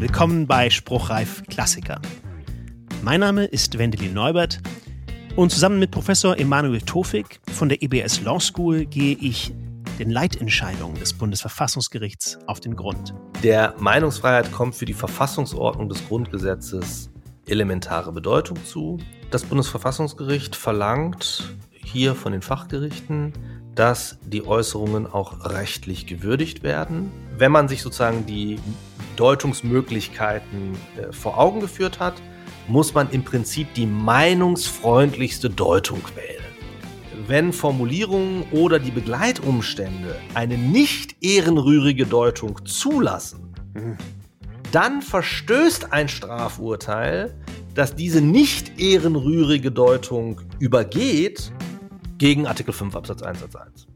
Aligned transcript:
Willkommen 0.00 0.46
bei 0.46 0.70
Spruchreif 0.70 1.42
Klassiker. 1.50 2.00
Mein 3.02 3.20
Name 3.20 3.44
ist 3.44 3.76
Wendelin 3.76 4.14
Neubert 4.14 4.58
und 5.36 5.52
zusammen 5.52 5.78
mit 5.78 5.90
Professor 5.90 6.38
Emanuel 6.38 6.80
Tofik 6.80 7.38
von 7.52 7.68
der 7.68 7.82
EBS 7.82 8.22
Law 8.22 8.40
School 8.40 8.86
gehe 8.86 9.14
ich 9.20 9.52
den 9.98 10.08
Leitentscheidungen 10.08 10.98
des 10.98 11.12
Bundesverfassungsgerichts 11.12 12.38
auf 12.46 12.60
den 12.60 12.76
Grund. 12.76 13.12
Der 13.42 13.74
Meinungsfreiheit 13.78 14.50
kommt 14.52 14.74
für 14.74 14.86
die 14.86 14.94
Verfassungsordnung 14.94 15.90
des 15.90 16.08
Grundgesetzes 16.08 17.10
elementare 17.46 18.10
Bedeutung 18.10 18.56
zu. 18.64 18.96
Das 19.30 19.44
Bundesverfassungsgericht 19.44 20.56
verlangt 20.56 21.54
hier 21.72 22.14
von 22.14 22.32
den 22.32 22.40
Fachgerichten, 22.40 23.34
dass 23.74 24.18
die 24.24 24.46
Äußerungen 24.46 25.06
auch 25.06 25.44
rechtlich 25.44 26.06
gewürdigt 26.06 26.62
werden. 26.62 27.10
Wenn 27.36 27.52
man 27.52 27.68
sich 27.68 27.82
sozusagen 27.82 28.26
die 28.26 28.58
Deutungsmöglichkeiten 29.16 30.76
äh, 30.96 31.12
vor 31.12 31.38
Augen 31.38 31.60
geführt 31.60 32.00
hat, 32.00 32.14
muss 32.68 32.94
man 32.94 33.10
im 33.10 33.24
Prinzip 33.24 33.72
die 33.74 33.86
meinungsfreundlichste 33.86 35.50
Deutung 35.50 36.00
wählen. 36.14 36.44
Wenn 37.26 37.52
Formulierungen 37.52 38.44
oder 38.50 38.78
die 38.78 38.90
Begleitumstände 38.90 40.16
eine 40.34 40.56
nicht 40.56 41.16
ehrenrührige 41.22 42.06
Deutung 42.06 42.64
zulassen, 42.64 43.54
dann 44.72 45.02
verstößt 45.02 45.92
ein 45.92 46.08
Strafurteil, 46.08 47.34
das 47.74 47.94
diese 47.94 48.20
nicht 48.20 48.80
ehrenrührige 48.80 49.70
Deutung 49.70 50.40
übergeht, 50.58 51.52
gegen 52.20 52.46
Artikel 52.46 52.74
5 52.74 52.94
Absatz 52.94 53.22
1 53.22 53.40
Satz 53.40 53.56
1. 53.56 53.86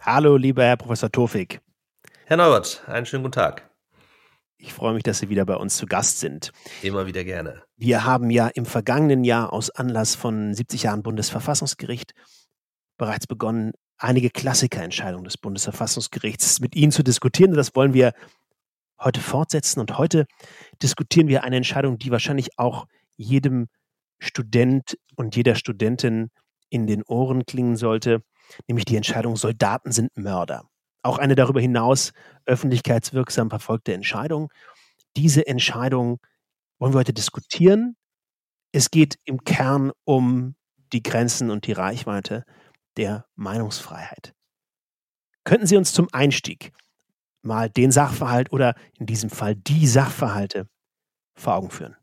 Hallo, 0.00 0.36
lieber 0.36 0.62
Herr 0.62 0.76
Professor 0.76 1.10
Tofik. 1.10 1.60
Herr 2.24 2.36
Neubert, 2.36 2.84
einen 2.86 3.04
schönen 3.04 3.24
guten 3.24 3.32
Tag. 3.32 3.68
Ich 4.56 4.72
freue 4.72 4.94
mich, 4.94 5.02
dass 5.02 5.18
Sie 5.18 5.28
wieder 5.28 5.44
bei 5.44 5.56
uns 5.56 5.76
zu 5.76 5.86
Gast 5.86 6.20
sind. 6.20 6.52
Immer 6.82 7.06
wieder 7.06 7.24
gerne. 7.24 7.64
Wir 7.76 8.04
haben 8.04 8.30
ja 8.30 8.46
im 8.46 8.64
vergangenen 8.64 9.24
Jahr 9.24 9.52
aus 9.52 9.70
Anlass 9.70 10.14
von 10.14 10.54
70 10.54 10.84
Jahren 10.84 11.02
Bundesverfassungsgericht 11.02 12.12
bereits 12.96 13.26
begonnen, 13.26 13.72
einige 13.98 14.30
Klassikerentscheidungen 14.30 15.24
des 15.24 15.36
Bundesverfassungsgerichts 15.36 16.60
mit 16.60 16.76
Ihnen 16.76 16.92
zu 16.92 17.02
diskutieren. 17.02 17.54
Das 17.54 17.74
wollen 17.74 17.92
wir 17.92 18.12
heute 19.00 19.20
fortsetzen. 19.20 19.80
Und 19.80 19.98
heute 19.98 20.26
diskutieren 20.80 21.26
wir 21.26 21.42
eine 21.42 21.56
Entscheidung, 21.56 21.98
die 21.98 22.12
wahrscheinlich 22.12 22.56
auch 22.56 22.86
jedem 23.16 23.66
Student 24.20 24.98
und 25.16 25.34
jeder 25.34 25.54
Studentin 25.54 26.30
in 26.68 26.86
den 26.86 27.02
Ohren 27.02 27.44
klingen 27.46 27.76
sollte, 27.76 28.22
nämlich 28.68 28.84
die 28.84 28.96
Entscheidung, 28.96 29.36
Soldaten 29.36 29.92
sind 29.92 30.16
Mörder. 30.16 30.68
Auch 31.02 31.18
eine 31.18 31.34
darüber 31.34 31.60
hinaus 31.60 32.12
öffentlichkeitswirksam 32.44 33.50
verfolgte 33.50 33.94
Entscheidung. 33.94 34.52
Diese 35.16 35.46
Entscheidung 35.46 36.20
wollen 36.78 36.92
wir 36.92 36.98
heute 36.98 37.14
diskutieren. 37.14 37.96
Es 38.72 38.90
geht 38.90 39.18
im 39.24 39.44
Kern 39.44 39.92
um 40.04 40.54
die 40.92 41.02
Grenzen 41.02 41.50
und 41.50 41.66
die 41.66 41.72
Reichweite 41.72 42.44
der 42.96 43.26
Meinungsfreiheit. 43.34 44.34
Könnten 45.44 45.66
Sie 45.66 45.76
uns 45.76 45.92
zum 45.92 46.08
Einstieg 46.12 46.72
mal 47.42 47.70
den 47.70 47.90
Sachverhalt 47.90 48.52
oder 48.52 48.74
in 48.98 49.06
diesem 49.06 49.30
Fall 49.30 49.56
die 49.56 49.86
Sachverhalte 49.86 50.68
vor 51.34 51.54
Augen 51.54 51.70
führen? 51.70 51.96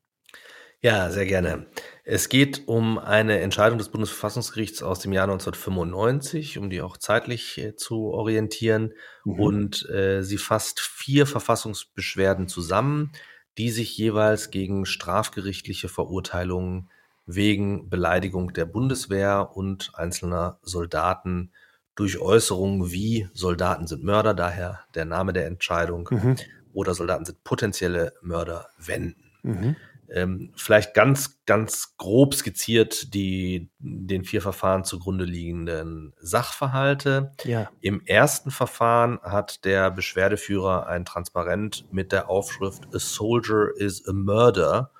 Ja, 0.81 1.09
sehr 1.09 1.25
gerne. 1.25 1.65
Es 2.03 2.29
geht 2.29 2.67
um 2.67 2.99
eine 2.99 3.39
Entscheidung 3.39 3.79
des 3.79 3.89
Bundesverfassungsgerichts 3.89 4.83
aus 4.83 4.99
dem 4.99 5.11
Jahr 5.11 5.23
1995, 5.23 6.59
um 6.59 6.69
die 6.69 6.81
auch 6.81 6.97
zeitlich 6.97 7.57
äh, 7.57 7.75
zu 7.75 8.11
orientieren. 8.11 8.93
Mhm. 9.25 9.39
Und 9.39 9.89
äh, 9.89 10.21
sie 10.21 10.37
fasst 10.37 10.79
vier 10.79 11.25
Verfassungsbeschwerden 11.25 12.47
zusammen, 12.47 13.11
die 13.57 13.71
sich 13.71 13.97
jeweils 13.97 14.51
gegen 14.51 14.85
strafgerichtliche 14.85 15.89
Verurteilungen 15.89 16.89
wegen 17.25 17.89
Beleidigung 17.89 18.53
der 18.53 18.65
Bundeswehr 18.65 19.49
und 19.53 19.91
einzelner 19.95 20.59
Soldaten 20.61 21.51
durch 21.95 22.19
Äußerungen 22.19 22.91
wie 22.91 23.27
Soldaten 23.33 23.87
sind 23.87 24.03
Mörder, 24.03 24.35
daher 24.35 24.81
der 24.93 25.05
Name 25.05 25.33
der 25.33 25.47
Entscheidung, 25.47 26.07
mhm. 26.11 26.35
oder 26.71 26.93
Soldaten 26.93 27.25
sind 27.25 27.43
potenzielle 27.43 28.13
Mörder 28.21 28.69
wenden. 28.77 29.23
Mhm. 29.41 29.75
Ähm, 30.09 30.53
vielleicht 30.55 30.93
ganz, 30.93 31.43
ganz 31.45 31.97
grob 31.97 32.33
skizziert 32.33 33.13
die 33.13 33.69
den 33.79 34.23
vier 34.23 34.41
Verfahren 34.41 34.83
zugrunde 34.83 35.25
liegenden 35.25 36.13
Sachverhalte. 36.19 37.33
Ja. 37.43 37.69
Im 37.81 38.05
ersten 38.05 38.51
Verfahren 38.51 39.19
hat 39.21 39.65
der 39.65 39.91
Beschwerdeführer 39.91 40.87
ein 40.87 41.05
Transparent 41.05 41.91
mit 41.91 42.11
der 42.11 42.29
Aufschrift 42.29 42.87
A 42.95 42.99
Soldier 42.99 43.71
is 43.75 44.07
a 44.07 44.13
Murder. 44.13 44.91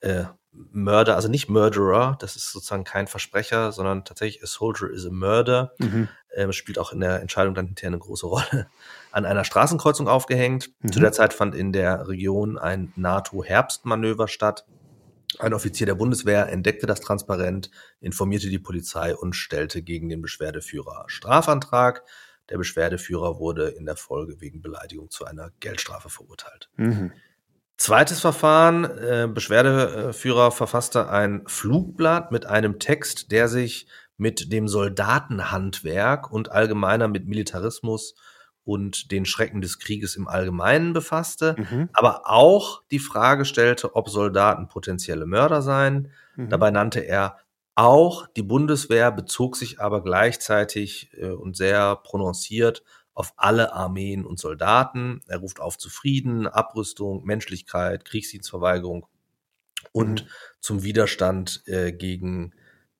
Äh, 0.00 0.24
Mörder, 0.72 1.16
also 1.16 1.28
nicht 1.28 1.48
Murderer, 1.48 2.16
das 2.20 2.36
ist 2.36 2.50
sozusagen 2.52 2.84
kein 2.84 3.06
Versprecher, 3.06 3.72
sondern 3.72 4.04
tatsächlich 4.04 4.42
A 4.42 4.46
Soldier 4.46 4.90
is 4.90 5.06
a 5.06 5.10
Murder. 5.10 5.72
Mhm. 5.78 6.08
Ähm, 6.34 6.52
spielt 6.52 6.78
auch 6.78 6.92
in 6.92 7.00
der 7.00 7.20
Entscheidung 7.22 7.54
dann 7.54 7.66
hinterher 7.66 7.88
eine 7.88 7.98
große 7.98 8.26
Rolle 8.26 8.66
an 9.12 9.24
einer 9.24 9.44
Straßenkreuzung 9.44 10.08
aufgehängt. 10.08 10.70
Mhm. 10.80 10.92
Zu 10.92 11.00
der 11.00 11.12
Zeit 11.12 11.32
fand 11.32 11.54
in 11.54 11.72
der 11.72 12.08
Region 12.08 12.58
ein 12.58 12.92
NATO-Herbstmanöver 12.96 14.28
statt. 14.28 14.66
Ein 15.38 15.54
Offizier 15.54 15.86
der 15.86 15.94
Bundeswehr 15.94 16.48
entdeckte 16.48 16.86
das 16.86 17.00
Transparent, 17.00 17.70
informierte 18.00 18.48
die 18.48 18.58
Polizei 18.58 19.14
und 19.14 19.34
stellte 19.34 19.82
gegen 19.82 20.08
den 20.08 20.22
Beschwerdeführer 20.22 21.04
Strafantrag. 21.08 22.04
Der 22.48 22.58
Beschwerdeführer 22.58 23.38
wurde 23.38 23.68
in 23.68 23.86
der 23.86 23.96
Folge 23.96 24.40
wegen 24.40 24.62
Beleidigung 24.62 25.10
zu 25.10 25.24
einer 25.24 25.50
Geldstrafe 25.60 26.08
verurteilt. 26.10 26.70
Mhm. 26.76 27.12
Zweites 27.76 28.20
Verfahren, 28.20 28.84
äh, 28.84 29.28
Beschwerdeführer 29.32 30.50
verfasste 30.50 31.10
ein 31.10 31.42
Flugblatt 31.46 32.32
mit 32.32 32.46
einem 32.46 32.78
Text, 32.78 33.32
der 33.32 33.48
sich 33.48 33.86
mit 34.16 34.50
dem 34.50 34.66
Soldatenhandwerk 34.66 36.32
und 36.32 36.50
allgemeiner 36.50 37.06
mit 37.06 37.26
Militarismus 37.26 38.14
und 38.64 39.12
den 39.12 39.26
Schrecken 39.26 39.60
des 39.60 39.78
Krieges 39.78 40.16
im 40.16 40.26
Allgemeinen 40.26 40.92
befasste, 40.92 41.54
mhm. 41.58 41.88
aber 41.92 42.28
auch 42.28 42.82
die 42.90 42.98
Frage 42.98 43.44
stellte, 43.44 43.94
ob 43.94 44.08
Soldaten 44.08 44.68
potenzielle 44.68 45.26
Mörder 45.26 45.62
seien. 45.62 46.10
Mhm. 46.34 46.48
Dabei 46.48 46.70
nannte 46.70 47.00
er 47.00 47.36
auch 47.76 48.26
die 48.26 48.42
Bundeswehr, 48.42 49.12
bezog 49.12 49.54
sich 49.54 49.80
aber 49.80 50.02
gleichzeitig 50.02 51.10
äh, 51.12 51.28
und 51.28 51.56
sehr 51.56 51.96
prononciert 51.96 52.82
auf 53.16 53.32
alle 53.36 53.72
Armeen 53.72 54.26
und 54.26 54.38
Soldaten. 54.38 55.22
Er 55.26 55.38
ruft 55.38 55.58
auf 55.58 55.78
zu 55.78 55.88
Frieden, 55.88 56.46
Abrüstung, 56.46 57.24
Menschlichkeit, 57.24 58.04
Kriegsdienstverweigerung 58.04 59.06
und 59.90 60.24
mhm. 60.24 60.28
zum 60.60 60.82
Widerstand 60.82 61.62
äh, 61.66 61.92
gegen 61.92 62.52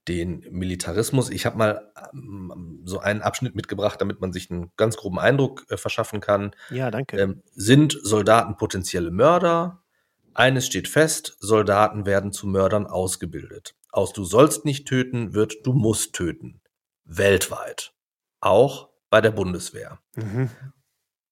den 0.09 0.47
Militarismus. 0.51 1.29
Ich 1.29 1.45
habe 1.45 1.59
mal 1.59 1.93
ähm, 2.15 2.81
so 2.85 2.99
einen 2.99 3.21
Abschnitt 3.21 3.55
mitgebracht, 3.55 4.01
damit 4.01 4.21
man 4.21 4.33
sich 4.33 4.51
einen 4.51 4.73
ganz 4.79 4.97
groben 4.97 5.19
Eindruck 5.19 5.67
äh, 5.69 5.77
verschaffen 5.77 6.21
kann. 6.21 6.53
Ja, 6.71 6.91
danke. 6.91 7.19
Ähm, 7.19 7.43
sind 7.53 7.99
Soldaten 8.03 8.57
potenzielle 8.57 9.11
Mörder? 9.11 9.83
Eines 10.33 10.65
steht 10.65 10.89
fest, 10.89 11.37
Soldaten 11.41 12.07
werden 12.07 12.33
zu 12.33 12.47
Mördern 12.47 12.87
ausgebildet. 12.87 13.75
Aus 13.93 14.15
du 14.15 14.25
sollst 14.25 14.65
nicht 14.65 14.89
töten 14.89 15.35
wird 15.35 15.67
du 15.67 15.75
musst 15.75 16.15
töten. 16.15 16.63
Weltweit. 17.05 17.93
Auch 18.41 18.89
bei 19.11 19.21
der 19.21 19.31
Bundeswehr. 19.31 19.99
Mhm. 20.17 20.51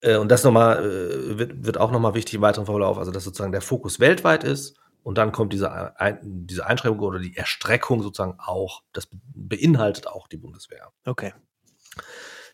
Äh, 0.00 0.16
und 0.16 0.30
das 0.30 0.44
nochmal, 0.44 0.84
äh, 0.84 1.38
wird, 1.38 1.64
wird 1.64 1.78
auch 1.78 1.90
nochmal 1.90 2.14
wichtig 2.14 2.34
im 2.34 2.42
weiteren 2.42 2.66
Verlauf, 2.66 2.98
also 2.98 3.10
dass 3.10 3.24
sozusagen 3.24 3.52
der 3.52 3.62
Fokus 3.62 4.00
weltweit 4.00 4.44
ist 4.44 4.76
und 5.02 5.18
dann 5.18 5.32
kommt 5.32 5.52
diese, 5.52 6.00
ein, 6.00 6.18
diese 6.22 6.66
Einschränkung 6.66 7.00
oder 7.00 7.18
die 7.18 7.36
Erstreckung 7.36 8.02
sozusagen 8.02 8.38
auch. 8.38 8.82
Das 8.92 9.08
beinhaltet 9.34 10.06
auch 10.06 10.28
die 10.28 10.38
Bundeswehr. 10.38 10.92
Okay. 11.04 11.34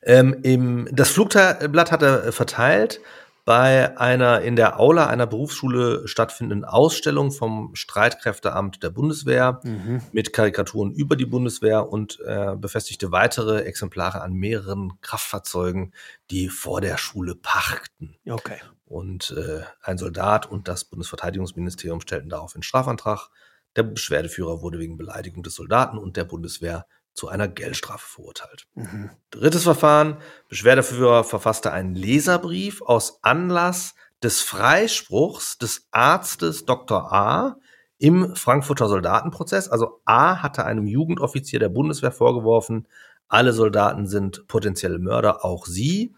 Ähm, 0.02 0.40
im, 0.42 0.88
das 0.90 1.10
Flugblatt 1.10 1.92
hat 1.92 2.02
er 2.02 2.32
verteilt 2.32 3.00
bei 3.50 3.98
einer 3.98 4.42
in 4.42 4.54
der 4.54 4.78
Aula 4.78 5.08
einer 5.08 5.26
Berufsschule 5.26 6.06
stattfindenden 6.06 6.64
Ausstellung 6.64 7.32
vom 7.32 7.74
Streitkräfteamt 7.74 8.80
der 8.80 8.90
Bundeswehr 8.90 9.60
mhm. 9.64 10.02
mit 10.12 10.32
Karikaturen 10.32 10.92
über 10.92 11.16
die 11.16 11.26
Bundeswehr 11.26 11.88
und 11.88 12.20
äh, 12.20 12.54
befestigte 12.54 13.10
weitere 13.10 13.62
Exemplare 13.62 14.20
an 14.20 14.34
mehreren 14.34 14.92
Kraftfahrzeugen, 15.00 15.92
die 16.30 16.48
vor 16.48 16.80
der 16.80 16.96
Schule 16.96 17.34
pachten. 17.34 18.14
Okay. 18.24 18.58
Und 18.84 19.34
äh, 19.36 19.62
ein 19.82 19.98
Soldat 19.98 20.46
und 20.48 20.68
das 20.68 20.84
Bundesverteidigungsministerium 20.84 22.00
stellten 22.00 22.28
daraufhin 22.28 22.62
Strafantrag. 22.62 23.30
Der 23.74 23.82
Beschwerdeführer 23.82 24.62
wurde 24.62 24.78
wegen 24.78 24.96
Beleidigung 24.96 25.42
des 25.42 25.56
Soldaten 25.56 25.98
und 25.98 26.16
der 26.16 26.24
Bundeswehr 26.24 26.86
zu 27.14 27.28
einer 27.28 27.48
Geldstrafe 27.48 28.06
verurteilt. 28.06 28.66
Mhm. 28.74 29.10
Drittes 29.30 29.64
Verfahren. 29.64 30.18
Beschwerdeführer 30.48 31.24
verfasste 31.24 31.72
einen 31.72 31.94
Leserbrief 31.94 32.82
aus 32.82 33.18
Anlass 33.22 33.94
des 34.22 34.40
Freispruchs 34.40 35.58
des 35.58 35.88
Arztes 35.90 36.66
Dr. 36.66 37.12
A. 37.12 37.56
im 37.98 38.34
Frankfurter 38.36 38.88
Soldatenprozess. 38.88 39.68
Also 39.68 40.00
A 40.04 40.42
hatte 40.42 40.64
einem 40.64 40.86
Jugendoffizier 40.86 41.58
der 41.58 41.68
Bundeswehr 41.68 42.12
vorgeworfen, 42.12 42.86
alle 43.28 43.52
Soldaten 43.52 44.08
sind 44.08 44.48
potenzielle 44.48 44.98
Mörder, 44.98 45.44
auch 45.44 45.66
sie 45.66 46.14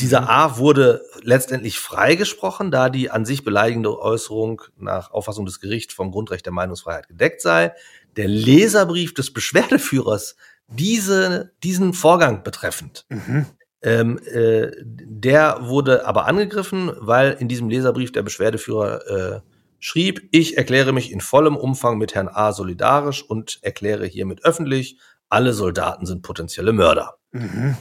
dieser 0.00 0.28
A 0.28 0.58
wurde 0.58 1.02
letztendlich 1.22 1.78
freigesprochen, 1.78 2.70
da 2.70 2.90
die 2.90 3.10
an 3.10 3.24
sich 3.24 3.44
beleidigende 3.44 3.98
Äußerung 3.98 4.62
nach 4.76 5.12
Auffassung 5.12 5.46
des 5.46 5.60
Gerichts 5.60 5.94
vom 5.94 6.10
Grundrecht 6.10 6.44
der 6.46 6.52
Meinungsfreiheit 6.52 7.08
gedeckt 7.08 7.40
sei. 7.40 7.72
Der 8.16 8.28
Leserbrief 8.28 9.14
des 9.14 9.32
Beschwerdeführers 9.32 10.36
diese, 10.68 11.52
diesen 11.62 11.92
Vorgang 11.92 12.42
betreffend, 12.42 13.06
mhm. 13.08 13.46
ähm, 13.82 14.18
äh, 14.26 14.70
der 14.82 15.58
wurde 15.62 16.06
aber 16.06 16.26
angegriffen, 16.26 16.92
weil 16.98 17.32
in 17.32 17.48
diesem 17.48 17.68
Leserbrief 17.68 18.12
der 18.12 18.22
Beschwerdeführer 18.22 19.06
äh, 19.06 19.40
schrieb, 19.78 20.28
ich 20.30 20.56
erkläre 20.56 20.92
mich 20.92 21.12
in 21.12 21.20
vollem 21.20 21.56
Umfang 21.56 21.98
mit 21.98 22.14
Herrn 22.14 22.28
A 22.28 22.52
solidarisch 22.52 23.22
und 23.22 23.58
erkläre 23.62 24.06
hiermit 24.06 24.44
öffentlich, 24.44 24.98
alle 25.28 25.52
Soldaten 25.52 26.06
sind 26.06 26.22
potenzielle 26.22 26.72
Mörder. 26.72 27.16
Mhm. 27.32 27.76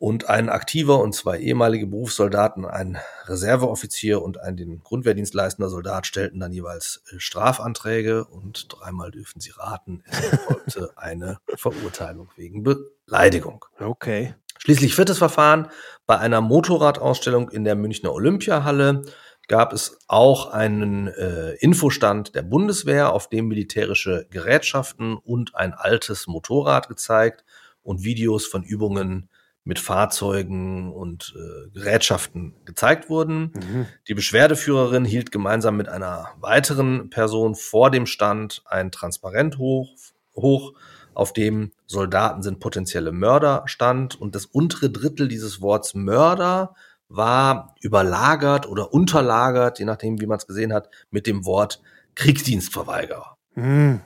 Und 0.00 0.28
ein 0.28 0.48
aktiver 0.48 1.00
und 1.00 1.12
zwei 1.12 1.40
ehemalige 1.40 1.88
Berufssoldaten, 1.88 2.64
ein 2.64 2.98
Reserveoffizier 3.24 4.22
und 4.22 4.38
ein 4.40 4.56
den 4.56 4.80
Grundwehrdienst 4.84 5.34
leistender 5.34 5.68
Soldat 5.68 6.06
stellten 6.06 6.38
dann 6.38 6.52
jeweils 6.52 7.02
äh, 7.10 7.18
Strafanträge 7.18 8.24
und 8.24 8.68
dreimal 8.68 9.10
dürfen 9.10 9.40
sie 9.40 9.50
raten, 9.50 10.04
es 10.06 10.30
erfolgte 10.30 10.90
eine 10.96 11.38
Verurteilung 11.56 12.28
wegen 12.36 12.62
Beleidigung. 12.62 13.64
Okay. 13.80 14.34
Schließlich 14.58 14.94
viertes 14.94 15.18
Verfahren. 15.18 15.68
Bei 16.06 16.18
einer 16.18 16.40
Motorradausstellung 16.40 17.48
in 17.48 17.64
der 17.64 17.74
Münchner 17.74 18.12
Olympiahalle 18.12 19.02
gab 19.48 19.72
es 19.72 19.98
auch 20.06 20.52
einen 20.52 21.08
äh, 21.08 21.54
Infostand 21.54 22.36
der 22.36 22.42
Bundeswehr, 22.42 23.12
auf 23.12 23.28
dem 23.28 23.48
militärische 23.48 24.28
Gerätschaften 24.30 25.16
und 25.16 25.56
ein 25.56 25.74
altes 25.74 26.28
Motorrad 26.28 26.88
gezeigt 26.88 27.44
und 27.82 28.04
Videos 28.04 28.46
von 28.46 28.62
Übungen 28.62 29.28
mit 29.68 29.78
Fahrzeugen 29.78 30.90
und 30.90 31.34
äh, 31.36 31.68
Gerätschaften 31.78 32.54
gezeigt 32.64 33.10
wurden. 33.10 33.52
Mhm. 33.52 33.86
Die 34.08 34.14
Beschwerdeführerin 34.14 35.04
hielt 35.04 35.30
gemeinsam 35.30 35.76
mit 35.76 35.90
einer 35.90 36.30
weiteren 36.40 37.10
Person 37.10 37.54
vor 37.54 37.90
dem 37.90 38.06
Stand 38.06 38.62
ein 38.64 38.90
Transparent 38.90 39.58
hoch, 39.58 39.94
hoch 40.34 40.72
auf 41.12 41.34
dem 41.34 41.72
Soldaten 41.84 42.42
sind 42.42 42.60
potenzielle 42.60 43.12
Mörder 43.12 43.64
stand 43.66 44.18
und 44.18 44.34
das 44.34 44.46
untere 44.46 44.88
Drittel 44.88 45.28
dieses 45.28 45.60
Worts 45.60 45.92
Mörder 45.92 46.74
war 47.10 47.74
überlagert 47.82 48.66
oder 48.66 48.94
unterlagert, 48.94 49.78
je 49.80 49.84
nachdem, 49.84 50.18
wie 50.18 50.26
man 50.26 50.38
es 50.38 50.46
gesehen 50.46 50.72
hat, 50.72 50.88
mit 51.10 51.26
dem 51.26 51.44
Wort 51.44 51.82
Kriegsdienstverweigerer. 52.14 53.36
Mhm. 53.54 54.00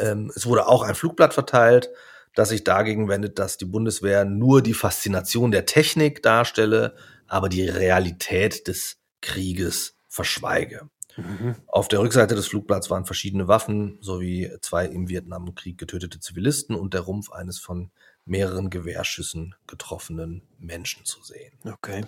Ähm, 0.00 0.32
es 0.34 0.44
wurde 0.46 0.66
auch 0.66 0.82
ein 0.82 0.96
Flugblatt 0.96 1.34
verteilt, 1.34 1.90
das 2.34 2.48
sich 2.50 2.64
dagegen 2.64 3.08
wendet, 3.08 3.38
dass 3.38 3.56
die 3.56 3.64
Bundeswehr 3.64 4.24
nur 4.24 4.62
die 4.62 4.74
Faszination 4.74 5.50
der 5.50 5.66
Technik 5.66 6.22
darstelle, 6.22 6.96
aber 7.26 7.48
die 7.48 7.68
Realität 7.68 8.68
des 8.68 8.98
Krieges 9.20 9.96
verschweige. 10.08 10.88
Mhm. 11.16 11.54
Auf 11.68 11.88
der 11.88 12.00
Rückseite 12.00 12.34
des 12.34 12.48
Flugblatts 12.48 12.90
waren 12.90 13.06
verschiedene 13.06 13.46
Waffen 13.48 13.98
sowie 14.00 14.50
zwei 14.60 14.86
im 14.86 15.08
Vietnamkrieg 15.08 15.78
getötete 15.78 16.18
Zivilisten 16.20 16.74
und 16.74 16.94
der 16.94 17.02
Rumpf 17.02 17.30
eines 17.30 17.58
von 17.58 17.90
mehreren 18.24 18.70
Gewehrschüssen 18.70 19.54
getroffenen 19.66 20.42
Menschen 20.58 21.04
zu 21.04 21.22
sehen. 21.22 21.52
Okay. 21.64 22.04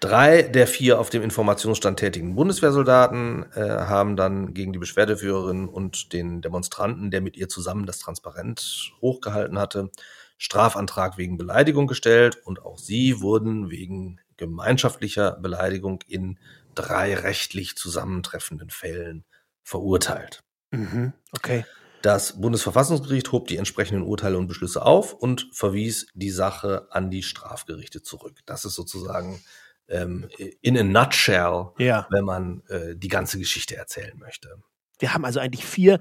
Drei 0.00 0.42
der 0.42 0.68
vier 0.68 1.00
auf 1.00 1.10
dem 1.10 1.22
Informationsstand 1.22 1.98
tätigen 1.98 2.36
Bundeswehrsoldaten 2.36 3.50
äh, 3.52 3.60
haben 3.60 4.14
dann 4.14 4.54
gegen 4.54 4.72
die 4.72 4.78
Beschwerdeführerin 4.78 5.68
und 5.68 6.12
den 6.12 6.40
Demonstranten, 6.40 7.10
der 7.10 7.20
mit 7.20 7.36
ihr 7.36 7.48
zusammen 7.48 7.84
das 7.84 7.98
Transparent 7.98 8.92
hochgehalten 9.00 9.58
hatte, 9.58 9.90
Strafantrag 10.36 11.18
wegen 11.18 11.36
Beleidigung 11.36 11.88
gestellt 11.88 12.38
und 12.44 12.64
auch 12.64 12.78
sie 12.78 13.20
wurden 13.20 13.70
wegen 13.70 14.20
gemeinschaftlicher 14.36 15.32
Beleidigung 15.32 16.04
in 16.06 16.38
drei 16.76 17.14
rechtlich 17.16 17.76
zusammentreffenden 17.76 18.70
Fällen 18.70 19.24
verurteilt. 19.64 20.44
Mhm, 20.70 21.12
okay. 21.32 21.64
Das 22.02 22.40
Bundesverfassungsgericht 22.40 23.32
hob 23.32 23.48
die 23.48 23.56
entsprechenden 23.56 24.04
Urteile 24.04 24.38
und 24.38 24.46
Beschlüsse 24.46 24.82
auf 24.82 25.12
und 25.12 25.48
verwies 25.52 26.06
die 26.14 26.30
Sache 26.30 26.86
an 26.90 27.10
die 27.10 27.24
Strafgerichte 27.24 28.02
zurück. 28.02 28.38
Das 28.46 28.64
ist 28.64 28.76
sozusagen 28.76 29.42
ähm, 29.88 30.28
in 30.60 30.78
a 30.78 30.82
nutshell, 30.82 31.72
ja. 31.78 32.06
wenn 32.10 32.24
man 32.24 32.62
äh, 32.68 32.94
die 32.96 33.08
ganze 33.08 33.38
Geschichte 33.38 33.76
erzählen 33.76 34.18
möchte. 34.18 34.62
Wir 34.98 35.14
haben 35.14 35.24
also 35.24 35.40
eigentlich 35.40 35.64
vier 35.64 36.00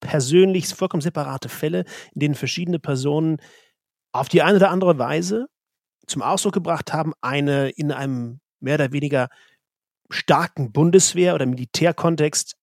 persönlich 0.00 0.68
vollkommen 0.68 1.00
separate 1.00 1.48
Fälle, 1.48 1.84
in 2.14 2.20
denen 2.20 2.34
verschiedene 2.34 2.78
Personen 2.78 3.38
auf 4.12 4.28
die 4.28 4.42
eine 4.42 4.56
oder 4.56 4.70
andere 4.70 4.98
Weise 4.98 5.46
zum 6.06 6.22
Ausdruck 6.22 6.54
gebracht 6.54 6.92
haben, 6.92 7.12
eine 7.20 7.70
in 7.70 7.92
einem 7.92 8.40
mehr 8.60 8.76
oder 8.76 8.92
weniger 8.92 9.28
starken 10.10 10.72
Bundeswehr- 10.72 11.34
oder 11.34 11.46
Militärkontext 11.46 12.56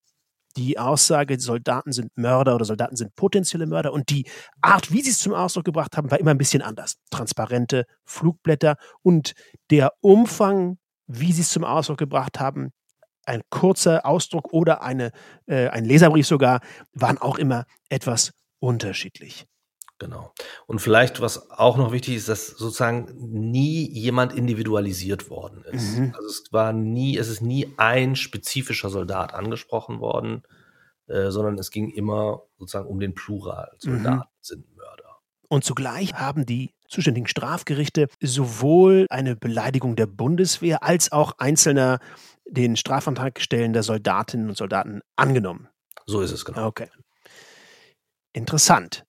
die 0.55 0.77
Aussage, 0.77 1.39
Soldaten 1.39 1.91
sind 1.91 2.15
Mörder 2.15 2.55
oder 2.55 2.65
Soldaten 2.65 2.95
sind 2.95 3.15
potenzielle 3.15 3.65
Mörder 3.65 3.93
und 3.93 4.09
die 4.09 4.25
Art, 4.61 4.91
wie 4.91 5.01
sie 5.01 5.11
es 5.11 5.19
zum 5.19 5.33
Ausdruck 5.33 5.65
gebracht 5.65 5.97
haben, 5.97 6.11
war 6.11 6.19
immer 6.19 6.31
ein 6.31 6.37
bisschen 6.37 6.61
anders. 6.61 6.95
Transparente 7.09 7.85
Flugblätter 8.05 8.75
und 9.01 9.33
der 9.69 9.93
Umfang, 10.01 10.77
wie 11.07 11.31
sie 11.31 11.41
es 11.41 11.49
zum 11.49 11.63
Ausdruck 11.63 11.97
gebracht 11.97 12.39
haben, 12.39 12.71
ein 13.25 13.41
kurzer 13.49 14.05
Ausdruck 14.05 14.51
oder 14.53 14.83
eine, 14.83 15.11
äh, 15.45 15.69
ein 15.69 15.85
Leserbrief 15.85 16.27
sogar, 16.27 16.59
waren 16.93 17.17
auch 17.17 17.37
immer 17.37 17.65
etwas 17.89 18.31
unterschiedlich. 18.59 19.45
Genau. 20.03 20.33
Und 20.67 20.79
vielleicht, 20.79 21.21
was 21.21 21.49
auch 21.49 21.77
noch 21.77 21.93
wichtig 21.93 22.15
ist, 22.15 22.27
dass 22.27 22.47
sozusagen 22.47 23.07
nie 23.17 23.89
jemand 23.89 24.33
individualisiert 24.33 25.29
worden 25.29 25.63
ist. 25.71 25.97
Mhm. 25.97 26.13
Also 26.13 26.27
es 26.27 26.43
war 26.51 26.73
nie, 26.73 27.17
es 27.17 27.29
ist 27.29 27.41
nie 27.41 27.73
ein 27.77 28.17
spezifischer 28.17 28.89
Soldat 28.89 29.33
angesprochen 29.33 30.01
worden, 30.01 30.43
äh, 31.07 31.31
sondern 31.31 31.57
es 31.57 31.71
ging 31.71 31.89
immer 31.89 32.41
sozusagen 32.57 32.87
um 32.87 32.99
den 32.99 33.13
Plural. 33.13 33.71
Soldaten 33.77 34.17
mhm. 34.17 34.41
sind 34.41 34.75
Mörder. 34.75 35.19
Und 35.47 35.63
zugleich 35.63 36.13
haben 36.15 36.45
die 36.45 36.73
zuständigen 36.89 37.27
Strafgerichte 37.27 38.09
sowohl 38.21 39.07
eine 39.09 39.37
Beleidigung 39.37 39.95
der 39.95 40.07
Bundeswehr 40.07 40.83
als 40.83 41.13
auch 41.13 41.33
einzelner 41.37 41.99
den 42.45 42.75
Strafantrag 42.75 43.39
stellender 43.39 43.83
Soldatinnen 43.83 44.49
und 44.49 44.57
Soldaten 44.57 44.99
angenommen. 45.15 45.69
So 46.05 46.19
ist 46.19 46.31
es, 46.31 46.43
genau. 46.43 46.67
Okay. 46.67 46.89
Interessant. 48.33 49.05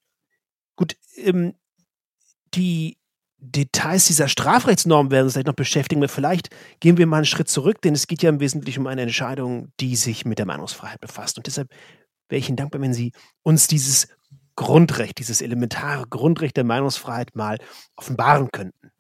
Gut, 0.77 0.97
ähm, 1.17 1.55
die 2.55 2.97
Details 3.39 4.07
dieser 4.07 4.29
Strafrechtsnorm 4.29 5.11
werden 5.11 5.25
uns 5.25 5.35
vielleicht 5.35 5.47
noch 5.47 5.55
beschäftigen. 5.55 6.01
Aber 6.01 6.09
vielleicht 6.09 6.49
gehen 6.81 6.97
wir 6.97 7.07
mal 7.07 7.19
einen 7.19 7.27
Schritt 7.27 7.49
zurück, 7.49 7.83
denn 7.83 7.95
es 7.95 8.07
geht 8.07 8.23
ja 8.23 8.31
im 8.31 8.41
Wesentlichen 8.41 8.81
um 8.81 8.87
eine 8.87 9.03
Entscheidung, 9.03 9.69
die 9.81 9.97
sich 9.97 10.25
mit 10.25 10.39
der 10.39 10.47
Meinungsfreiheit 10.47 11.01
befasst. 11.01 11.37
Und 11.37 11.47
deshalb 11.47 11.69
wäre 12.29 12.39
ich 12.39 12.49
Ihnen 12.49 12.57
dankbar, 12.57 12.81
wenn 12.81 12.95
Sie 12.95 13.13
uns 13.43 13.67
dieses 13.67 14.09
Grundrecht, 14.57 15.19
dieses 15.19 15.43
elementare 15.43 16.07
Grundrecht 16.09 16.57
der 16.57 16.65
Meinungsfreiheit 16.65 17.35
mal 17.35 17.59
offenbaren 17.97 18.51
könnten. 18.51 18.91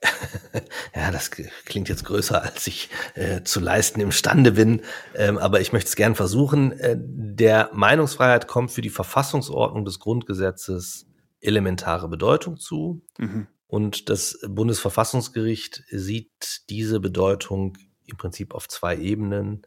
ja, 0.94 1.10
das 1.10 1.30
klingt 1.30 1.88
jetzt 1.88 2.04
größer, 2.04 2.42
als 2.42 2.66
ich 2.66 2.88
äh, 3.14 3.42
zu 3.42 3.60
leisten 3.60 4.00
imstande 4.00 4.52
bin, 4.52 4.82
ähm, 5.14 5.38
aber 5.38 5.60
ich 5.60 5.72
möchte 5.72 5.88
es 5.88 5.96
gern 5.96 6.14
versuchen. 6.14 6.72
Äh, 6.72 6.96
der 6.98 7.70
Meinungsfreiheit 7.72 8.46
kommt 8.46 8.70
für 8.70 8.82
die 8.82 8.90
Verfassungsordnung 8.90 9.84
des 9.84 9.98
Grundgesetzes 9.98 11.06
elementare 11.40 12.08
Bedeutung 12.08 12.58
zu. 12.58 13.02
Mhm. 13.18 13.48
Und 13.66 14.08
das 14.08 14.38
Bundesverfassungsgericht 14.48 15.84
sieht 15.90 16.62
diese 16.70 17.00
Bedeutung 17.00 17.76
im 18.06 18.16
Prinzip 18.16 18.54
auf 18.54 18.68
zwei 18.68 18.96
Ebenen 18.96 19.62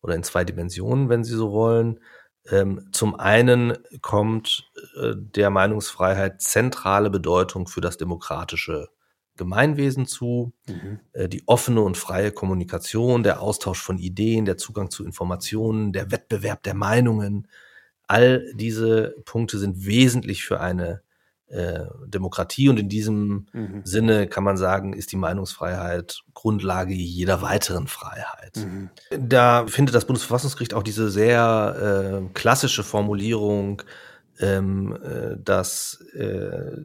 oder 0.00 0.14
in 0.14 0.22
zwei 0.22 0.44
Dimensionen, 0.44 1.08
wenn 1.08 1.24
Sie 1.24 1.34
so 1.34 1.52
wollen. 1.52 2.00
Ähm, 2.50 2.88
zum 2.92 3.14
einen 3.14 3.76
kommt 4.00 4.70
äh, 5.00 5.12
der 5.16 5.50
Meinungsfreiheit 5.50 6.40
zentrale 6.40 7.10
Bedeutung 7.10 7.68
für 7.68 7.80
das 7.80 7.98
demokratische 7.98 8.88
Gemeinwesen 9.42 10.06
zu, 10.06 10.52
mhm. 10.68 11.00
äh, 11.12 11.28
die 11.28 11.42
offene 11.46 11.80
und 11.80 11.96
freie 11.96 12.30
Kommunikation, 12.30 13.24
der 13.24 13.40
Austausch 13.40 13.82
von 13.82 13.98
Ideen, 13.98 14.44
der 14.44 14.56
Zugang 14.56 14.88
zu 14.90 15.04
Informationen, 15.04 15.92
der 15.92 16.12
Wettbewerb 16.12 16.62
der 16.62 16.74
Meinungen. 16.74 17.48
All 18.06 18.46
diese 18.54 19.16
Punkte 19.24 19.58
sind 19.58 19.84
wesentlich 19.84 20.44
für 20.44 20.60
eine 20.60 21.02
äh, 21.48 21.86
Demokratie 22.06 22.68
und 22.68 22.78
in 22.78 22.88
diesem 22.88 23.46
mhm. 23.52 23.80
Sinne 23.84 24.28
kann 24.28 24.44
man 24.44 24.56
sagen, 24.56 24.92
ist 24.92 25.10
die 25.10 25.16
Meinungsfreiheit 25.16 26.22
Grundlage 26.34 26.94
jeder 26.94 27.42
weiteren 27.42 27.88
Freiheit. 27.88 28.56
Mhm. 28.56 28.90
Da 29.18 29.66
findet 29.66 29.94
das 29.94 30.06
Bundesverfassungsgericht 30.06 30.72
auch 30.72 30.84
diese 30.84 31.10
sehr 31.10 32.22
äh, 32.22 32.32
klassische 32.32 32.84
Formulierung, 32.84 33.82
ähm, 34.38 34.96
äh, 35.02 35.36
dass 35.42 36.00
äh, 36.14 36.84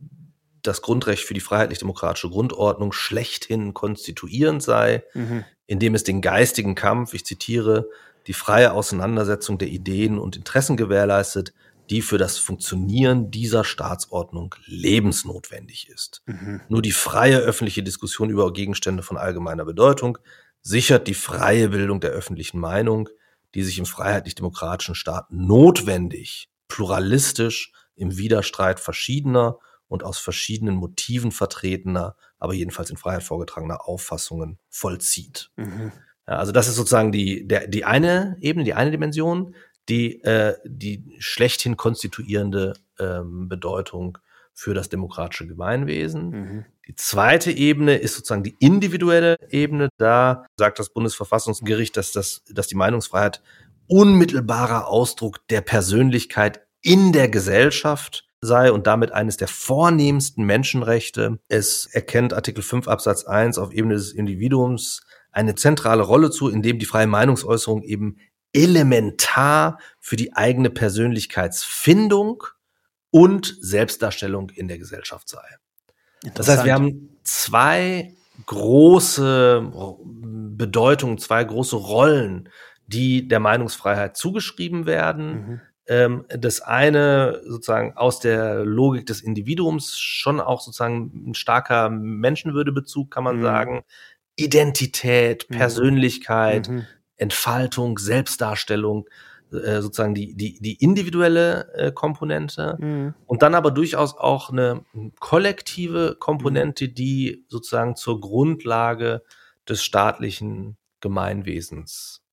das 0.64 0.82
Grundrecht 0.82 1.24
für 1.24 1.34
die 1.34 1.40
freiheitlich-demokratische 1.40 2.30
Grundordnung 2.30 2.92
schlechthin 2.92 3.74
konstituierend 3.74 4.64
sei, 4.64 5.04
mhm. 5.14 5.46
indem 5.66 5.96
es 5.96 6.04
den 6.04 6.22
geistigen 6.22 6.76
Kampf, 6.76 7.14
ich 7.14 7.26
zitiere, 7.26 7.90
die 8.28 8.34
freie 8.34 8.74
Auseinandersetzung 8.74 9.58
der 9.58 9.70
Ideen 9.70 10.20
und 10.20 10.36
Interessen 10.36 10.78
gewährleistet, 10.78 11.54
die 11.90 12.02
für 12.02 12.18
das 12.18 12.38
Funktionieren 12.38 13.32
dieser 13.32 13.64
Staatsordnung 13.64 14.56
lebensnotwendig 14.66 15.90
ist. 15.90 16.22
Mhm. 16.26 16.62
Nur 16.68 16.82
die 16.82 16.92
freie 16.92 17.38
öffentliche 17.38 17.84
Diskussion 17.84 18.30
über 18.30 18.52
Gegenstände 18.52 19.04
von 19.04 19.18
allgemeiner 19.18 19.64
Bedeutung 19.64 20.18
sichert 20.62 21.08
die 21.08 21.14
freie 21.14 21.70
Bildung 21.70 22.02
der 22.02 22.12
öffentlichen 22.12 22.60
Meinung, 22.60 23.08
die 23.56 23.64
sich 23.64 23.80
im 23.80 23.86
freiheitlich-demokratischen 23.86 24.96
Staat 24.96 25.32
notwendig, 25.32 26.50
pluralistisch, 26.68 27.72
im 27.96 28.18
Widerstreit 28.18 28.80
verschiedener 28.80 29.58
und 29.88 30.04
aus 30.04 30.20
verschiedenen 30.20 30.76
Motiven 30.76 31.32
vertretener, 31.32 32.16
aber 32.40 32.54
jedenfalls 32.54 32.90
in 32.90 32.98
Freiheit 32.98 33.24
vorgetragener 33.24 33.88
Auffassungen 33.88 34.60
vollzieht. 34.70 35.52
Mhm. 35.56 35.92
Also 36.26 36.52
das 36.52 36.68
ist 36.68 36.76
sozusagen 36.76 37.12
die, 37.12 37.48
der, 37.48 37.68
die 37.68 37.86
eine 37.86 38.38
Ebene, 38.42 38.66
die 38.66 38.74
eine 38.74 38.92
Dimension, 38.92 39.56
die, 39.88 40.22
äh, 40.24 40.58
die 40.66 41.16
schlechthin 41.20 41.78
konstituierende 41.78 42.74
ähm, 43.00 43.48
Bedeutung 43.48 44.18
für 44.54 44.74
das 44.74 44.90
demokratische 44.90 45.48
Gemeinwesen. 45.48 46.30
Mhm. 46.30 46.66
Die 46.88 46.96
zweite 46.96 47.52
Ebene 47.52 47.96
ist 47.96 48.16
sozusagen 48.16 48.44
die 48.44 48.56
individuelle 48.60 49.38
Ebene. 49.50 49.90
Da 49.98 50.46
sagt 50.58 50.80
das 50.80 50.90
Bundesverfassungsgericht, 50.90 51.96
dass, 51.96 52.12
das, 52.12 52.44
dass 52.50 52.68
die 52.68 52.76
Meinungsfreiheit 52.76 53.42
unmittelbarer 53.88 54.88
Ausdruck 54.88 55.48
der 55.48 55.62
Persönlichkeit 55.62 56.66
in 56.82 57.14
der 57.14 57.30
Gesellschaft 57.30 58.27
sei 58.42 58.72
und 58.72 58.88
damit 58.88 59.12
eines 59.12 59.38
der 59.38 59.48
vornehmsten 59.48 60.46
Menschenrechte. 60.46 61.40
Es 61.48 61.86
erkennt 61.88 62.34
Artikel 62.34 62.64
5 62.64 62.88
Absatz 62.88 63.26
1 63.26 63.58
auf 63.58 63.72
Ebene 63.72 63.96
des 63.96 64.12
Individuums 64.12 65.02
eine 65.32 65.56
zentrale 65.56 66.04
Rolle 66.04 66.32
zu, 66.32 66.50
indem 66.50 66.80
die 66.80 66.86
freie 66.86 67.08
Meinungsäußerung 67.08 67.84
eben 67.84 68.18
elementar 68.54 69.80
für 70.00 70.16
die 70.16 70.34
eigene 70.34 70.70
Persönlichkeitsfindung 70.70 72.44
und 73.12 73.56
Selbstdarstellung 73.62 74.50
in 74.50 74.68
der 74.68 74.78
Gesellschaft 74.78 75.30
sei. 75.30 75.46
Das 76.34 76.48
heißt, 76.48 76.66
wir 76.66 76.74
haben 76.74 77.18
zwei 77.24 78.14
große 78.46 79.72
Bedeutungen, 80.04 81.18
zwei 81.18 81.44
große 81.44 81.76
Rollen, 81.76 82.50
die 82.88 83.28
der 83.28 83.40
Meinungsfreiheit 83.40 84.18
zugeschrieben 84.18 84.86
werden. 84.86 85.32
Mhm. 85.32 85.62
Ähm, 85.88 86.26
das 86.30 86.62
eine 86.62 87.42
sozusagen 87.46 87.96
aus 87.96 88.20
der 88.20 88.66
Logik 88.66 89.06
des 89.06 89.22
Individuums 89.22 89.98
schon 89.98 90.42
auch 90.42 90.60
sozusagen 90.60 91.30
ein 91.30 91.34
starker 91.34 91.90
Menschenwürdebezug, 91.90 93.10
kann 93.10 93.24
man 93.24 93.38
mhm. 93.38 93.44
sagen. 93.44 93.84
Identität, 94.36 95.48
mhm. 95.50 95.56
Persönlichkeit, 95.56 96.70
mhm. 96.70 96.86
Entfaltung, 97.16 97.98
Selbstdarstellung, 97.98 99.08
äh, 99.52 99.82
sozusagen 99.82 100.14
die, 100.14 100.36
die, 100.36 100.60
die 100.60 100.76
individuelle 100.76 101.74
äh, 101.74 101.92
Komponente 101.94 102.78
mhm. 102.80 103.14
und 103.26 103.42
dann 103.42 103.56
aber 103.56 103.72
durchaus 103.72 104.18
auch 104.18 104.50
eine 104.50 104.84
kollektive 105.20 106.18
Komponente, 106.20 106.90
mhm. 106.90 106.94
die 106.96 107.46
sozusagen 107.48 107.96
zur 107.96 108.20
Grundlage 108.20 109.24
des 109.68 109.84
staatlichen 109.84 110.76
Gemeinwesens 111.00 112.27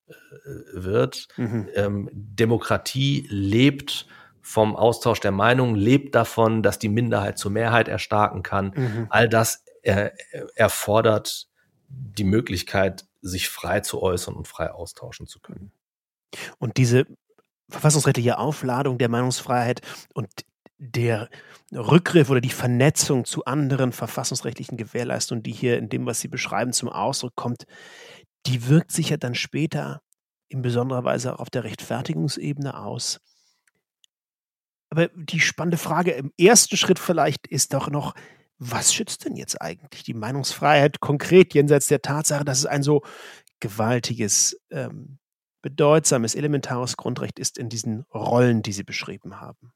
wird. 0.72 1.28
Mhm. 1.36 1.68
Ähm, 1.74 2.10
Demokratie 2.12 3.26
lebt 3.30 4.06
vom 4.42 4.76
Austausch 4.76 5.20
der 5.20 5.32
Meinungen, 5.32 5.74
lebt 5.74 6.14
davon, 6.14 6.62
dass 6.62 6.78
die 6.78 6.90
Minderheit 6.90 7.38
zur 7.38 7.50
Mehrheit 7.50 7.88
erstarken 7.88 8.42
kann. 8.42 8.72
Mhm. 8.76 9.06
All 9.08 9.28
das 9.28 9.64
äh, 9.82 10.10
erfordert 10.54 11.48
die 11.88 12.24
Möglichkeit, 12.24 13.06
sich 13.22 13.48
frei 13.48 13.80
zu 13.80 14.02
äußern 14.02 14.34
und 14.34 14.46
frei 14.46 14.70
austauschen 14.70 15.26
zu 15.26 15.40
können. 15.40 15.72
Und 16.58 16.76
diese 16.76 17.06
verfassungsrechtliche 17.70 18.38
Aufladung 18.38 18.98
der 18.98 19.08
Meinungsfreiheit 19.08 19.80
und 20.12 20.28
der 20.78 21.30
Rückgriff 21.72 22.28
oder 22.28 22.40
die 22.40 22.50
Vernetzung 22.50 23.24
zu 23.24 23.44
anderen 23.44 23.92
verfassungsrechtlichen 23.92 24.76
Gewährleistungen, 24.76 25.42
die 25.42 25.52
hier 25.52 25.78
in 25.78 25.88
dem, 25.88 26.04
was 26.04 26.20
Sie 26.20 26.28
beschreiben, 26.28 26.72
zum 26.72 26.88
Ausdruck 26.88 27.34
kommt, 27.36 27.64
die 28.46 28.68
wirkt 28.68 28.92
sich 28.92 29.10
ja 29.10 29.16
dann 29.16 29.34
später 29.34 30.02
in 30.48 30.62
besonderer 30.62 31.04
Weise 31.04 31.34
auch 31.34 31.40
auf 31.40 31.50
der 31.50 31.64
Rechtfertigungsebene 31.64 32.78
aus. 32.78 33.20
Aber 34.90 35.08
die 35.08 35.40
spannende 35.40 35.76
Frage 35.78 36.12
im 36.12 36.32
ersten 36.38 36.76
Schritt 36.76 36.98
vielleicht 36.98 37.46
ist 37.48 37.74
doch 37.74 37.90
noch, 37.90 38.14
was 38.58 38.94
schützt 38.94 39.24
denn 39.24 39.36
jetzt 39.36 39.60
eigentlich 39.60 40.04
die 40.04 40.14
Meinungsfreiheit 40.14 41.00
konkret 41.00 41.52
jenseits 41.54 41.88
der 41.88 42.02
Tatsache, 42.02 42.44
dass 42.44 42.58
es 42.58 42.66
ein 42.66 42.82
so 42.82 43.02
gewaltiges, 43.60 44.60
ähm, 44.70 45.18
bedeutsames, 45.62 46.34
elementares 46.34 46.96
Grundrecht 46.96 47.38
ist 47.38 47.58
in 47.58 47.68
diesen 47.68 48.02
Rollen, 48.14 48.62
die 48.62 48.72
Sie 48.72 48.84
beschrieben 48.84 49.40
haben? 49.40 49.73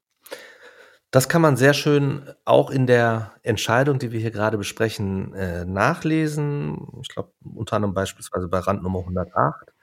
Das 1.11 1.27
kann 1.27 1.41
man 1.41 1.57
sehr 1.57 1.73
schön 1.73 2.29
auch 2.45 2.69
in 2.69 2.85
der 2.85 3.33
Entscheidung, 3.41 3.97
die 3.97 4.11
wir 4.11 4.19
hier 4.19 4.29
gerade 4.29 4.59
besprechen, 4.59 5.33
äh, 5.33 5.65
nachlesen. 5.65 6.87
Ich 7.01 7.09
glaube, 7.09 7.31
unter 7.43 7.77
anderem 7.77 7.95
beispielsweise 7.95 8.47
bei 8.47 8.59
Rand 8.59 8.83
Nummer 8.83 8.99
108 8.99 9.73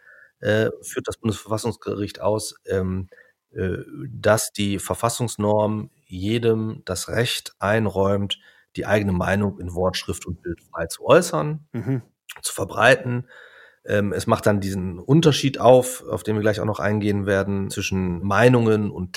äh, 0.40 0.70
führt 0.82 1.08
das 1.08 1.16
Bundesverfassungsgericht 1.16 2.20
aus, 2.20 2.54
ähm, 2.66 3.08
äh, 3.52 3.78
dass 4.08 4.52
die 4.52 4.78
Verfassungsnorm 4.78 5.90
jedem 6.06 6.82
das 6.84 7.08
Recht 7.08 7.54
einräumt, 7.58 8.38
die 8.76 8.86
eigene 8.86 9.12
Meinung 9.12 9.58
in 9.58 9.74
Wort, 9.74 9.96
Schrift 9.96 10.26
und 10.26 10.42
Bild 10.42 10.60
frei 10.60 10.86
zu 10.86 11.04
äußern, 11.06 11.66
mhm. 11.72 12.02
zu 12.42 12.54
verbreiten. 12.54 13.28
Ähm, 13.84 14.12
es 14.12 14.28
macht 14.28 14.46
dann 14.46 14.60
diesen 14.60 15.00
Unterschied 15.00 15.58
auf, 15.58 16.04
auf 16.08 16.22
den 16.22 16.36
wir 16.36 16.42
gleich 16.42 16.60
auch 16.60 16.66
noch 16.66 16.80
eingehen 16.80 17.26
werden, 17.26 17.70
zwischen 17.70 18.22
Meinungen 18.22 18.90
und 18.90 19.12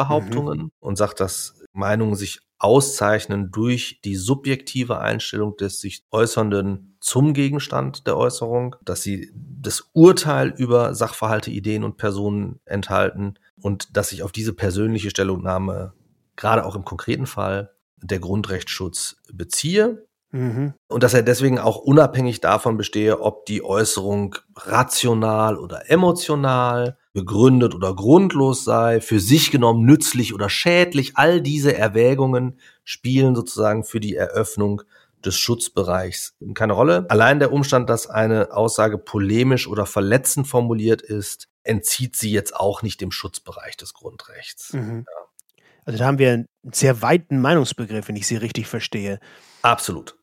Tatsachenbehauptungen 0.00 0.58
mhm. 0.58 0.70
und 0.80 0.96
sagt, 0.96 1.20
dass 1.20 1.54
Meinungen 1.72 2.14
sich 2.14 2.40
auszeichnen 2.58 3.50
durch 3.50 4.00
die 4.04 4.16
subjektive 4.16 4.98
Einstellung 4.98 5.56
des 5.56 5.80
sich 5.80 6.04
Äußernden 6.10 6.96
zum 7.00 7.32
Gegenstand 7.32 8.06
der 8.06 8.18
Äußerung, 8.18 8.76
dass 8.84 9.02
sie 9.02 9.32
das 9.34 9.88
Urteil 9.94 10.52
über 10.56 10.94
Sachverhalte, 10.94 11.50
Ideen 11.50 11.84
und 11.84 11.96
Personen 11.96 12.60
enthalten 12.66 13.34
und 13.62 13.96
dass 13.96 14.10
sich 14.10 14.22
auf 14.22 14.32
diese 14.32 14.52
persönliche 14.52 15.10
Stellungnahme 15.10 15.94
gerade 16.36 16.66
auch 16.66 16.76
im 16.76 16.84
konkreten 16.84 17.26
Fall 17.26 17.70
der 17.96 18.18
Grundrechtsschutz 18.18 19.16
beziehe. 19.32 20.06
Mhm. 20.32 20.74
Und 20.88 21.02
dass 21.02 21.14
er 21.14 21.22
deswegen 21.22 21.58
auch 21.58 21.76
unabhängig 21.78 22.40
davon 22.40 22.76
bestehe, 22.76 23.20
ob 23.20 23.46
die 23.46 23.64
Äußerung 23.64 24.36
rational 24.54 25.56
oder 25.56 25.90
emotional, 25.90 26.98
begründet 27.12 27.74
oder 27.74 27.94
grundlos 27.94 28.64
sei, 28.64 29.00
für 29.00 29.18
sich 29.18 29.50
genommen 29.50 29.84
nützlich 29.84 30.34
oder 30.34 30.48
schädlich. 30.48 31.16
All 31.16 31.40
diese 31.40 31.76
Erwägungen 31.76 32.58
spielen 32.84 33.34
sozusagen 33.34 33.84
für 33.84 34.00
die 34.00 34.14
Eröffnung 34.14 34.82
des 35.24 35.36
Schutzbereichs 35.36 36.34
keine 36.54 36.72
Rolle. 36.72 37.06
Allein 37.08 37.40
der 37.40 37.52
Umstand, 37.52 37.90
dass 37.90 38.08
eine 38.08 38.52
Aussage 38.52 38.96
polemisch 38.96 39.66
oder 39.68 39.86
verletzend 39.86 40.46
formuliert 40.46 41.02
ist, 41.02 41.48
entzieht 41.62 42.16
sie 42.16 42.30
jetzt 42.30 42.56
auch 42.56 42.82
nicht 42.82 43.00
dem 43.00 43.10
Schutzbereich 43.10 43.76
des 43.76 43.92
Grundrechts. 43.92 44.72
Mhm. 44.72 45.04
Ja. 45.06 45.64
Also 45.84 45.98
da 45.98 46.06
haben 46.06 46.18
wir 46.18 46.32
einen 46.32 46.48
sehr 46.72 47.02
weiten 47.02 47.40
Meinungsbegriff, 47.40 48.08
wenn 48.08 48.16
ich 48.16 48.26
Sie 48.26 48.36
richtig 48.36 48.66
verstehe. 48.66 49.18
Absolut. 49.62 50.16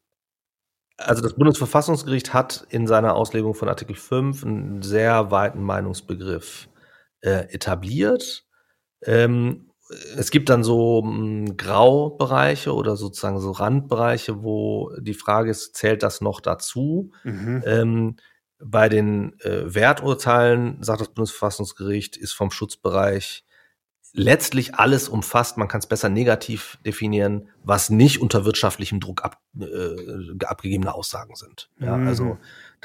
Also 0.98 1.22
das 1.22 1.36
Bundesverfassungsgericht 1.36 2.34
hat 2.34 2.66
in 2.70 2.88
seiner 2.88 3.16
Auslegung 3.16 3.54
von 3.54 3.70
Artikel 3.70 3.96
5 3.96 4.44
einen 4.44 4.82
sehr 4.82 5.30
weiten 5.30 5.62
Meinungsbegriff 5.62 6.70
äh, 7.28 7.54
etabliert. 7.54 8.46
Ähm, 9.04 9.72
es 10.18 10.32
gibt 10.32 10.50
dann 10.50 10.64
so 10.64 11.02
mh, 11.02 11.12
hm, 11.12 11.58
Graubereiche 11.58 12.74
oder 12.74 12.96
sozusagen 12.96 13.40
so 13.40 13.52
Randbereiche, 13.52 14.44
wo 14.44 14.92
die 15.00 15.14
Frage 15.14 15.52
ist, 15.52 15.76
zählt 15.76 16.04
das 16.04 16.22
noch 16.22 16.42
dazu? 16.42 17.12
Mhm. 17.24 17.64
Ähm, 17.66 18.16
bei 18.60 18.90
den 18.90 19.40
äh, 19.42 19.74
Werturteilen, 19.74 20.82
sagt 20.82 21.02
das 21.02 21.10
Bundesverfassungsgericht, 21.10 22.18
ist 22.18 22.34
vom 22.34 22.50
Schutzbereich 22.50 23.44
letztlich 24.14 24.76
alles 24.76 25.10
umfasst, 25.10 25.58
man 25.58 25.68
kann 25.68 25.80
es 25.80 25.86
besser 25.86 26.10
negativ 26.10 26.80
definieren, 26.86 27.50
was 27.64 27.90
nicht 27.90 28.20
unter 28.20 28.46
wirtschaftlichem 28.46 29.00
Druck 29.00 29.24
ab, 29.24 29.40
äh, 29.60 30.46
abgegebene 30.46 30.94
Aussagen 30.94 31.36
sind. 31.36 31.70
Ja, 31.80 31.98
mhm. 31.98 32.08
Also 32.08 32.38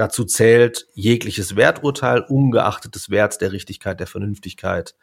dazu 0.03 0.25
zählt 0.25 0.89
jegliches 0.95 1.55
Werturteil, 1.55 2.25
ungeachtet 2.29 2.97
des 2.97 3.09
Werts, 3.09 3.39
der 3.39 3.53
Richtigkeit, 3.53 4.01
der 4.01 4.09
Vernünftigkeit, 4.09 4.97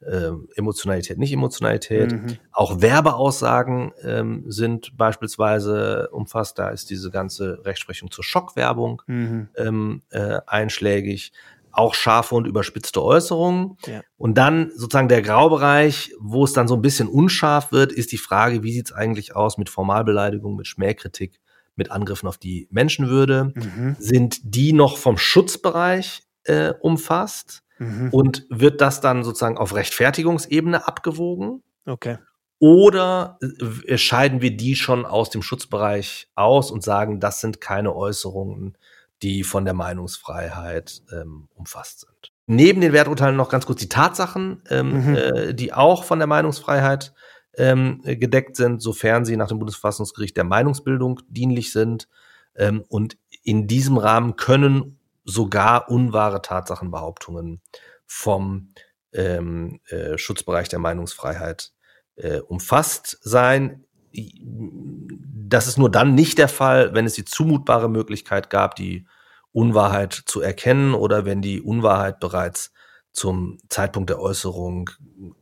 äh, 0.00 0.30
Emotionalität, 0.56 1.16
nicht 1.16 1.32
Emotionalität. 1.32 2.12
Mhm. 2.12 2.36
Auch 2.52 2.82
Werbeaussagen 2.82 3.92
ähm, 4.02 4.44
sind 4.48 4.94
beispielsweise 4.96 6.10
umfasst. 6.10 6.58
Da 6.58 6.68
ist 6.68 6.90
diese 6.90 7.10
ganze 7.10 7.64
Rechtsprechung 7.64 8.10
zur 8.10 8.24
Schockwerbung 8.24 9.00
mhm. 9.06 9.48
ähm, 9.56 10.02
äh, 10.10 10.40
einschlägig 10.46 11.32
auch 11.74 11.94
scharfe 11.94 12.34
und 12.34 12.46
überspitzte 12.46 13.02
Äußerungen. 13.02 13.78
Ja. 13.86 14.02
Und 14.18 14.36
dann 14.36 14.70
sozusagen 14.76 15.08
der 15.08 15.22
Graubereich, 15.22 16.12
wo 16.20 16.44
es 16.44 16.52
dann 16.52 16.68
so 16.68 16.74
ein 16.74 16.82
bisschen 16.82 17.08
unscharf 17.08 17.72
wird, 17.72 17.92
ist 17.92 18.12
die 18.12 18.18
Frage, 18.18 18.62
wie 18.62 18.72
sieht 18.72 18.90
es 18.90 18.92
eigentlich 18.92 19.34
aus 19.34 19.56
mit 19.56 19.70
Formalbeleidigung, 19.70 20.54
mit 20.54 20.66
Schmähkritik, 20.66 21.40
mit 21.76 21.90
Angriffen 21.90 22.28
auf 22.28 22.38
die 22.38 22.68
Menschenwürde? 22.70 23.52
Mhm. 23.54 23.96
Sind 23.98 24.40
die 24.42 24.72
noch 24.72 24.96
vom 24.96 25.18
Schutzbereich 25.18 26.22
äh, 26.44 26.72
umfasst? 26.80 27.62
mhm. 27.82 28.08
und 28.10 28.46
wird 28.48 28.80
das 28.80 29.00
dann 29.00 29.24
sozusagen 29.24 29.58
auf 29.58 29.74
Rechtfertigungsebene 29.74 30.86
abgewogen? 30.86 31.62
Okay. 31.86 32.18
Oder 32.58 33.38
äh, 33.86 33.98
scheiden 33.98 34.40
wir 34.40 34.56
die 34.56 34.76
schon 34.76 35.04
aus 35.04 35.30
dem 35.30 35.42
Schutzbereich 35.42 36.28
aus 36.36 36.70
und 36.70 36.82
sagen, 36.82 37.18
das 37.18 37.40
sind 37.40 37.60
keine 37.60 37.94
Äußerungen, 37.94 38.78
die 39.22 39.42
von 39.42 39.64
der 39.64 39.74
Meinungsfreiheit 39.74 41.02
ähm, 41.12 41.48
umfasst 41.54 42.00
sind. 42.00 42.32
Neben 42.46 42.80
den 42.80 42.92
Werturteilen 42.92 43.36
noch 43.36 43.48
ganz 43.48 43.66
kurz 43.66 43.80
die 43.80 43.88
Tatsachen, 43.88 44.62
ähm, 44.68 45.10
mhm. 45.10 45.16
äh, 45.16 45.54
die 45.54 45.72
auch 45.72 46.04
von 46.04 46.18
der 46.18 46.28
Meinungsfreiheit 46.28 47.12
ähm, 47.56 48.00
gedeckt 48.04 48.56
sind, 48.56 48.80
sofern 48.80 49.24
sie 49.24 49.36
nach 49.36 49.48
dem 49.48 49.58
Bundesverfassungsgericht 49.58 50.36
der 50.36 50.44
Meinungsbildung 50.44 51.20
dienlich 51.28 51.72
sind. 51.72 52.08
Ähm, 52.54 52.84
und 52.88 53.18
in 53.42 53.66
diesem 53.66 53.98
Rahmen 53.98 54.36
können 54.36 54.98
sogar 55.24 55.90
unwahre 55.90 56.42
Tatsachenbehauptungen 56.42 57.60
vom 58.06 58.70
ähm, 59.12 59.80
äh, 59.86 60.18
Schutzbereich 60.18 60.68
der 60.68 60.78
Meinungsfreiheit 60.78 61.72
äh, 62.16 62.38
umfasst 62.38 63.18
sein. 63.22 63.84
Das 64.12 65.66
ist 65.66 65.78
nur 65.78 65.90
dann 65.90 66.14
nicht 66.14 66.38
der 66.38 66.48
Fall, 66.48 66.94
wenn 66.94 67.06
es 67.06 67.14
die 67.14 67.24
zumutbare 67.24 67.88
Möglichkeit 67.88 68.50
gab, 68.50 68.76
die 68.76 69.06
Unwahrheit 69.52 70.12
zu 70.26 70.40
erkennen 70.40 70.94
oder 70.94 71.24
wenn 71.24 71.42
die 71.42 71.60
Unwahrheit 71.60 72.20
bereits 72.20 72.72
zum 73.12 73.58
Zeitpunkt 73.68 74.10
der 74.10 74.20
Äußerung 74.20 74.90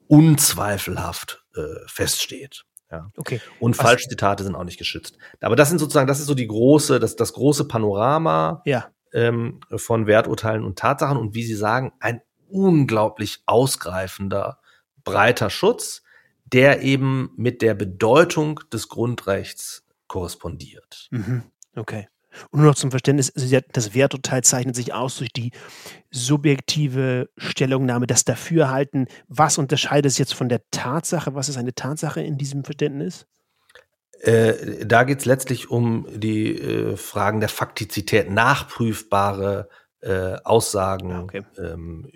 unzweifelhaft 0.09 1.39
äh, 1.54 1.87
feststeht. 1.87 2.64
Ja. 2.90 3.11
Okay. 3.16 3.40
Und 3.61 3.73
also, 3.73 3.83
Falschzitate 3.83 4.45
sind 4.45 4.54
auch 4.54 4.64
nicht 4.64 4.78
geschützt. 4.78 5.16
Aber 5.40 5.57
das 5.57 5.69
sind 5.69 5.78
sozusagen, 5.78 6.09
das 6.09 6.21
ist 6.21 6.26
so 6.26 6.35
die 6.35 6.47
große, 6.47 6.99
das, 6.99 7.16
das 7.16 7.33
große 7.33 7.69
Panorama 7.69 8.62
ja. 8.64 8.88
ähm, 9.12 9.61
von 9.76 10.07
Werturteilen 10.07 10.64
und 10.64 10.78
Tatsachen 10.78 11.16
und 11.16 11.35
wie 11.35 11.45
Sie 11.45 11.54
sagen, 11.54 11.92
ein 12.00 12.21
unglaublich 12.49 13.42
ausgreifender, 13.47 14.59
breiter 15.04 15.50
Schutz, 15.50 16.02
der 16.45 16.83
eben 16.83 17.30
mit 17.37 17.62
der 17.62 17.75
Bedeutung 17.75 18.61
des 18.73 18.88
Grundrechts 18.88 19.87
korrespondiert. 20.09 21.09
Mhm. 21.11 21.45
Okay. 21.76 22.09
Und 22.51 22.61
nur 22.61 22.71
noch 22.71 22.77
zum 22.77 22.91
Verständnis, 22.91 23.31
also 23.35 23.59
das 23.73 23.95
Werturteil 23.95 24.43
zeichnet 24.43 24.77
sich 24.77 24.93
aus 24.93 25.19
durch 25.19 25.33
die 25.33 25.53
subjektive 26.11 27.29
Stellungnahme, 27.37 28.07
das 28.07 28.25
Dafürhalten. 28.25 29.07
Was 29.29 29.59
unterscheidet 29.59 30.11
es 30.11 30.19
jetzt 30.19 30.35
von 30.35 30.49
der 30.49 30.63
Tatsache? 30.71 31.35
Was 31.35 31.49
ist 31.49 31.57
eine 31.57 31.75
Tatsache 31.75 32.23
in 32.23 32.39
diesem 32.39 32.65
Verständnis? 32.65 33.27
Äh, 34.21 34.85
da 34.85 35.05
geht 35.05 35.21
es 35.21 35.25
letztlich 35.25 35.71
um 35.71 36.07
die 36.15 36.55
äh, 36.55 36.97
Fragen 36.97 37.41
der 37.41 37.49
Faktizität, 37.49 38.31
nachprüfbare 38.31 39.69
äh, 40.03 40.37
Aussagen 40.45 41.13
ah, 41.13 41.23
okay. 41.23 41.43
ähm, 41.59 42.07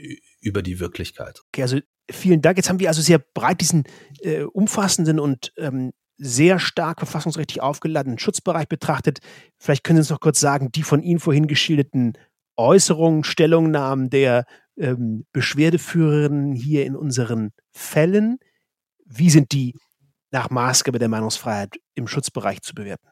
über 0.40 0.62
die 0.62 0.80
Wirklichkeit. 0.80 1.40
Okay, 1.48 1.62
also 1.62 1.78
vielen 2.10 2.42
Dank. 2.42 2.58
Jetzt 2.58 2.68
haben 2.68 2.80
wir 2.80 2.88
also 2.88 3.00
sehr 3.00 3.18
breit 3.18 3.60
diesen 3.60 3.84
äh, 4.20 4.42
umfassenden 4.42 5.18
und 5.18 5.52
ähm, 5.56 5.92
sehr 6.16 6.58
stark 6.58 6.98
verfassungsrechtlich 6.98 7.60
aufgeladenen 7.60 8.18
Schutzbereich 8.18 8.68
betrachtet. 8.68 9.18
Vielleicht 9.58 9.84
können 9.84 9.96
Sie 9.96 10.02
uns 10.02 10.10
noch 10.10 10.20
kurz 10.20 10.40
sagen, 10.40 10.70
die 10.72 10.82
von 10.82 11.02
Ihnen 11.02 11.20
vorhin 11.20 11.46
geschilderten 11.46 12.14
Äußerungen, 12.56 13.24
Stellungnahmen 13.24 14.10
der 14.10 14.44
ähm, 14.76 15.26
Beschwerdeführerinnen 15.32 16.52
hier 16.52 16.86
in 16.86 16.96
unseren 16.96 17.52
Fällen, 17.72 18.38
wie 19.04 19.30
sind 19.30 19.52
die 19.52 19.74
nach 20.30 20.50
Maßgabe 20.50 20.98
der 20.98 21.08
Meinungsfreiheit 21.08 21.76
im 21.94 22.06
Schutzbereich 22.06 22.62
zu 22.62 22.74
bewerten? 22.74 23.08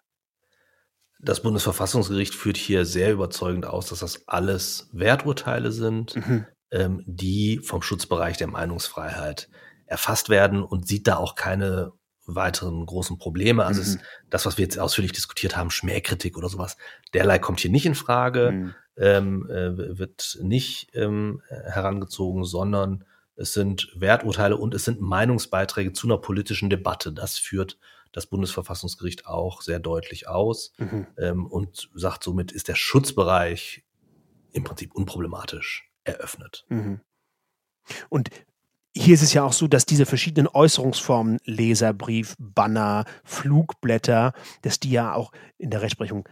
Das 1.20 1.42
Bundesverfassungsgericht 1.42 2.34
führt 2.34 2.56
hier 2.56 2.84
sehr 2.84 3.12
überzeugend 3.12 3.64
aus, 3.64 3.86
dass 3.86 4.00
das 4.00 4.26
alles 4.26 4.88
Werturteile 4.92 5.70
sind, 5.70 6.16
mhm. 6.16 6.46
ähm, 6.72 7.04
die 7.06 7.60
vom 7.60 7.80
Schutzbereich 7.80 8.38
der 8.38 8.48
Meinungsfreiheit 8.48 9.48
erfasst 9.86 10.30
werden 10.30 10.64
und 10.64 10.88
sieht 10.88 11.06
da 11.06 11.18
auch 11.18 11.36
keine 11.36 11.92
weiteren 12.26 12.84
großen 12.86 13.18
Probleme. 13.18 13.64
Also 13.64 13.80
mhm. 13.80 13.86
es, 13.86 13.98
das, 14.30 14.46
was 14.46 14.58
wir 14.58 14.64
jetzt 14.64 14.78
ausführlich 14.78 15.12
diskutiert 15.12 15.56
haben, 15.56 15.70
Schmähkritik 15.70 16.36
oder 16.36 16.48
sowas, 16.48 16.76
derlei 17.14 17.38
kommt 17.38 17.60
hier 17.60 17.70
nicht 17.70 17.86
in 17.86 17.94
Frage, 17.94 18.52
mhm. 18.52 18.74
ähm, 18.96 19.50
äh, 19.50 19.98
wird 19.98 20.38
nicht 20.42 20.90
ähm, 20.94 21.42
herangezogen, 21.48 22.44
sondern 22.44 23.04
es 23.34 23.54
sind 23.54 23.88
Werturteile 23.94 24.56
und 24.56 24.74
es 24.74 24.84
sind 24.84 25.00
Meinungsbeiträge 25.00 25.92
zu 25.92 26.06
einer 26.06 26.18
politischen 26.18 26.70
Debatte. 26.70 27.12
Das 27.12 27.38
führt 27.38 27.78
das 28.12 28.26
Bundesverfassungsgericht 28.26 29.26
auch 29.26 29.62
sehr 29.62 29.80
deutlich 29.80 30.28
aus 30.28 30.74
mhm. 30.78 31.06
ähm, 31.16 31.46
und 31.46 31.88
sagt, 31.94 32.24
somit 32.24 32.52
ist 32.52 32.68
der 32.68 32.74
Schutzbereich 32.74 33.84
im 34.52 34.64
Prinzip 34.64 34.94
unproblematisch 34.94 35.90
eröffnet. 36.04 36.66
Mhm. 36.68 37.00
Und 38.10 38.30
hier 38.94 39.14
ist 39.14 39.22
es 39.22 39.32
ja 39.32 39.42
auch 39.42 39.52
so, 39.52 39.68
dass 39.68 39.86
diese 39.86 40.06
verschiedenen 40.06 40.48
Äußerungsformen, 40.48 41.38
Leserbrief, 41.44 42.34
Banner, 42.38 43.04
Flugblätter, 43.24 44.32
dass 44.62 44.80
die 44.80 44.90
ja 44.90 45.14
auch 45.14 45.32
in 45.58 45.70
der 45.70 45.82
Rechtsprechung 45.82 46.28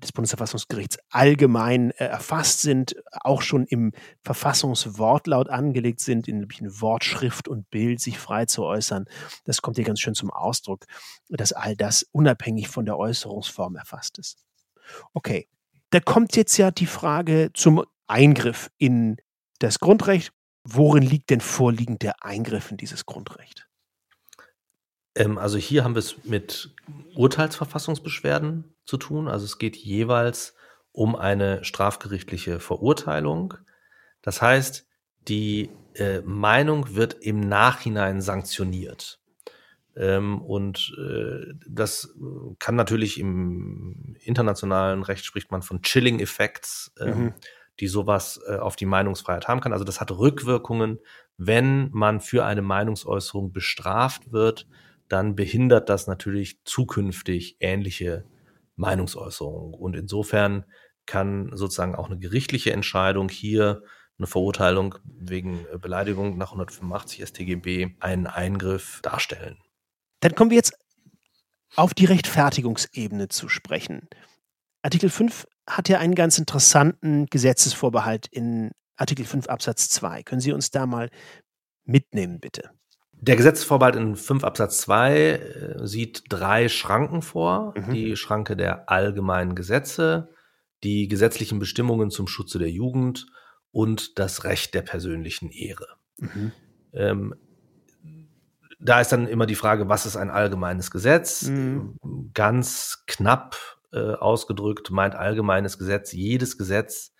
des 0.00 0.12
Bundesverfassungsgerichts 0.12 0.98
allgemein 1.10 1.90
äh, 1.92 2.04
erfasst 2.04 2.62
sind, 2.62 2.96
auch 3.10 3.42
schon 3.42 3.66
im 3.66 3.92
Verfassungswortlaut 4.22 5.48
angelegt 5.48 6.00
sind, 6.00 6.28
in, 6.28 6.46
in 6.58 6.80
Wortschrift 6.80 7.48
und 7.48 7.70
Bild 7.70 8.00
sich 8.00 8.18
frei 8.18 8.46
zu 8.46 8.64
äußern. 8.64 9.06
Das 9.44 9.62
kommt 9.62 9.76
hier 9.76 9.84
ganz 9.84 10.00
schön 10.00 10.14
zum 10.14 10.30
Ausdruck, 10.30 10.86
dass 11.28 11.52
all 11.52 11.76
das 11.76 12.06
unabhängig 12.12 12.68
von 12.68 12.86
der 12.86 12.98
Äußerungsform 12.98 13.76
erfasst 13.76 14.18
ist. 14.18 14.38
Okay, 15.12 15.48
da 15.90 16.00
kommt 16.00 16.36
jetzt 16.36 16.56
ja 16.56 16.70
die 16.70 16.86
Frage 16.86 17.50
zum 17.54 17.84
Eingriff 18.06 18.70
in 18.78 19.16
das 19.58 19.78
Grundrecht. 19.78 20.32
Worin 20.64 21.02
liegt 21.02 21.30
denn 21.30 21.40
vorliegend 21.40 22.02
der 22.02 22.24
Eingriff 22.24 22.70
in 22.70 22.76
dieses 22.76 23.04
Grundrecht? 23.04 23.68
Ähm, 25.14 25.38
also 25.38 25.58
hier 25.58 25.84
haben 25.84 25.94
wir 25.94 26.00
es 26.00 26.24
mit 26.24 26.74
Urteilsverfassungsbeschwerden 27.14 28.74
zu 28.84 28.96
tun. 28.96 29.28
Also 29.28 29.44
es 29.44 29.58
geht 29.58 29.76
jeweils 29.76 30.54
um 30.92 31.16
eine 31.16 31.64
strafgerichtliche 31.64 32.60
Verurteilung. 32.60 33.54
Das 34.20 34.40
heißt, 34.40 34.86
die 35.28 35.70
äh, 35.94 36.20
Meinung 36.20 36.94
wird 36.94 37.14
im 37.14 37.40
Nachhinein 37.40 38.20
sanktioniert. 38.20 39.20
Ähm, 39.96 40.40
und 40.40 40.94
äh, 40.98 41.54
das 41.68 42.14
kann 42.58 42.76
natürlich 42.76 43.18
im 43.18 44.16
internationalen 44.20 45.02
Recht 45.02 45.24
spricht 45.24 45.50
man 45.50 45.62
von 45.62 45.82
Chilling 45.82 46.20
Effects. 46.20 46.92
Ähm, 47.00 47.18
mhm 47.18 47.34
die 47.80 47.88
sowas 47.88 48.40
äh, 48.46 48.56
auf 48.56 48.76
die 48.76 48.86
Meinungsfreiheit 48.86 49.48
haben 49.48 49.60
kann. 49.60 49.72
Also 49.72 49.84
das 49.84 50.00
hat 50.00 50.10
Rückwirkungen. 50.10 50.98
Wenn 51.36 51.90
man 51.92 52.20
für 52.20 52.44
eine 52.44 52.62
Meinungsäußerung 52.62 53.52
bestraft 53.52 54.32
wird, 54.32 54.68
dann 55.08 55.34
behindert 55.34 55.88
das 55.88 56.06
natürlich 56.06 56.62
zukünftig 56.64 57.56
ähnliche 57.60 58.24
Meinungsäußerungen. 58.76 59.74
Und 59.74 59.96
insofern 59.96 60.64
kann 61.06 61.50
sozusagen 61.54 61.94
auch 61.94 62.06
eine 62.06 62.18
gerichtliche 62.18 62.72
Entscheidung 62.72 63.28
hier 63.28 63.82
eine 64.18 64.26
Verurteilung 64.26 64.94
wegen 65.04 65.66
äh, 65.72 65.78
Beleidigung 65.78 66.38
nach 66.38 66.52
185 66.52 67.26
StGB 67.26 67.96
einen 68.00 68.26
Eingriff 68.26 69.00
darstellen. 69.02 69.58
Dann 70.20 70.34
kommen 70.34 70.50
wir 70.50 70.56
jetzt 70.56 70.78
auf 71.74 71.94
die 71.94 72.04
Rechtfertigungsebene 72.04 73.28
zu 73.28 73.48
sprechen. 73.48 74.08
Artikel 74.82 75.10
5 75.10 75.46
hat 75.66 75.88
ja 75.88 75.98
einen 75.98 76.14
ganz 76.14 76.38
interessanten 76.38 77.26
Gesetzesvorbehalt 77.26 78.26
in 78.26 78.72
Artikel 78.96 79.24
5 79.24 79.48
Absatz 79.48 79.88
2. 79.90 80.22
Können 80.24 80.40
Sie 80.40 80.52
uns 80.52 80.70
da 80.70 80.86
mal 80.86 81.10
mitnehmen, 81.84 82.40
bitte? 82.40 82.70
Der 83.12 83.36
Gesetzesvorbehalt 83.36 83.94
in 83.96 84.16
5 84.16 84.42
Absatz 84.42 84.78
2 84.78 85.16
äh, 85.16 85.86
sieht 85.86 86.24
drei 86.28 86.68
Schranken 86.68 87.22
vor. 87.22 87.74
Mhm. 87.76 87.92
Die 87.92 88.16
Schranke 88.16 88.56
der 88.56 88.90
allgemeinen 88.90 89.54
Gesetze, 89.54 90.28
die 90.82 91.06
gesetzlichen 91.06 91.60
Bestimmungen 91.60 92.10
zum 92.10 92.26
Schutze 92.26 92.58
der 92.58 92.70
Jugend 92.70 93.26
und 93.70 94.18
das 94.18 94.42
Recht 94.42 94.74
der 94.74 94.82
persönlichen 94.82 95.50
Ehre. 95.52 95.86
Mhm. 96.18 96.52
Ähm, 96.92 97.34
da 98.80 99.00
ist 99.00 99.12
dann 99.12 99.28
immer 99.28 99.46
die 99.46 99.54
Frage, 99.54 99.88
was 99.88 100.06
ist 100.06 100.16
ein 100.16 100.30
allgemeines 100.30 100.90
Gesetz? 100.90 101.42
Mhm. 101.42 101.96
Ganz 102.34 103.04
knapp 103.06 103.71
äh, 103.92 104.14
ausgedrückt 104.14 104.90
meint 104.90 105.14
allgemeines 105.14 105.78
Gesetz 105.78 106.12
jedes 106.12 106.58
Gesetz, 106.58 107.12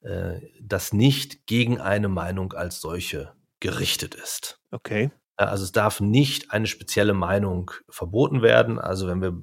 äh, 0.00 0.40
das 0.60 0.92
nicht 0.92 1.46
gegen 1.46 1.80
eine 1.80 2.08
Meinung 2.08 2.52
als 2.52 2.80
solche 2.80 3.32
gerichtet 3.60 4.14
ist. 4.14 4.60
Okay. 4.70 5.10
Also 5.36 5.64
es 5.64 5.72
darf 5.72 6.00
nicht 6.00 6.50
eine 6.50 6.66
spezielle 6.66 7.14
Meinung 7.14 7.70
verboten 7.88 8.42
werden. 8.42 8.78
Also 8.78 9.06
wenn 9.06 9.20
wir 9.20 9.42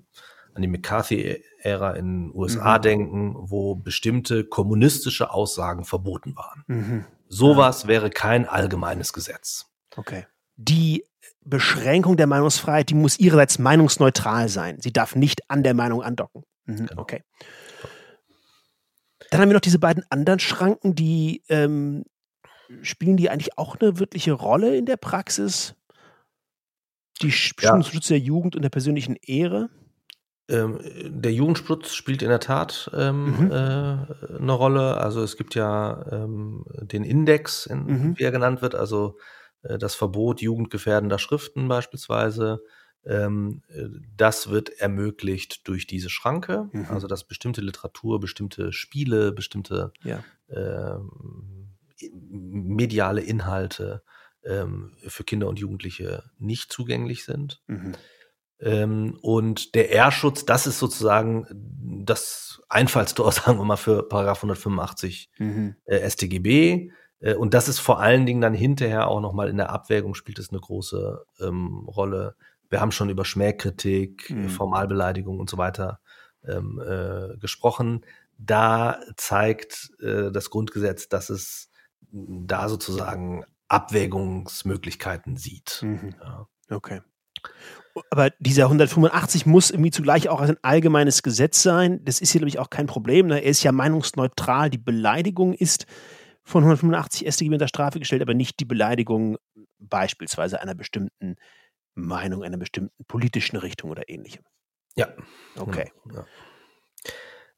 an 0.55 0.61
die 0.61 0.67
McCarthy-Ära 0.67 1.93
in 1.93 2.29
den 2.29 2.35
USA 2.35 2.77
mhm. 2.77 2.81
denken, 2.81 3.35
wo 3.37 3.75
bestimmte 3.75 4.43
kommunistische 4.43 5.31
Aussagen 5.31 5.83
verboten 5.83 6.35
waren. 6.35 6.63
Mhm. 6.67 7.05
Sowas 7.27 7.83
ja. 7.83 7.89
wäre 7.89 8.09
kein 8.09 8.47
allgemeines 8.47 9.13
Gesetz. 9.13 9.71
Okay. 9.95 10.27
Die 10.55 11.05
Beschränkung 11.41 12.17
der 12.17 12.27
Meinungsfreiheit, 12.27 12.89
die 12.89 12.95
muss 12.95 13.19
ihrerseits 13.19 13.57
meinungsneutral 13.57 14.49
sein. 14.49 14.79
Sie 14.79 14.93
darf 14.93 15.15
nicht 15.15 15.49
an 15.49 15.63
der 15.63 15.73
Meinung 15.73 16.03
andocken. 16.03 16.43
Mhm, 16.65 16.75
genau. 16.75 17.01
Okay. 17.01 17.23
Dann 19.29 19.41
haben 19.41 19.49
wir 19.49 19.55
noch 19.55 19.61
diese 19.61 19.79
beiden 19.79 20.03
anderen 20.09 20.39
Schranken, 20.39 20.95
die 20.95 21.43
ähm, 21.49 22.03
spielen 22.81 23.17
die 23.17 23.29
eigentlich 23.29 23.57
auch 23.57 23.77
eine 23.79 23.99
wirkliche 23.99 24.33
Rolle 24.33 24.75
in 24.75 24.85
der 24.85 24.97
Praxis? 24.97 25.75
Die 27.21 27.31
Schutz 27.31 27.61
ja. 27.61 27.79
der 28.09 28.19
Jugend 28.19 28.55
und 28.55 28.61
der 28.61 28.69
persönlichen 28.69 29.15
Ehre? 29.21 29.69
Ähm, 30.49 30.79
der 31.05 31.31
Jugendschutz 31.31 31.93
spielt 31.93 32.21
in 32.21 32.29
der 32.29 32.41
Tat 32.41 32.91
ähm, 32.93 33.45
mhm. 33.45 33.51
äh, 33.51 33.55
eine 33.55 34.51
Rolle. 34.51 34.97
Also 34.97 35.23
es 35.23 35.37
gibt 35.37 35.55
ja 35.55 36.05
ähm, 36.11 36.65
den 36.81 37.03
Index, 37.03 37.65
in, 37.65 37.85
mhm. 37.85 38.19
wie 38.19 38.23
er 38.23 38.31
genannt 38.31 38.61
wird, 38.61 38.75
also 38.75 39.17
äh, 39.61 39.77
das 39.77 39.95
Verbot 39.95 40.41
jugendgefährdender 40.41 41.17
Schriften 41.17 41.67
beispielsweise. 41.67 42.61
Ähm, 43.05 43.61
äh, 43.69 43.87
das 44.15 44.49
wird 44.49 44.69
ermöglicht 44.69 45.67
durch 45.67 45.87
diese 45.87 46.09
Schranke, 46.09 46.69
mhm. 46.71 46.85
also 46.89 47.07
dass 47.07 47.25
bestimmte 47.25 47.61
Literatur, 47.61 48.19
bestimmte 48.19 48.71
Spiele, 48.71 49.31
bestimmte 49.31 49.91
ja. 50.03 50.23
ähm, 50.49 51.69
mediale 52.11 53.21
Inhalte 53.21 54.03
ähm, 54.45 54.93
für 55.07 55.23
Kinder 55.23 55.47
und 55.47 55.59
Jugendliche 55.59 56.23
nicht 56.37 56.71
zugänglich 56.71 57.25
sind. 57.25 57.61
Mhm. 57.67 57.93
Ähm, 58.59 59.17
und 59.21 59.75
der 59.75 59.89
Ehrschutz, 59.89 60.45
das 60.45 60.67
ist 60.67 60.79
sozusagen 60.79 61.45
das 62.05 62.61
Einfallstor, 62.69 63.31
sagen 63.31 63.57
wir 63.57 63.65
mal, 63.65 63.77
für 63.77 64.07
Paragraph 64.07 64.39
185 64.39 65.29
mhm. 65.37 65.75
äh, 65.85 66.09
StGB. 66.09 66.91
Äh, 67.19 67.35
und 67.35 67.53
das 67.53 67.67
ist 67.67 67.79
vor 67.79 67.99
allen 67.99 68.25
Dingen 68.25 68.41
dann 68.41 68.53
hinterher 68.53 69.07
auch 69.07 69.21
nochmal 69.21 69.49
in 69.49 69.57
der 69.57 69.69
Abwägung 69.69 70.13
spielt 70.13 70.39
es 70.39 70.49
eine 70.49 70.59
große 70.59 71.25
ähm, 71.41 71.85
Rolle. 71.87 72.35
Wir 72.73 72.81
haben 72.81 72.91
schon 72.91 73.11
über 73.11 73.23
Schmähkritik, 73.23 74.31
mhm. 74.31 74.49
Formalbeleidigung 74.49 75.39
und 75.39 75.47
so 75.47 75.59
weiter 75.59 75.99
ähm, 76.43 76.81
äh, 76.83 77.37
gesprochen. 77.37 78.03
Da 78.39 78.99
zeigt 79.15 79.91
äh, 80.01 80.31
das 80.31 80.49
Grundgesetz, 80.49 81.07
dass 81.07 81.29
es 81.29 81.69
da 82.11 82.69
sozusagen 82.69 83.45
Abwägungsmöglichkeiten 83.67 85.37
sieht. 85.37 85.83
Mhm. 85.83 86.15
Ja. 86.19 86.47
Okay. 86.71 87.01
Aber 88.09 88.31
dieser 88.39 88.63
185 88.63 89.45
muss 89.45 89.69
irgendwie 89.69 89.91
zugleich 89.91 90.29
auch 90.29 90.41
ein 90.41 90.57
allgemeines 90.63 91.21
Gesetz 91.21 91.61
sein. 91.61 92.03
Das 92.03 92.21
ist 92.21 92.31
hier, 92.31 92.39
glaube 92.39 92.49
ich, 92.49 92.57
auch 92.57 92.71
kein 92.71 92.87
Problem. 92.87 93.27
Ne? 93.27 93.43
Er 93.43 93.51
ist 93.51 93.61
ja 93.61 93.71
meinungsneutral. 93.71 94.71
Die 94.71 94.79
Beleidigung 94.79 95.53
ist 95.53 95.85
von 96.43 96.63
185 96.63 97.31
StGB 97.31 97.53
unter 97.53 97.67
Strafe 97.67 97.99
gestellt, 97.99 98.23
aber 98.23 98.33
nicht 98.33 98.59
die 98.59 98.65
Beleidigung 98.65 99.37
beispielsweise 99.77 100.59
einer 100.59 100.73
bestimmten 100.73 101.35
Meinung, 101.95 102.43
einer 102.43 102.57
bestimmten 102.57 103.03
politischen 103.05 103.57
Richtung 103.57 103.91
oder 103.91 104.09
ähnlichem. 104.09 104.43
Ja. 104.95 105.09
Okay. 105.57 105.91
Ja. 106.13 106.25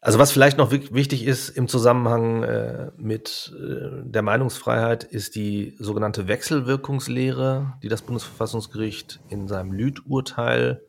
Also 0.06 0.20
was 0.20 0.32
vielleicht 0.32 0.60
noch 0.60 0.72
wichtig 0.72 1.26
ist 1.26 1.50
im 1.50 1.68
Zusammenhang 1.68 2.44
äh, 2.44 2.92
mit 2.96 3.52
äh, 3.58 4.04
der 4.04 4.22
Meinungsfreiheit, 4.22 5.04
ist 5.04 5.34
die 5.36 5.76
sogenannte 5.80 6.28
Wechselwirkungslehre, 6.28 7.74
die 7.82 7.88
das 7.88 8.04
Bundesverfassungsgericht 8.04 9.20
in 9.30 9.48
seinem 9.48 9.74
Lüth-Urteil 9.74 10.86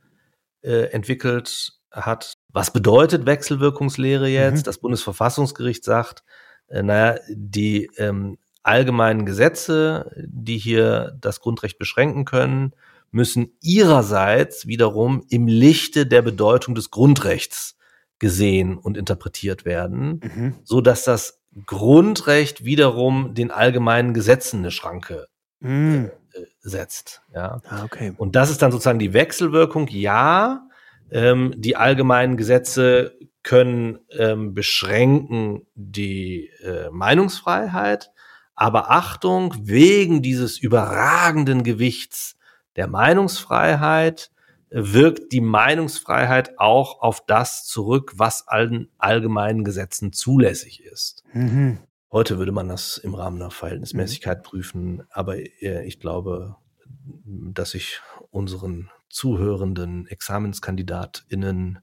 äh, 0.60 0.90
entwickelt 0.90 1.78
hat. 1.90 2.34
Was 2.52 2.72
bedeutet 2.74 3.24
Wechselwirkungslehre 3.24 4.28
jetzt? 4.28 4.58
Mhm. 4.58 4.64
Das 4.64 4.78
Bundesverfassungsgericht 4.78 5.82
sagt, 5.82 6.22
äh, 6.68 6.82
naja, 6.82 7.18
die 7.30 7.88
ähm, 7.96 8.36
allgemeinen 8.62 9.24
Gesetze, 9.24 10.10
die 10.26 10.58
hier 10.58 11.16
das 11.18 11.40
Grundrecht 11.40 11.78
beschränken 11.78 12.26
können, 12.26 12.74
müssen 13.10 13.56
ihrerseits 13.60 14.66
wiederum 14.66 15.24
im 15.28 15.46
Lichte 15.46 16.06
der 16.06 16.22
Bedeutung 16.22 16.74
des 16.74 16.90
Grundrechts 16.90 17.76
gesehen 18.18 18.78
und 18.78 18.96
interpretiert 18.96 19.64
werden, 19.64 20.20
mhm. 20.22 20.54
so 20.64 20.80
dass 20.80 21.04
das 21.04 21.40
Grundrecht 21.66 22.64
wiederum 22.64 23.34
den 23.34 23.50
allgemeinen 23.50 24.12
Gesetzen 24.14 24.58
eine 24.58 24.70
Schranke 24.70 25.28
mhm. 25.60 26.10
äh, 26.32 26.40
setzt. 26.60 27.22
Ja. 27.34 27.60
Ah, 27.68 27.84
okay. 27.84 28.12
Und 28.16 28.36
das 28.36 28.50
ist 28.50 28.62
dann 28.62 28.72
sozusagen 28.72 28.98
die 28.98 29.12
Wechselwirkung. 29.12 29.88
Ja, 29.88 30.68
ähm, 31.10 31.54
die 31.56 31.76
allgemeinen 31.76 32.36
Gesetze 32.36 33.16
können 33.42 34.00
ähm, 34.10 34.54
beschränken 34.54 35.66
die 35.74 36.50
äh, 36.62 36.90
Meinungsfreiheit, 36.90 38.10
aber 38.54 38.90
Achtung, 38.90 39.54
wegen 39.60 40.20
dieses 40.20 40.58
überragenden 40.58 41.62
Gewichts 41.62 42.36
der 42.76 42.86
Meinungsfreiheit 42.86 44.30
wirkt 44.70 45.32
die 45.32 45.40
Meinungsfreiheit 45.40 46.58
auch 46.58 47.00
auf 47.00 47.24
das 47.24 47.66
zurück, 47.66 48.12
was 48.16 48.46
allen 48.48 48.88
allgemeinen 48.98 49.64
Gesetzen 49.64 50.12
zulässig 50.12 50.84
ist. 50.84 51.24
Mhm. 51.32 51.78
Heute 52.10 52.38
würde 52.38 52.52
man 52.52 52.68
das 52.68 52.98
im 52.98 53.14
Rahmen 53.14 53.38
der 53.38 53.50
Verhältnismäßigkeit 53.50 54.38
mhm. 54.38 54.42
prüfen, 54.42 55.02
aber 55.10 55.38
äh, 55.38 55.86
ich 55.86 56.00
glaube, 56.00 56.56
dass 57.04 57.74
ich 57.74 58.00
unseren 58.30 58.90
zuhörenden 59.08 60.06
ExamenskandidatInnen 60.06 61.78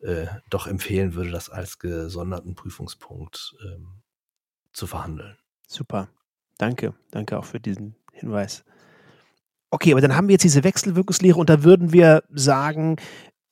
äh, 0.00 0.26
doch 0.50 0.66
empfehlen 0.66 1.14
würde, 1.14 1.30
das 1.30 1.50
als 1.50 1.78
gesonderten 1.78 2.54
Prüfungspunkt 2.54 3.54
ähm, 3.64 4.02
zu 4.72 4.86
verhandeln. 4.86 5.38
Super. 5.66 6.08
Danke. 6.58 6.94
Danke 7.10 7.38
auch 7.38 7.44
für 7.44 7.60
diesen 7.60 7.96
Hinweis. 8.12 8.64
Okay, 9.74 9.90
aber 9.90 10.00
dann 10.00 10.14
haben 10.14 10.28
wir 10.28 10.34
jetzt 10.34 10.44
diese 10.44 10.62
Wechselwirkungslehre 10.62 11.36
und 11.36 11.50
da 11.50 11.64
würden 11.64 11.92
wir 11.92 12.22
sagen, 12.30 12.94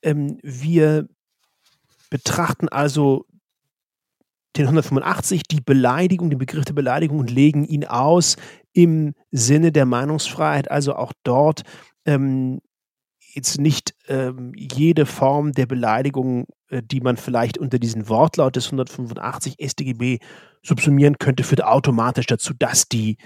ähm, 0.02 0.38
wir 0.44 1.08
betrachten 2.10 2.68
also 2.68 3.26
den 4.56 4.66
185, 4.66 5.42
die 5.42 5.60
Beleidigung, 5.60 6.30
den 6.30 6.38
Begriff 6.38 6.64
der 6.64 6.74
Beleidigung 6.74 7.18
und 7.18 7.28
legen 7.28 7.64
ihn 7.64 7.84
aus 7.84 8.36
im 8.72 9.14
Sinne 9.32 9.72
der 9.72 9.84
Meinungsfreiheit, 9.84 10.70
also 10.70 10.94
auch 10.94 11.12
dort 11.24 11.62
ähm, 12.04 12.60
jetzt 13.34 13.58
nicht 13.58 13.92
ähm, 14.06 14.52
jede 14.54 15.06
Form 15.06 15.50
der 15.50 15.66
Beleidigung, 15.66 16.46
äh, 16.68 16.84
die 16.84 17.00
man 17.00 17.16
vielleicht 17.16 17.58
unter 17.58 17.80
diesen 17.80 18.08
Wortlaut 18.08 18.54
des 18.54 18.66
185 18.66 19.56
StGB 19.60 20.20
subsumieren 20.62 21.18
könnte, 21.18 21.42
führt 21.42 21.64
automatisch 21.64 22.26
dazu, 22.26 22.54
dass 22.56 22.86
die 22.86 23.16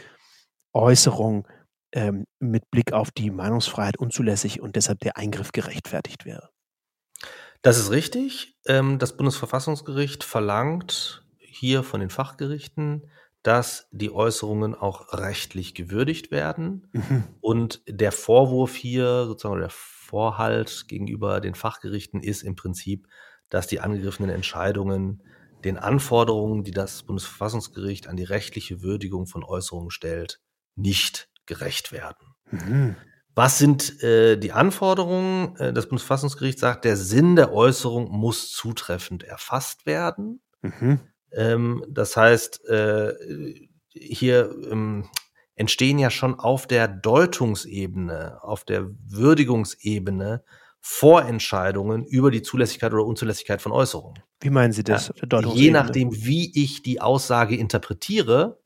Äußerung 0.73 1.47
ähm, 1.93 2.27
mit 2.39 2.71
Blick 2.71 2.93
auf 2.93 3.11
die 3.11 3.31
Meinungsfreiheit 3.31 3.99
unzulässig 3.99 4.61
und 4.61 4.77
deshalb 4.77 5.01
der 5.01 5.17
Eingriff 5.17 5.53
gerechtfertigt 5.53 6.25
wäre. 6.25 6.51
Das 7.63 7.79
ist 7.79 7.91
richtig. 7.91 8.57
Ähm, 8.67 8.99
das 8.99 9.17
Bundesverfassungsgericht 9.17 10.25
verlangt 10.25 11.25
hier 11.39 11.83
von 11.83 12.01
den 12.01 12.11
Fachgerichten, 12.11 13.11
dass 13.43 13.89
die 13.93 14.13
Äußerungen 14.13 14.75
auch 14.75 15.13
rechtlich 15.13 15.75
gewürdigt 15.75 16.31
werden. 16.31 16.89
Mhm. 16.93 17.25
Und 17.41 17.83
der 17.89 18.13
Vorwurf 18.13 18.75
hier, 18.75 19.27
sozusagen 19.27 19.61
der 19.61 19.71
Vorhalt 19.71 20.87
gegenüber 20.89 21.41
den 21.41 21.55
Fachgerichten 21.55 22.21
ist 22.21 22.43
im 22.43 22.57
Prinzip, 22.57 23.07
dass 23.49 23.67
die 23.69 23.81
angegriffenen 23.81 24.31
Entscheidungen 24.31 25.23
den 25.65 25.79
Anforderungen, 25.79 26.65
die 26.65 26.73
das 26.73 27.05
Bundesverfassungsgericht 27.05 28.09
an 28.09 28.17
die 28.17 28.25
rechtliche 28.25 28.83
Würdigung 28.83 29.27
von 29.27 29.45
Äußerungen 29.45 29.91
stellt, 29.91 30.41
nicht 30.75 31.29
gerecht 31.47 31.93
werden. 31.93 32.35
Mhm. 32.51 32.97
Was 33.35 33.59
sind 33.59 34.03
äh, 34.03 34.39
die 34.39 34.53
Anforderungen? 34.53 35.57
Äh, 35.57 35.73
das 35.73 35.89
Bundesverfassungsgericht 35.89 36.59
sagt, 36.59 36.85
der 36.85 36.97
Sinn 36.97 37.37
der 37.37 37.53
Äußerung 37.53 38.11
muss 38.11 38.51
zutreffend 38.51 39.25
erfasst 39.25 39.85
werden. 39.85 40.41
Mhm. 40.63 41.01
Ähm, 41.33 41.85
das 41.89 42.17
heißt, 42.17 42.67
äh, 42.69 43.13
hier 43.91 44.51
ähm, 44.71 45.09
entstehen 45.55 45.99
ja 45.99 46.11
schon 46.11 46.39
auf 46.39 46.67
der 46.67 46.89
Deutungsebene, 46.89 48.43
auf 48.43 48.65
der 48.65 48.87
Würdigungsebene 49.07 50.43
Vorentscheidungen 50.81 52.05
über 52.05 52.31
die 52.31 52.43
Zulässigkeit 52.43 52.93
oder 52.93 53.05
Unzulässigkeit 53.05 53.61
von 53.61 53.73
Äußerungen. 53.73 54.23
Wie 54.41 54.51
meinen 54.51 54.73
Sie 54.73 54.85
das? 54.85 55.13
Ja, 55.31 55.41
je 55.41 55.73
nachdem, 55.73 56.15
wie 56.15 56.53
ich 56.63 56.83
die 56.83 57.01
Aussage 57.01 57.57
interpretiere, 57.57 58.61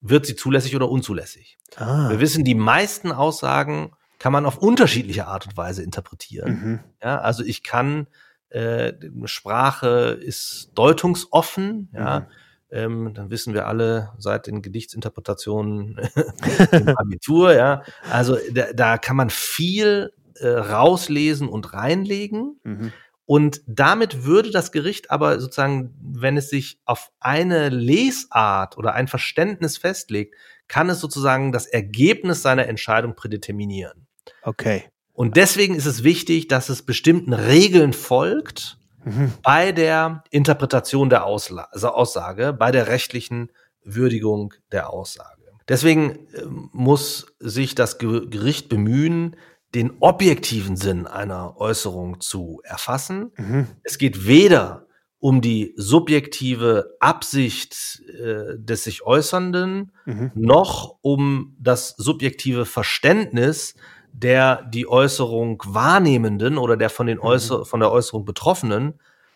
wird 0.00 0.26
sie 0.26 0.36
zulässig 0.36 0.74
oder 0.76 0.88
unzulässig. 0.88 1.58
Ah. 1.76 2.08
Wir 2.10 2.20
wissen, 2.20 2.44
die 2.44 2.54
meisten 2.54 3.12
Aussagen 3.12 3.92
kann 4.18 4.32
man 4.32 4.46
auf 4.46 4.58
unterschiedliche 4.58 5.26
Art 5.26 5.46
und 5.46 5.56
Weise 5.56 5.82
interpretieren. 5.82 6.50
Mhm. 6.50 6.80
Ja, 7.02 7.20
also 7.20 7.42
ich 7.42 7.62
kann 7.62 8.06
äh, 8.50 8.92
Sprache 9.24 10.18
ist 10.20 10.72
deutungsoffen, 10.74 11.88
ja. 11.92 12.20
Mhm. 12.20 12.26
Ähm, 12.72 13.14
dann 13.14 13.30
wissen 13.30 13.52
wir 13.52 13.66
alle 13.66 14.12
seit 14.18 14.46
den 14.46 14.62
Gedichtsinterpretationen 14.62 15.98
im 16.72 16.88
Abitur, 16.96 17.52
ja. 17.52 17.82
Also 18.10 18.38
da, 18.52 18.72
da 18.72 18.98
kann 18.98 19.16
man 19.16 19.30
viel 19.30 20.12
äh, 20.36 20.48
rauslesen 20.48 21.48
und 21.48 21.72
reinlegen. 21.72 22.60
Mhm. 22.62 22.92
Und 23.30 23.62
damit 23.68 24.24
würde 24.24 24.50
das 24.50 24.72
Gericht 24.72 25.12
aber 25.12 25.38
sozusagen, 25.38 25.94
wenn 26.02 26.36
es 26.36 26.50
sich 26.50 26.80
auf 26.84 27.12
eine 27.20 27.68
Lesart 27.68 28.76
oder 28.76 28.94
ein 28.94 29.06
Verständnis 29.06 29.78
festlegt, 29.78 30.34
kann 30.66 30.90
es 30.90 30.98
sozusagen 30.98 31.52
das 31.52 31.66
Ergebnis 31.66 32.42
seiner 32.42 32.66
Entscheidung 32.66 33.14
prädeterminieren. 33.14 34.08
Okay. 34.42 34.82
Und 35.12 35.36
deswegen 35.36 35.76
ist 35.76 35.86
es 35.86 36.02
wichtig, 36.02 36.48
dass 36.48 36.70
es 36.70 36.82
bestimmten 36.82 37.32
Regeln 37.32 37.92
folgt 37.92 38.78
mhm. 39.04 39.32
bei 39.44 39.70
der 39.70 40.24
Interpretation 40.32 41.08
der 41.08 41.24
Ausla 41.24 41.68
also 41.70 41.90
Aussage, 41.90 42.52
bei 42.52 42.72
der 42.72 42.88
rechtlichen 42.88 43.52
Würdigung 43.84 44.54
der 44.72 44.90
Aussage. 44.90 45.52
Deswegen 45.68 46.26
äh, 46.34 46.46
muss 46.72 47.32
sich 47.38 47.76
das 47.76 47.98
Gericht 47.98 48.68
bemühen, 48.68 49.36
den 49.74 49.92
objektiven 50.00 50.76
Sinn 50.76 51.06
einer 51.06 51.56
Äußerung 51.58 52.20
zu 52.20 52.60
erfassen. 52.64 53.32
Mhm. 53.36 53.66
Es 53.82 53.98
geht 53.98 54.26
weder 54.26 54.86
um 55.18 55.40
die 55.40 55.74
subjektive 55.76 56.96
Absicht 56.98 58.02
äh, 58.08 58.56
des 58.58 58.84
sich 58.84 59.02
Äußernden, 59.02 59.92
mhm. 60.06 60.32
noch 60.34 60.96
um 61.02 61.56
das 61.58 61.90
subjektive 61.96 62.64
Verständnis 62.64 63.74
der 64.12 64.64
die 64.64 64.88
Äußerung 64.88 65.62
Wahrnehmenden 65.66 66.58
oder 66.58 66.76
der 66.76 66.90
von, 66.90 67.06
den 67.06 67.18
mhm. 67.18 67.24
Äußer 67.24 67.64
von 67.64 67.80
der 67.80 67.92
Äußerung 67.92 68.24
Betroffenen, 68.24 68.94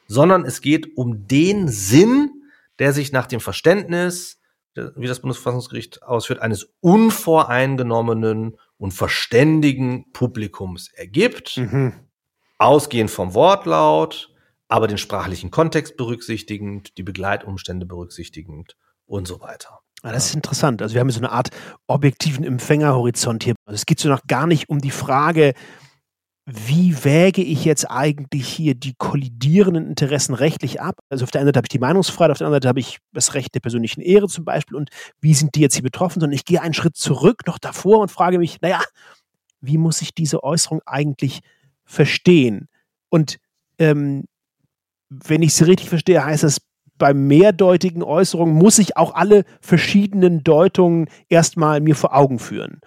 sondern 0.09 0.45
es 0.45 0.61
geht 0.61 0.97
um 0.97 1.27
den 1.27 1.69
Sinn, 1.69 2.31
der 2.79 2.93
sich 2.93 3.13
nach 3.13 3.27
dem 3.27 3.41
Verständnis, 3.41 4.41
wie 4.75 5.07
das 5.07 5.21
Bundesverfassungsgericht 5.21 6.03
ausführt, 6.03 6.41
eines 6.41 6.69
unvoreingenommenen 6.81 8.57
und 8.79 8.93
verständigen 8.93 10.11
Publikums 10.13 10.89
ergibt, 10.93 11.57
mhm. 11.57 11.93
ausgehend 12.59 13.11
vom 13.11 13.35
Wortlaut, 13.35 14.31
aber 14.69 14.89
den 14.89 14.99
sprachlichen 14.99 15.51
Kontext 15.51 15.97
berücksichtigend, 15.97 16.97
die 16.99 17.03
Begleitumstände 17.03 17.87
berücksichtigend 17.87 18.77
und 19.07 19.27
so 19.27 19.41
weiter. 19.41 19.81
Ah, 20.03 20.13
das 20.13 20.27
ist 20.27 20.35
interessant. 20.35 20.83
Also 20.83 20.95
wir 20.95 21.01
haben 21.01 21.11
so 21.11 21.21
eine 21.21 21.33
Art 21.33 21.49
objektiven 21.87 22.45
Empfängerhorizont 22.45 23.43
hier. 23.43 23.55
Also 23.65 23.77
es 23.77 23.87
geht 23.87 24.01
so 24.01 24.11
noch 24.11 24.27
gar 24.27 24.47
nicht 24.47 24.69
um 24.69 24.81
die 24.81 24.91
Frage, 24.91 25.55
wie 26.47 27.05
wäge 27.05 27.43
ich 27.43 27.65
jetzt 27.65 27.91
eigentlich 27.91 28.47
hier 28.47 28.75
die 28.75 28.95
kollidierenden 28.99 29.87
Interessen 29.87 30.35
rechtlich 30.35 30.81
ab? 30.81 30.97
Also 31.09 31.25
auf 31.25 31.31
der 31.31 31.41
einen 31.41 31.49
Seite 31.49 31.59
habe 31.59 31.65
ich 31.67 31.71
die 31.71 31.79
Meinungsfreiheit, 31.79 32.31
auf 32.31 32.39
der 32.39 32.47
anderen 32.47 32.57
Seite 32.57 32.69
habe 32.69 32.81
ich 32.81 32.99
das 33.13 33.33
Recht 33.33 33.55
der 33.55 33.61
persönlichen 33.61 34.03
Ehre 34.03 34.29
zum 34.29 34.45
Beispiel 34.45 34.77
und 34.77 34.91
wie 35.21 35.33
sind 35.33 35.55
die 35.55 35.61
jetzt 35.61 35.75
hier 35.75 35.83
betroffen? 35.83 36.21
Sondern 36.21 36.35
ich 36.35 36.45
gehe 36.45 36.61
einen 36.61 36.75
Schritt 36.75 36.97
zurück 36.97 37.47
noch 37.47 37.59
davor 37.59 38.01
und 38.01 38.11
frage 38.11 38.39
mich, 38.39 38.61
naja, 38.61 38.83
wie 39.63 39.79
muss 39.79 40.03
ich 40.03 40.15
diese 40.15 40.45
Äußerung 40.45 40.83
eigentlich 40.85 41.41
verstehen? 41.85 42.69
Und 43.09 43.39
ähm, 43.79 44.25
wenn 45.09 45.43
ich 45.43 45.55
sie 45.55 45.65
richtig 45.65 45.89
verstehe, 45.89 46.25
heißt 46.25 46.43
das, 46.43 46.61
bei 47.05 47.13
mehrdeutigen 47.13 48.03
Äußerungen 48.03 48.55
muss 48.55 48.79
ich 48.79 48.97
auch 48.97 49.15
alle 49.15 49.45
verschiedenen 49.61 50.43
Deutungen 50.43 51.11
erstmal 51.29 51.83
mir 51.83 51.97
vor 51.97 52.17
Augen 52.17 52.39
führen. 52.39 52.81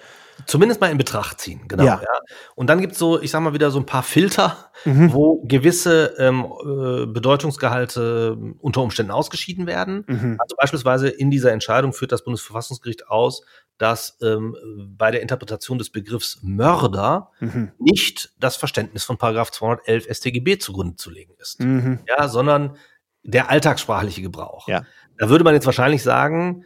Zumindest 0.47 0.81
mal 0.81 0.89
in 0.89 0.97
Betracht 0.97 1.39
ziehen, 1.39 1.67
genau. 1.67 1.83
Ja. 1.83 2.01
ja. 2.01 2.19
Und 2.55 2.67
dann 2.67 2.81
gibt 2.81 2.93
es 2.93 2.99
so, 2.99 3.21
ich 3.21 3.29
sag 3.29 3.41
mal 3.41 3.53
wieder 3.53 3.69
so 3.69 3.77
ein 3.77 3.85
paar 3.85 4.01
Filter, 4.01 4.71
mhm. 4.85 5.13
wo 5.13 5.43
gewisse 5.43 6.15
ähm, 6.17 6.45
äh, 6.45 7.05
Bedeutungsgehalte 7.05 8.35
unter 8.57 8.81
Umständen 8.81 9.11
ausgeschieden 9.11 9.67
werden. 9.67 10.03
Mhm. 10.07 10.37
Also 10.39 10.55
beispielsweise 10.57 11.09
in 11.09 11.29
dieser 11.29 11.51
Entscheidung 11.51 11.93
führt 11.93 12.11
das 12.11 12.23
Bundesverfassungsgericht 12.23 13.09
aus, 13.09 13.43
dass 13.77 14.17
ähm, 14.23 14.55
bei 14.97 15.11
der 15.11 15.21
Interpretation 15.21 15.77
des 15.77 15.91
Begriffs 15.91 16.39
Mörder 16.41 17.29
mhm. 17.39 17.71
nicht 17.77 18.31
das 18.39 18.55
Verständnis 18.55 19.03
von 19.03 19.19
Paragraph 19.19 19.51
211 19.51 20.07
StGB 20.09 20.57
zugrunde 20.57 20.95
zu 20.95 21.11
legen 21.11 21.35
ist. 21.37 21.59
Mhm. 21.59 21.99
Ja, 22.07 22.27
sondern 22.27 22.77
der 23.27 23.49
alltagssprachliche 23.49 24.21
Gebrauch. 24.21 24.67
Ja. 24.67 24.83
Da 25.17 25.29
würde 25.29 25.43
man 25.43 25.53
jetzt 25.53 25.65
wahrscheinlich 25.65 26.01
sagen, 26.01 26.63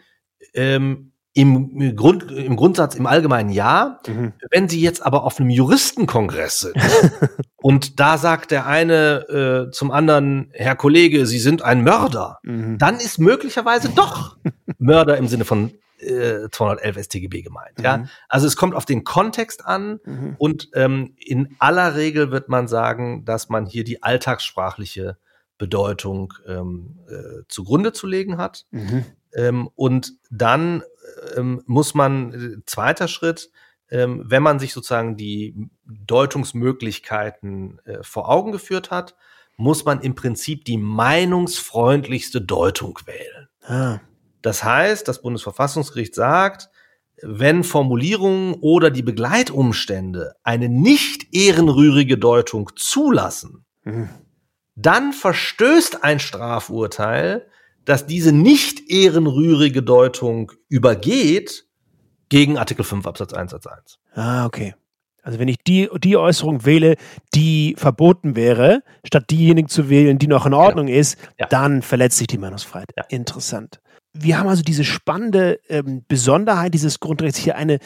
ähm, 0.54 1.12
im, 1.34 1.96
Grund, 1.96 2.30
im 2.32 2.58
Grundsatz 2.58 2.96
im 2.96 3.06
Allgemeinen 3.06 3.50
ja. 3.50 4.00
Mhm. 4.06 4.34
Wenn 4.50 4.68
Sie 4.68 4.82
jetzt 4.82 5.06
aber 5.06 5.24
auf 5.24 5.40
einem 5.40 5.50
Juristenkongress 5.50 6.60
sind 6.60 6.76
und 7.56 8.00
da 8.00 8.18
sagt 8.18 8.52
der 8.52 8.66
eine 8.66 9.68
äh, 9.70 9.72
zum 9.72 9.92
anderen, 9.92 10.50
Herr 10.54 10.76
Kollege, 10.76 11.26
Sie 11.26 11.40
sind 11.40 11.62
ein 11.62 11.84
Mörder, 11.84 12.40
mhm. 12.44 12.78
dann 12.78 12.96
ist 12.96 13.18
möglicherweise 13.18 13.90
doch 13.90 14.38
Mörder 14.78 15.18
im 15.18 15.28
Sinne 15.30 15.46
von 15.46 15.72
äh, 16.00 16.50
211 16.52 17.06
StGB 17.06 17.44
gemeint. 17.44 17.78
Mhm. 17.78 17.84
Ja? 17.84 18.04
Also 18.28 18.46
es 18.46 18.58
kommt 18.58 18.76
auf 18.76 18.86
den 18.86 19.06
Kontext 19.06 19.66
an 19.66 20.02
mhm. 20.04 20.36
und 20.38 20.70
ähm, 20.74 21.16
in 21.18 21.56
aller 21.60 21.96
Regel 21.96 22.32
wird 22.32 22.50
man 22.50 22.68
sagen, 22.68 23.24
dass 23.24 23.48
man 23.48 23.66
hier 23.66 23.86
die 23.86 24.04
alltagssprachliche 24.04 25.18
Bedeutung 25.62 26.34
ähm, 26.48 26.98
äh, 27.08 27.44
zugrunde 27.48 27.94
zu 27.94 28.08
legen 28.08 28.38
hat. 28.38 28.66
Mhm. 28.72 29.06
Ähm, 29.36 29.70
und 29.76 30.14
dann 30.32 30.82
ähm, 31.38 31.62
muss 31.68 31.94
man, 31.94 32.34
äh, 32.34 32.66
zweiter 32.66 33.08
Schritt, 33.08 33.52
ähm, 33.92 34.24
wenn 34.26 34.42
man 34.42 34.58
sich 34.58 34.74
sozusagen 34.74 35.18
die 35.18 35.70
Deutungsmöglichkeiten 35.86 37.80
äh, 37.86 38.00
vor 38.02 38.28
Augen 38.30 38.52
geführt 38.52 38.90
hat, 38.90 39.16
muss 39.56 39.86
man 39.86 40.02
im 40.02 40.16
Prinzip 40.16 40.66
die 40.66 40.78
meinungsfreundlichste 40.78 42.42
Deutung 42.42 42.98
wählen. 43.06 43.48
Ah. 43.62 44.00
Das 44.42 44.64
heißt, 44.64 45.08
das 45.08 45.22
Bundesverfassungsgericht 45.22 46.16
sagt, 46.16 46.70
wenn 47.22 47.64
Formulierungen 47.64 48.56
oder 48.62 48.90
die 48.90 49.04
Begleitumstände 49.04 50.34
eine 50.42 50.70
nicht 50.70 51.36
ehrenrührige 51.36 52.18
Deutung 52.18 52.72
zulassen, 52.76 53.64
mhm 53.84 54.10
dann 54.76 55.14
verstößt 55.14 56.04
ein 56.04 56.20
Strafurteil, 56.20 57.48
dass 57.86 58.06
diese 58.06 58.32
nicht 58.32 58.90
ehrenrührige 58.90 59.84
Deutung 59.84 60.52
übergeht, 60.70 61.66
gegen 62.30 62.58
Artikel 62.58 62.86
5 62.86 63.06
Absatz 63.06 63.34
1 63.34 63.52
Satz 63.52 63.68
1. 63.68 64.00
Ah, 64.14 64.46
okay. 64.46 64.74
Also 65.22 65.38
wenn 65.38 65.50
ich 65.50 65.58
die, 65.68 65.90
die 66.02 66.18
Äußerung 66.18 66.66
wähle, 66.66 66.96
die 67.36 67.76
verboten 67.78 68.36
wäre, 68.36 68.82
statt 69.06 69.26
diejenige 69.30 69.68
zu 69.68 69.90
wählen, 69.90 70.18
die 70.18 70.28
noch 70.28 70.46
in 70.46 70.54
Ordnung 70.54 70.88
genau. 70.88 70.98
ist, 70.98 71.18
ja. 71.40 71.48
dann 71.48 71.82
verletzt 71.82 72.18
sich 72.18 72.28
die 72.28 72.38
Meinungsfreiheit. 72.38 72.90
Ja. 72.98 73.04
Interessant. 73.10 73.82
Wir 74.14 74.40
haben 74.40 74.48
also 74.48 74.64
diese 74.64 74.84
spannende 74.84 75.60
ähm, 75.70 76.04
Besonderheit 76.08 76.74
dieses 76.74 77.00
Grundrechts 77.00 77.38
hier 77.38 77.56
eine 77.56 77.80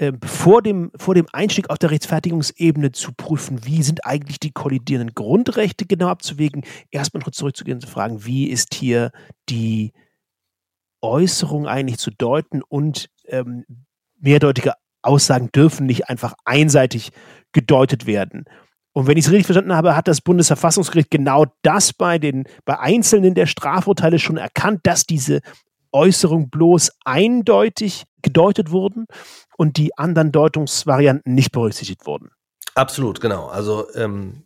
äh, 0.00 0.12
vor, 0.24 0.62
dem, 0.62 0.90
vor 0.96 1.14
dem 1.14 1.26
Einstieg 1.30 1.68
auf 1.68 1.76
der 1.76 1.90
Rechtsfertigungsebene 1.90 2.90
zu 2.92 3.12
prüfen, 3.12 3.66
wie 3.66 3.82
sind 3.82 4.06
eigentlich 4.06 4.40
die 4.40 4.50
kollidierenden 4.50 5.14
Grundrechte 5.14 5.84
genau 5.84 6.08
abzuwägen, 6.08 6.64
erstmal 6.90 7.20
noch 7.20 7.32
zurückzugehen 7.32 7.76
und 7.76 7.82
zu 7.82 7.86
fragen, 7.86 8.24
wie 8.24 8.46
ist 8.46 8.72
hier 8.72 9.10
die 9.50 9.92
Äußerung 11.02 11.66
eigentlich 11.66 11.98
zu 11.98 12.10
deuten 12.10 12.62
und 12.62 13.10
ähm, 13.26 13.66
mehrdeutige 14.18 14.72
Aussagen 15.02 15.50
dürfen 15.52 15.84
nicht 15.84 16.08
einfach 16.08 16.32
einseitig 16.46 17.12
gedeutet 17.52 18.06
werden. 18.06 18.46
Und 18.92 19.06
wenn 19.06 19.18
ich 19.18 19.26
es 19.26 19.30
richtig 19.30 19.46
verstanden 19.46 19.76
habe, 19.76 19.96
hat 19.96 20.08
das 20.08 20.22
Bundesverfassungsgericht 20.22 21.10
genau 21.10 21.44
das 21.60 21.92
bei 21.92 22.18
den 22.18 22.44
bei 22.64 22.78
einzelnen 22.78 23.34
der 23.34 23.46
Strafurteile 23.46 24.18
schon 24.18 24.38
erkannt, 24.38 24.80
dass 24.84 25.04
diese 25.04 25.40
Äußerung 25.92 26.50
bloß 26.50 26.92
eindeutig 27.04 28.04
gedeutet 28.22 28.70
wurden 28.70 29.06
und 29.56 29.76
die 29.76 29.96
anderen 29.96 30.32
Deutungsvarianten 30.32 31.34
nicht 31.34 31.52
berücksichtigt 31.52 32.06
wurden. 32.06 32.30
Absolut, 32.74 33.20
genau. 33.20 33.46
Also 33.46 33.92
ähm, 33.94 34.44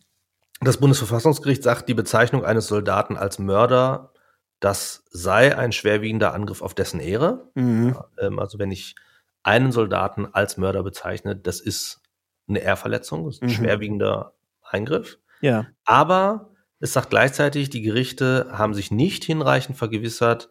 das 0.60 0.78
Bundesverfassungsgericht 0.78 1.62
sagt, 1.62 1.88
die 1.88 1.94
Bezeichnung 1.94 2.44
eines 2.44 2.66
Soldaten 2.66 3.16
als 3.16 3.38
Mörder, 3.38 4.12
das 4.60 5.04
sei 5.10 5.56
ein 5.56 5.72
schwerwiegender 5.72 6.32
Angriff 6.32 6.62
auf 6.62 6.74
dessen 6.74 7.00
Ehre. 7.00 7.50
Mhm. 7.54 7.96
Ähm, 8.18 8.38
also 8.38 8.58
wenn 8.58 8.70
ich 8.70 8.94
einen 9.42 9.72
Soldaten 9.72 10.26
als 10.32 10.56
Mörder 10.56 10.82
bezeichne, 10.82 11.36
das 11.36 11.60
ist 11.60 12.00
eine 12.48 12.60
Ehrverletzung, 12.60 13.26
das 13.26 13.36
ist 13.36 13.42
ein 13.42 13.48
mhm. 13.48 13.52
schwerwiegender 13.52 14.34
Eingriff. 14.62 15.18
Ja. 15.40 15.66
Aber 15.84 16.50
es 16.80 16.92
sagt 16.92 17.10
gleichzeitig, 17.10 17.70
die 17.70 17.82
Gerichte 17.82 18.48
haben 18.52 18.74
sich 18.74 18.90
nicht 18.90 19.24
hinreichend 19.24 19.76
vergewissert, 19.76 20.50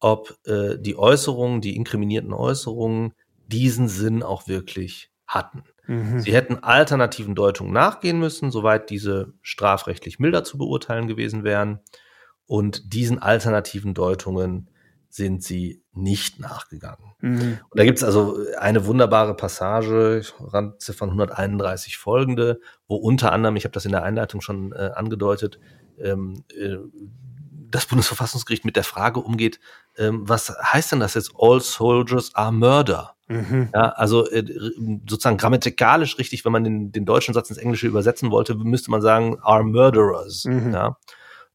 ob 0.00 0.38
äh, 0.46 0.78
die 0.78 0.96
Äußerungen, 0.96 1.60
die 1.60 1.76
inkriminierten 1.76 2.32
Äußerungen 2.32 3.14
diesen 3.46 3.88
Sinn 3.88 4.22
auch 4.22 4.46
wirklich 4.46 5.10
hatten. 5.26 5.64
Mhm. 5.86 6.20
Sie 6.20 6.32
hätten 6.32 6.62
alternativen 6.62 7.34
Deutungen 7.34 7.72
nachgehen 7.72 8.18
müssen, 8.18 8.50
soweit 8.50 8.90
diese 8.90 9.32
strafrechtlich 9.42 10.18
milder 10.18 10.44
zu 10.44 10.58
beurteilen 10.58 11.08
gewesen 11.08 11.44
wären. 11.44 11.80
Und 12.46 12.94
diesen 12.94 13.18
alternativen 13.18 13.94
Deutungen 13.94 14.70
sind 15.10 15.42
sie 15.42 15.82
nicht 15.92 16.38
nachgegangen. 16.38 17.14
Mhm. 17.20 17.58
Und 17.70 17.78
da 17.78 17.84
gibt 17.84 17.98
es 17.98 18.04
also 18.04 18.38
eine 18.58 18.86
wunderbare 18.86 19.34
Passage, 19.34 20.22
Randziffern 20.38 21.10
131 21.10 21.96
folgende, 21.96 22.60
wo 22.86 22.96
unter 22.96 23.32
anderem, 23.32 23.56
ich 23.56 23.64
habe 23.64 23.72
das 23.72 23.86
in 23.86 23.92
der 23.92 24.02
Einleitung 24.02 24.40
schon 24.40 24.72
äh, 24.72 24.90
angedeutet, 24.94 25.58
ähm, 25.98 26.44
äh, 26.56 26.76
das 27.70 27.86
Bundesverfassungsgericht 27.86 28.64
mit 28.64 28.76
der 28.76 28.84
Frage 28.84 29.20
umgeht, 29.20 29.60
ähm, 29.96 30.28
was 30.28 30.50
heißt 30.50 30.92
denn 30.92 31.00
das 31.00 31.14
jetzt? 31.14 31.32
All 31.38 31.60
soldiers 31.60 32.34
are 32.34 32.52
murder. 32.52 33.14
Mhm. 33.28 33.68
Ja, 33.74 33.90
also 33.90 34.28
äh, 34.30 34.44
sozusagen 35.08 35.36
grammatikalisch 35.36 36.18
richtig, 36.18 36.44
wenn 36.44 36.52
man 36.52 36.64
den, 36.64 36.92
den 36.92 37.04
deutschen 37.04 37.34
Satz 37.34 37.50
ins 37.50 37.58
Englische 37.58 37.86
übersetzen 37.86 38.30
wollte, 38.30 38.54
müsste 38.54 38.90
man 38.90 39.02
sagen, 39.02 39.38
are 39.42 39.64
murderers. 39.64 40.44
Mhm. 40.44 40.72
Ja? 40.72 40.96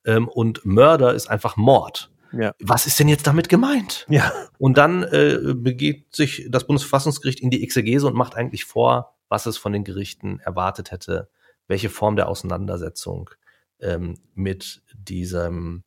Ähm, 0.05 0.27
und 0.27 0.65
Murder 0.65 1.13
ist 1.13 1.29
einfach 1.29 1.57
Mord. 1.57 2.11
Ja. 2.31 2.53
Was 2.59 2.87
ist 2.87 2.99
denn 2.99 3.07
jetzt 3.07 3.27
damit 3.27 3.47
gemeint? 3.47 4.05
Ja. 4.09 4.31
Und 4.57 4.77
dann 4.77 5.03
äh, 5.03 5.53
begeht 5.55 6.15
sich 6.15 6.47
das 6.49 6.65
Bundesverfassungsgericht 6.65 7.39
in 7.39 7.49
die 7.49 7.63
Exegese 7.63 8.07
und 8.07 8.15
macht 8.15 8.35
eigentlich 8.35 8.65
vor, 8.65 9.15
was 9.29 9.45
es 9.45 9.57
von 9.57 9.71
den 9.71 9.83
Gerichten 9.83 10.39
erwartet 10.39 10.91
hätte, 10.91 11.29
welche 11.67 11.89
Form 11.89 12.15
der 12.15 12.27
Auseinandersetzung 12.27 13.29
ähm, 13.79 14.17
mit 14.33 14.81
diesem 14.95 15.83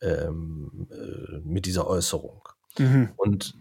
ähm, 0.00 0.88
äh, 0.90 1.38
mit 1.44 1.66
dieser 1.66 1.86
Äußerung 1.86 2.42
Mhm. 2.78 3.10
Und 3.16 3.54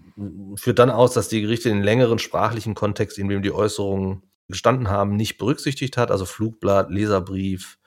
führt 0.56 0.80
dann 0.80 0.89
aus, 0.89 1.13
dass 1.13 1.30
die 1.30 1.41
Gerichte 1.41 1.69
den 1.69 1.84
längeren 1.84 2.19
sprachlichen 2.19 2.76
Kontext, 2.76 3.17
in 3.17 3.30
dem 3.30 3.41
die 3.41 3.52
Äußerungen 3.52 4.23
gestanden 4.47 4.89
haben, 4.89 5.15
nicht 5.15 5.38
berücksichtigt 5.38 5.97
hat. 5.97 6.10
Also 6.12 6.26
Flugblatt, 6.26 6.89
Leserbrief, 6.89 7.78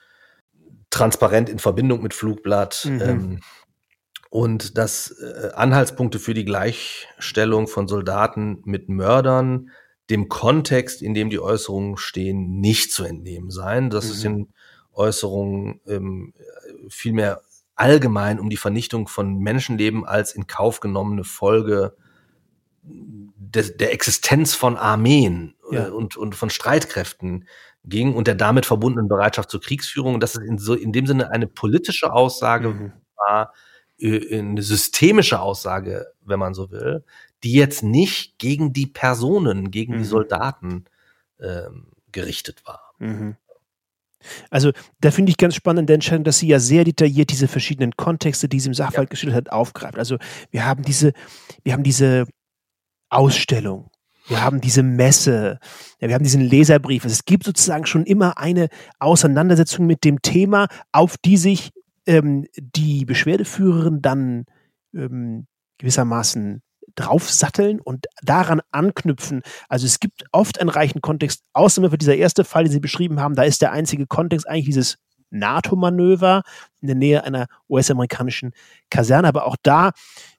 transparent 0.89 1.49
in 1.49 1.59
Verbindung 1.59 2.01
mit 2.01 2.13
Flugblatt. 2.13 2.85
Mhm. 2.85 3.01
Ähm, 3.01 3.39
und 4.29 4.77
dass 4.77 5.11
äh, 5.11 5.51
Anhaltspunkte 5.55 6.19
für 6.19 6.33
die 6.33 6.45
Gleichstellung 6.45 7.67
von 7.67 7.89
Soldaten 7.89 8.61
mit 8.63 8.87
Mördern 8.87 9.71
dem 10.09 10.29
Kontext, 10.29 11.01
in 11.01 11.13
dem 11.13 11.29
die 11.29 11.39
Äußerungen 11.39 11.97
stehen, 11.97 12.59
nicht 12.59 12.93
zu 12.93 13.03
entnehmen 13.03 13.49
sein. 13.49 13.89
Das 13.89 14.05
mhm. 14.05 14.11
ist 14.11 14.25
in 14.25 14.53
Äußerungen 14.93 15.81
ähm, 15.85 16.33
vielmehr 16.89 17.41
allgemein 17.81 18.39
um 18.39 18.51
die 18.51 18.57
Vernichtung 18.57 19.07
von 19.07 19.39
Menschenleben 19.39 20.05
als 20.05 20.33
in 20.33 20.45
Kauf 20.45 20.81
genommene 20.81 21.23
Folge 21.23 21.95
de, 22.83 23.75
der 23.75 23.91
Existenz 23.91 24.53
von 24.53 24.77
Armeen 24.77 25.55
äh, 25.71 25.75
ja. 25.75 25.89
und, 25.89 26.15
und 26.15 26.35
von 26.35 26.51
Streitkräften 26.51 27.47
ging 27.83 28.13
und 28.13 28.27
der 28.27 28.35
damit 28.35 28.67
verbundenen 28.67 29.07
Bereitschaft 29.07 29.49
zur 29.49 29.61
Kriegsführung. 29.61 30.13
Und 30.13 30.19
dass 30.21 30.35
es 30.35 30.43
in, 30.47 30.59
so, 30.59 30.75
in 30.75 30.91
dem 30.91 31.07
Sinne 31.07 31.31
eine 31.31 31.47
politische 31.47 32.13
Aussage 32.13 32.69
mhm. 32.69 32.93
war, 33.15 33.51
äh, 33.97 34.37
eine 34.37 34.61
systemische 34.61 35.39
Aussage, 35.39 36.05
wenn 36.23 36.37
man 36.37 36.53
so 36.53 36.69
will, 36.69 37.03
die 37.43 37.53
jetzt 37.53 37.81
nicht 37.81 38.37
gegen 38.37 38.73
die 38.73 38.85
Personen, 38.85 39.71
gegen 39.71 39.95
mhm. 39.95 39.97
die 39.97 40.05
Soldaten 40.05 40.85
ähm, 41.39 41.87
gerichtet 42.11 42.61
war. 42.65 42.93
Mhm. 42.99 43.37
Also 44.49 44.71
da 44.99 45.11
finde 45.11 45.31
ich 45.31 45.37
ganz 45.37 45.55
spannend 45.55 45.89
der 45.89 45.95
Entscheidung, 45.95 46.23
dass 46.23 46.39
sie 46.39 46.47
ja 46.47 46.59
sehr 46.59 46.83
detailliert 46.83 47.31
diese 47.31 47.47
verschiedenen 47.47 47.95
Kontexte, 47.95 48.47
die 48.47 48.59
sie 48.59 48.67
im 48.67 48.73
Sachverhalt 48.73 49.09
ja. 49.09 49.11
geschildert 49.11 49.37
hat, 49.37 49.51
aufgreift. 49.51 49.97
Also 49.97 50.17
wir 50.51 50.65
haben 50.65 50.83
diese, 50.83 51.13
wir 51.63 51.73
haben 51.73 51.83
diese 51.83 52.25
Ausstellung, 53.09 53.89
wir 54.27 54.43
haben 54.43 54.61
diese 54.61 54.83
Messe, 54.83 55.59
ja, 55.99 56.07
wir 56.07 56.15
haben 56.15 56.23
diesen 56.23 56.41
Leserbrief. 56.41 57.03
Also 57.03 57.13
es 57.13 57.25
gibt 57.25 57.43
sozusagen 57.43 57.85
schon 57.85 58.05
immer 58.05 58.37
eine 58.37 58.69
Auseinandersetzung 58.99 59.85
mit 59.85 60.03
dem 60.03 60.21
Thema, 60.21 60.67
auf 60.91 61.17
die 61.17 61.37
sich 61.37 61.71
ähm, 62.05 62.45
die 62.55 63.05
Beschwerdeführerin 63.05 64.01
dann 64.01 64.45
ähm, 64.93 65.47
gewissermaßen 65.77 66.61
draufsatteln 66.95 67.79
und 67.79 68.05
daran 68.21 68.61
anknüpfen. 68.71 69.41
Also 69.69 69.85
es 69.85 69.99
gibt 69.99 70.23
oft 70.31 70.59
einen 70.59 70.69
reichen 70.69 71.01
Kontext, 71.01 71.43
außer 71.53 71.89
für 71.89 71.97
dieser 71.97 72.15
erste 72.15 72.43
Fall, 72.43 72.63
den 72.63 72.73
Sie 72.73 72.79
beschrieben 72.79 73.19
haben, 73.19 73.35
da 73.35 73.43
ist 73.43 73.61
der 73.61 73.71
einzige 73.71 74.07
Kontext 74.07 74.47
eigentlich 74.47 74.65
dieses 74.65 74.97
NATO-Manöver 75.29 76.43
in 76.81 76.87
der 76.87 76.95
Nähe 76.95 77.23
einer 77.23 77.47
US-amerikanischen 77.69 78.51
Kaserne. 78.89 79.27
Aber 79.27 79.45
auch 79.45 79.55
da 79.63 79.91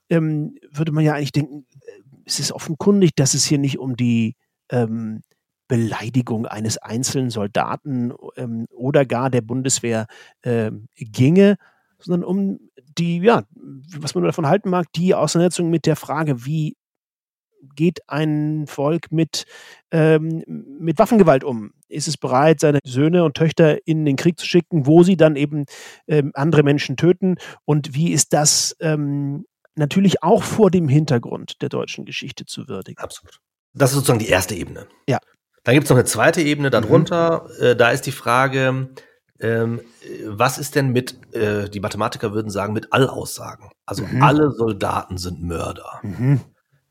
ähm, 0.08 0.56
würde 0.70 0.92
man 0.92 1.04
ja 1.04 1.14
eigentlich 1.14 1.32
denken, 1.32 1.66
äh, 1.80 2.02
es 2.24 2.38
ist 2.38 2.52
offenkundig, 2.52 3.14
dass 3.16 3.34
es 3.34 3.44
hier 3.44 3.58
nicht 3.58 3.78
um 3.78 3.96
die 3.96 4.36
ähm, 4.70 5.22
Beleidigung 5.66 6.46
eines 6.46 6.78
einzelnen 6.78 7.30
Soldaten 7.30 8.12
ähm, 8.36 8.66
oder 8.70 9.06
gar 9.06 9.30
der 9.30 9.40
Bundeswehr 9.40 10.06
äh, 10.42 10.70
ginge, 10.96 11.56
sondern 12.02 12.24
um 12.24 12.60
die, 12.98 13.18
ja, 13.18 13.44
was 13.98 14.14
man 14.14 14.24
davon 14.24 14.46
halten 14.46 14.70
mag, 14.70 14.86
die 14.94 15.14
Auseinandersetzung 15.14 15.70
mit 15.70 15.86
der 15.86 15.96
Frage, 15.96 16.44
wie 16.44 16.76
geht 17.74 18.00
ein 18.08 18.66
Volk 18.66 19.12
mit, 19.12 19.44
ähm, 19.90 20.42
mit 20.46 20.98
Waffengewalt 20.98 21.44
um? 21.44 21.72
Ist 21.88 22.08
es 22.08 22.16
bereit, 22.16 22.60
seine 22.60 22.80
Söhne 22.84 23.24
und 23.24 23.34
Töchter 23.34 23.86
in 23.86 24.04
den 24.04 24.16
Krieg 24.16 24.38
zu 24.38 24.46
schicken, 24.46 24.86
wo 24.86 25.02
sie 25.02 25.16
dann 25.16 25.36
eben 25.36 25.64
ähm, 26.08 26.32
andere 26.34 26.62
Menschen 26.62 26.96
töten? 26.96 27.36
Und 27.64 27.94
wie 27.94 28.12
ist 28.12 28.32
das 28.32 28.76
ähm, 28.80 29.44
natürlich 29.74 30.22
auch 30.22 30.42
vor 30.42 30.70
dem 30.70 30.88
Hintergrund 30.88 31.62
der 31.62 31.68
deutschen 31.68 32.04
Geschichte 32.04 32.44
zu 32.46 32.68
würdigen? 32.68 33.02
Absolut. 33.02 33.38
Das 33.74 33.90
ist 33.90 33.96
sozusagen 33.96 34.18
die 34.18 34.28
erste 34.28 34.54
Ebene. 34.54 34.86
Ja. 35.08 35.18
Dann 35.64 35.74
gibt 35.74 35.84
es 35.84 35.90
noch 35.90 35.96
eine 35.96 36.04
zweite 36.04 36.42
Ebene 36.42 36.70
darunter. 36.70 37.46
Mhm. 37.58 37.64
Äh, 37.64 37.76
da 37.76 37.90
ist 37.90 38.02
die 38.06 38.12
Frage, 38.12 38.90
ähm, 39.42 39.80
was 40.26 40.56
ist 40.56 40.76
denn 40.76 40.92
mit, 40.92 41.34
äh, 41.34 41.68
die 41.68 41.80
Mathematiker 41.80 42.32
würden 42.32 42.50
sagen, 42.50 42.72
mit 42.72 42.92
Allaussagen? 42.92 43.70
Also 43.84 44.06
mhm. 44.06 44.22
alle 44.22 44.52
Soldaten 44.52 45.18
sind 45.18 45.42
Mörder. 45.42 46.00
Mhm. 46.02 46.40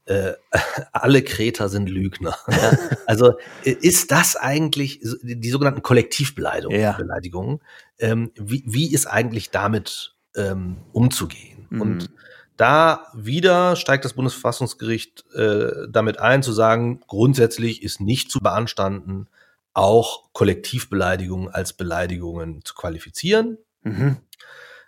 Äh, 0.05 0.33
alle 0.91 1.23
Kreter 1.23 1.69
sind 1.69 1.89
Lügner. 1.89 2.35
Also 3.07 3.33
äh, 3.65 3.71
ist 3.71 4.11
das 4.11 4.35
eigentlich 4.35 5.01
die, 5.23 5.39
die 5.39 5.49
sogenannten 5.49 5.81
Kollektivbeleidigungen? 5.81 6.79
Ja. 6.79 6.93
Beleidigungen, 6.93 7.59
ähm, 7.99 8.31
wie, 8.35 8.63
wie 8.65 8.93
ist 8.93 9.05
eigentlich 9.05 9.49
damit 9.49 10.15
ähm, 10.35 10.77
umzugehen? 10.93 11.67
Mhm. 11.69 11.81
Und 11.81 12.09
da 12.57 13.07
wieder 13.13 13.75
steigt 13.75 14.05
das 14.05 14.13
Bundesverfassungsgericht 14.13 15.25
äh, 15.33 15.87
damit 15.89 16.19
ein, 16.19 16.43
zu 16.43 16.51
sagen, 16.51 17.01
grundsätzlich 17.07 17.81
ist 17.81 18.01
nicht 18.01 18.29
zu 18.29 18.39
beanstanden, 18.39 19.27
auch 19.73 20.31
Kollektivbeleidigungen 20.33 21.49
als 21.49 21.73
Beleidigungen 21.73 22.61
zu 22.63 22.73
qualifizieren. 22.75 23.57
Mhm. 23.83 24.17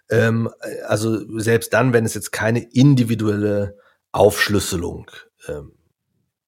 Ähm, 0.09 0.49
also 0.87 1.39
selbst 1.39 1.73
dann, 1.73 1.93
wenn 1.93 2.05
es 2.05 2.13
jetzt 2.13 2.31
keine 2.31 2.63
individuelle 2.71 3.77
Aufschlüsselung 4.11 5.09
ähm, 5.47 5.73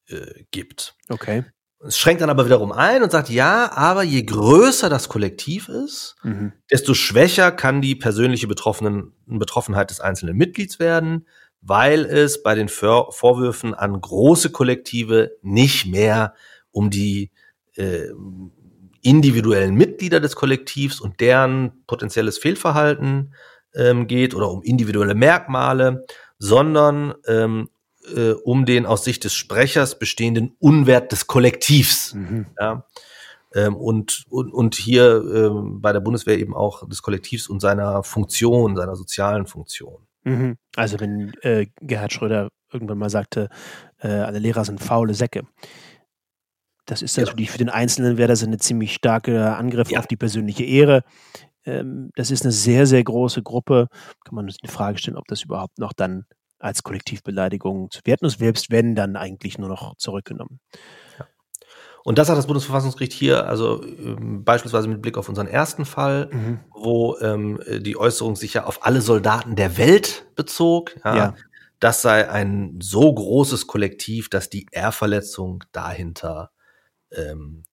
äh, 0.07 0.43
gibt. 0.51 0.95
Okay. 1.09 1.45
Es 1.79 1.97
schränkt 1.97 2.21
dann 2.21 2.29
aber 2.29 2.45
wiederum 2.45 2.71
ein 2.71 3.03
und 3.03 3.11
sagt, 3.11 3.29
ja, 3.29 3.71
aber 3.71 4.03
je 4.03 4.23
größer 4.23 4.89
das 4.89 5.07
Kollektiv 5.07 5.69
ist, 5.69 6.15
mhm. 6.23 6.53
desto 6.71 6.93
schwächer 6.93 7.51
kann 7.51 7.81
die 7.81 7.95
persönliche 7.95 8.47
Betroffenen, 8.47 9.13
Betroffenheit 9.25 9.91
des 9.91 9.99
einzelnen 9.99 10.35
Mitglieds 10.35 10.79
werden, 10.79 11.27
weil 11.61 12.05
es 12.05 12.43
bei 12.43 12.55
den 12.55 12.69
Vorwürfen 12.69 13.73
an 13.73 13.99
große 13.99 14.51
Kollektive 14.51 15.37
nicht 15.41 15.85
mehr 15.85 16.33
um 16.71 16.89
die 16.89 17.31
äh, 17.75 18.09
individuellen 19.01 19.75
Mitglieder 19.75 20.19
des 20.19 20.35
Kollektivs 20.35 20.99
und 20.99 21.19
deren 21.19 21.83
potenzielles 21.85 22.37
Fehlverhalten 22.37 23.33
ähm, 23.75 24.07
geht 24.07 24.33
oder 24.33 24.49
um 24.49 24.63
individuelle 24.63 25.13
Merkmale, 25.13 26.05
sondern 26.39 27.13
ähm, 27.27 27.69
äh, 28.15 28.31
um 28.31 28.65
den 28.65 28.85
aus 28.85 29.03
Sicht 29.03 29.23
des 29.23 29.33
Sprechers 29.33 29.99
bestehenden 29.99 30.55
Unwert 30.59 31.11
des 31.11 31.27
Kollektivs. 31.27 32.13
Mhm. 32.13 32.47
Ja? 32.59 32.85
Ähm, 33.53 33.75
und, 33.75 34.25
und, 34.29 34.53
und 34.53 34.75
hier 34.75 35.23
ähm, 35.33 35.81
bei 35.81 35.93
der 35.93 35.99
Bundeswehr 35.99 36.37
eben 36.37 36.55
auch 36.55 36.87
des 36.87 37.01
Kollektivs 37.01 37.47
und 37.47 37.59
seiner 37.61 38.03
Funktion, 38.03 38.75
seiner 38.75 38.95
sozialen 38.95 39.45
Funktion. 39.45 40.05
Mhm. 40.23 40.57
Also 40.75 40.99
wenn 40.99 41.33
äh, 41.41 41.67
Gerhard 41.79 42.11
Schröder 42.11 42.49
irgendwann 42.73 42.97
mal 42.97 43.09
sagte, 43.09 43.49
äh, 43.99 44.07
alle 44.07 44.39
Lehrer 44.39 44.65
sind 44.65 44.83
faule 44.83 45.13
Säcke, 45.13 45.43
das 46.85 47.01
ist 47.01 47.17
natürlich 47.17 47.47
ja. 47.47 47.51
für 47.51 47.57
den 47.57 47.69
Einzelnen 47.69 48.17
wäre 48.17 48.27
das 48.27 48.43
eine 48.43 48.57
ziemlich 48.57 48.93
starke 48.93 49.55
Angriff 49.55 49.91
ja. 49.91 49.99
auf 49.99 50.07
die 50.07 50.17
persönliche 50.17 50.63
Ehre. 50.63 51.03
Ähm, 51.65 52.11
das 52.15 52.31
ist 52.31 52.43
eine 52.43 52.51
sehr, 52.51 52.85
sehr 52.85 53.03
große 53.03 53.41
Gruppe. 53.43 53.87
Kann 54.23 54.35
man 54.35 54.47
sich 54.47 54.57
die 54.57 54.67
Frage 54.67 54.97
stellen, 54.97 55.17
ob 55.17 55.27
das 55.27 55.43
überhaupt 55.43 55.79
noch 55.79 55.93
dann 55.93 56.25
als 56.59 56.83
Kollektivbeleidigung 56.83 57.91
zu 57.91 58.01
werten 58.05 58.25
ist, 58.25 58.39
selbst 58.39 58.71
wenn 58.71 58.95
dann 58.95 59.15
eigentlich 59.15 59.57
nur 59.57 59.69
noch 59.69 59.95
zurückgenommen. 59.97 60.59
Ja. 61.19 61.27
Und 62.03 62.19
das 62.19 62.29
hat 62.29 62.37
das 62.37 62.45
Bundesverfassungsgericht 62.45 63.13
hier, 63.13 63.47
also 63.47 63.83
ähm, 63.83 64.43
beispielsweise 64.43 64.87
mit 64.87 65.01
Blick 65.01 65.17
auf 65.17 65.27
unseren 65.27 65.47
ersten 65.47 65.85
Fall, 65.85 66.29
mhm. 66.31 66.59
wo 66.71 67.17
ähm, 67.17 67.59
die 67.79 67.97
Äußerung 67.97 68.35
sich 68.35 68.53
ja 68.53 68.65
auf 68.65 68.85
alle 68.85 69.01
Soldaten 69.01 69.55
der 69.55 69.77
Welt 69.77 70.27
bezog. 70.35 70.95
Ja, 71.03 71.15
ja. 71.15 71.35
Das 71.79 72.03
sei 72.03 72.29
ein 72.29 72.79
so 72.79 73.13
großes 73.13 73.67
Kollektiv, 73.67 74.29
dass 74.29 74.49
die 74.49 74.67
Ehrverletzung 74.71 75.63
dahinter 75.71 76.51
ähm, 77.15 77.63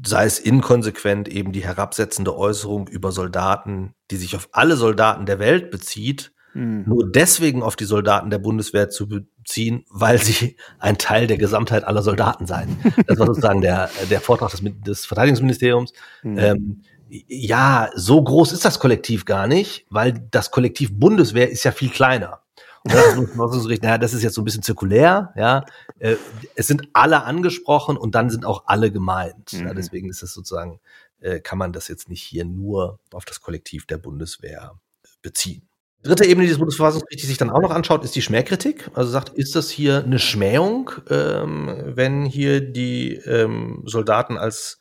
sei 0.06 0.26
es 0.26 0.40
inkonsequent 0.40 1.28
eben 1.28 1.52
die 1.52 1.64
herabsetzende 1.64 2.38
Äußerung 2.38 2.88
über 2.88 3.12
Soldaten, 3.12 3.94
die 4.12 4.18
sich 4.18 4.36
auf 4.36 4.50
alle 4.52 4.78
Soldaten 4.78 5.26
der 5.26 5.40
Welt 5.40 5.72
bezieht, 5.72 6.32
mhm. 6.54 6.84
nur 6.86 7.12
deswegen 7.12 7.64
auf 7.64 7.76
die 7.76 7.86
Soldaten 7.86 8.30
der 8.30 8.38
Bundeswehr 8.38 8.90
zu 8.90 9.08
beziehen, 9.08 9.86
weil 9.90 10.20
sie 10.20 10.58
ein 10.80 10.98
Teil 10.98 11.28
der 11.28 11.38
Gesamtheit 11.38 11.84
aller 11.84 12.02
Soldaten 12.04 12.46
seien. 12.46 12.78
Das 13.08 13.20
war 13.20 13.28
sozusagen 13.28 13.62
der, 13.62 13.90
der 14.10 14.22
Vortrag 14.22 14.52
des, 14.52 14.62
des 14.64 15.06
Verteidigungsministeriums. 15.06 15.92
Mhm. 16.24 16.38
Ähm, 16.38 16.82
ja, 17.10 17.90
so 17.96 18.24
groß 18.24 18.52
ist 18.52 18.66
das 18.66 18.80
Kollektiv 18.80 19.26
gar 19.26 19.48
nicht, 19.48 19.86
weil 19.90 20.14
das 20.32 20.52
Kollektiv 20.52 20.92
Bundeswehr 20.94 21.50
ist 21.50 21.64
ja 21.64 21.72
viel 21.72 21.90
kleiner. 21.90 22.42
Das 22.86 23.16
Verfassungsgericht, 23.16 23.84
naja, 23.84 23.98
das 23.98 24.14
ist 24.14 24.22
jetzt 24.22 24.36
so 24.36 24.42
ein 24.42 24.46
bisschen 24.46 24.62
zirkulär, 24.62 25.34
ja. 25.36 25.66
Äh, 26.00 26.16
es 26.56 26.68
sind 26.68 26.88
alle 26.94 27.24
angesprochen 27.24 27.98
und 27.98 28.14
dann 28.14 28.30
sind 28.30 28.46
auch 28.46 28.64
alle 28.68 28.92
gemeint. 28.92 29.54
Mhm. 29.54 29.68
Ja, 29.68 29.74
deswegen 29.74 30.10
ist 30.10 30.22
es 30.22 30.34
sozusagen, 30.34 30.80
äh, 31.20 31.40
kann 31.40 31.58
man 31.58 31.74
das 31.74 31.88
jetzt 31.88 32.10
nicht 32.10 32.22
hier 32.22 32.46
nur 32.46 33.00
auf 33.12 33.26
das 33.26 33.42
Kollektiv 33.42 33.88
der 33.88 33.98
Bundeswehr 33.98 34.74
beziehen. 35.22 35.68
Dritte 36.04 36.26
Ebene, 36.26 36.46
die 36.46 36.52
das 36.52 36.60
Bundesverfassungsgericht 36.60 37.26
sich 37.26 37.40
dann 37.40 37.50
auch 37.50 37.62
noch 37.62 37.72
anschaut, 37.72 38.04
ist 38.04 38.16
die 38.16 38.22
Schmähkritik. 38.22 38.92
Also 38.94 39.10
sagt, 39.10 39.30
ist 39.30 39.56
das 39.56 39.72
hier 39.72 40.04
eine 40.04 40.20
Schmähung, 40.20 40.92
ähm, 41.10 41.82
wenn 41.84 42.26
hier 42.26 42.62
die 42.62 43.16
ähm, 43.16 43.82
Soldaten 43.86 44.38
als 44.38 44.78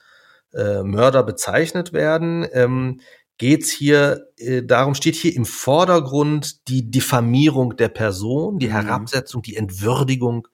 äh, 0.52 0.82
Mörder 0.82 1.22
bezeichnet 1.22 1.94
werden? 1.94 2.46
Ähm, 2.52 3.00
geht's 3.39 3.70
hier, 3.70 4.28
äh, 4.37 4.62
darum 4.62 4.95
steht 4.95 5.16
hier 5.16 5.35
im 5.35 5.45
Vordergrund 5.45 6.68
die 6.68 6.91
Diffamierung 6.91 7.76
der 7.76 7.89
Person, 7.89 8.59
die 8.59 8.68
mhm. 8.68 8.72
Herabsetzung, 8.72 9.43
die 9.43 9.57
Entwürdigung 9.57 10.49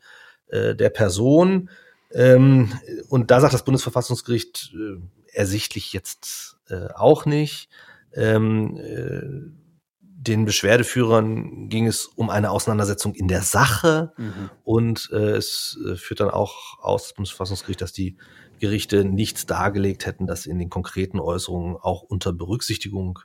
äh, 0.49 0.74
der 0.74 0.91
Person. 0.91 1.70
Ähm, 2.12 2.72
und 3.09 3.31
da 3.31 3.41
sagt 3.41 3.55
das 3.55 3.64
Bundesverfassungsgericht 3.64 4.72
äh, 4.74 5.01
ersichtlich 5.33 5.93
jetzt 5.93 6.57
äh, 6.68 6.89
auch 6.95 7.26
nicht. 7.26 7.68
Ähm, 8.14 8.76
äh, 8.76 9.61
den 10.03 10.45
Beschwerdeführern 10.45 11.68
ging 11.70 11.87
es 11.87 12.07
um 12.07 12.28
eine 12.28 12.51
Auseinandersetzung 12.51 13.14
in 13.14 13.26
der 13.26 13.41
Sache 13.41 14.12
mhm. 14.18 14.51
und 14.64 15.09
äh, 15.12 15.31
es 15.31 15.78
äh, 15.87 15.97
führt 15.97 16.20
dann 16.20 16.28
auch 16.28 16.78
aus 16.81 17.05
das 17.05 17.14
Bundesverfassungsgericht, 17.14 17.81
dass 17.81 17.93
die 17.93 18.18
Gerichte 18.61 19.04
nichts 19.04 19.46
dargelegt 19.46 20.06
hätten, 20.06 20.26
das 20.26 20.46
in 20.46 20.58
den 20.58 20.70
konkreten 20.70 21.18
Äußerungen 21.18 21.76
auch 21.76 22.02
unter 22.02 22.32
Berücksichtigung 22.32 23.18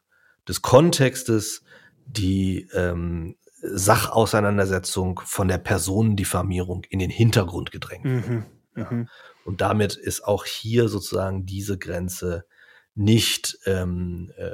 des 0.48 0.62
Kontextes 0.62 1.64
die 2.08 2.68
ähm, 2.74 3.36
Sachauseinandersetzung 3.62 5.22
von 5.24 5.48
der 5.48 5.58
Personendiffamierung 5.58 6.84
in 6.90 7.00
den 7.00 7.10
Hintergrund 7.10 7.72
gedrängt 7.72 8.06
mhm. 8.06 8.46
Ja. 8.76 8.92
Mhm. 8.92 9.08
Und 9.46 9.62
damit 9.62 9.96
ist 9.96 10.26
auch 10.26 10.46
hier 10.46 10.90
sozusagen 10.90 11.46
diese 11.46 11.78
Grenze 11.78 12.46
nicht 12.94 13.60
ähm, 13.66 14.32
äh, 14.38 14.52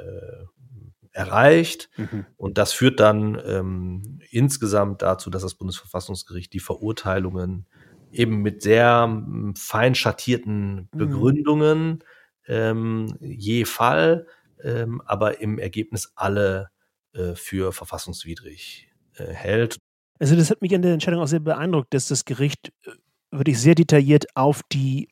erreicht. 1.12 1.90
Mhm. 1.96 2.26
Und 2.36 2.58
das 2.58 2.72
führt 2.72 3.00
dann 3.00 3.40
ähm, 3.44 4.20
insgesamt 4.30 5.02
dazu, 5.02 5.30
dass 5.30 5.42
das 5.42 5.54
Bundesverfassungsgericht 5.54 6.52
die 6.52 6.60
Verurteilungen 6.60 7.66
eben 8.12 8.42
mit 8.42 8.62
sehr 8.62 9.04
ähm, 9.08 9.54
fein 9.56 9.94
schattierten 9.94 10.88
mhm. 10.92 10.98
Begründungen 10.98 11.88
mhm. 11.88 11.98
ähm, 12.46 13.16
je 13.20 13.64
Fall, 13.64 14.26
ähm, 14.62 15.00
aber 15.04 15.40
im 15.40 15.58
Ergebnis 15.58 16.12
alle 16.14 16.70
äh, 17.14 17.34
für 17.34 17.72
verfassungswidrig 17.72 18.88
äh, 19.16 19.26
hält. 19.26 19.78
Also 20.18 20.36
das 20.36 20.50
hat 20.50 20.62
mich 20.62 20.74
an 20.74 20.82
der 20.82 20.92
Entscheidung 20.92 21.20
auch 21.20 21.26
sehr 21.26 21.40
beeindruckt, 21.40 21.92
dass 21.94 22.08
das 22.08 22.24
Gericht 22.24 22.72
äh, 22.84 22.92
wirklich 23.30 23.60
sehr 23.60 23.74
detailliert 23.74 24.36
auf 24.36 24.62
die 24.70 25.08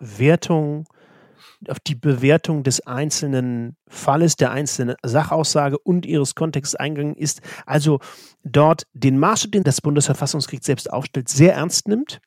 Wertung 0.00 0.86
auf 1.70 1.80
die 1.80 1.94
Bewertung 1.94 2.62
des 2.62 2.86
einzelnen 2.86 3.76
Falles, 3.88 4.36
der 4.36 4.50
einzelnen 4.50 4.96
Sachaussage 5.02 5.78
und 5.78 6.06
ihres 6.06 6.34
Kontexts 6.34 6.74
eingegangen 6.74 7.16
ist, 7.16 7.40
also 7.66 8.00
dort 8.44 8.86
den 8.92 9.18
Maßstab, 9.18 9.52
den 9.52 9.64
das 9.64 9.80
Bundesverfassungsgericht 9.80 10.64
selbst 10.64 10.92
aufstellt, 10.92 11.28
sehr 11.28 11.54
ernst 11.54 11.88
nimmt 11.88 12.20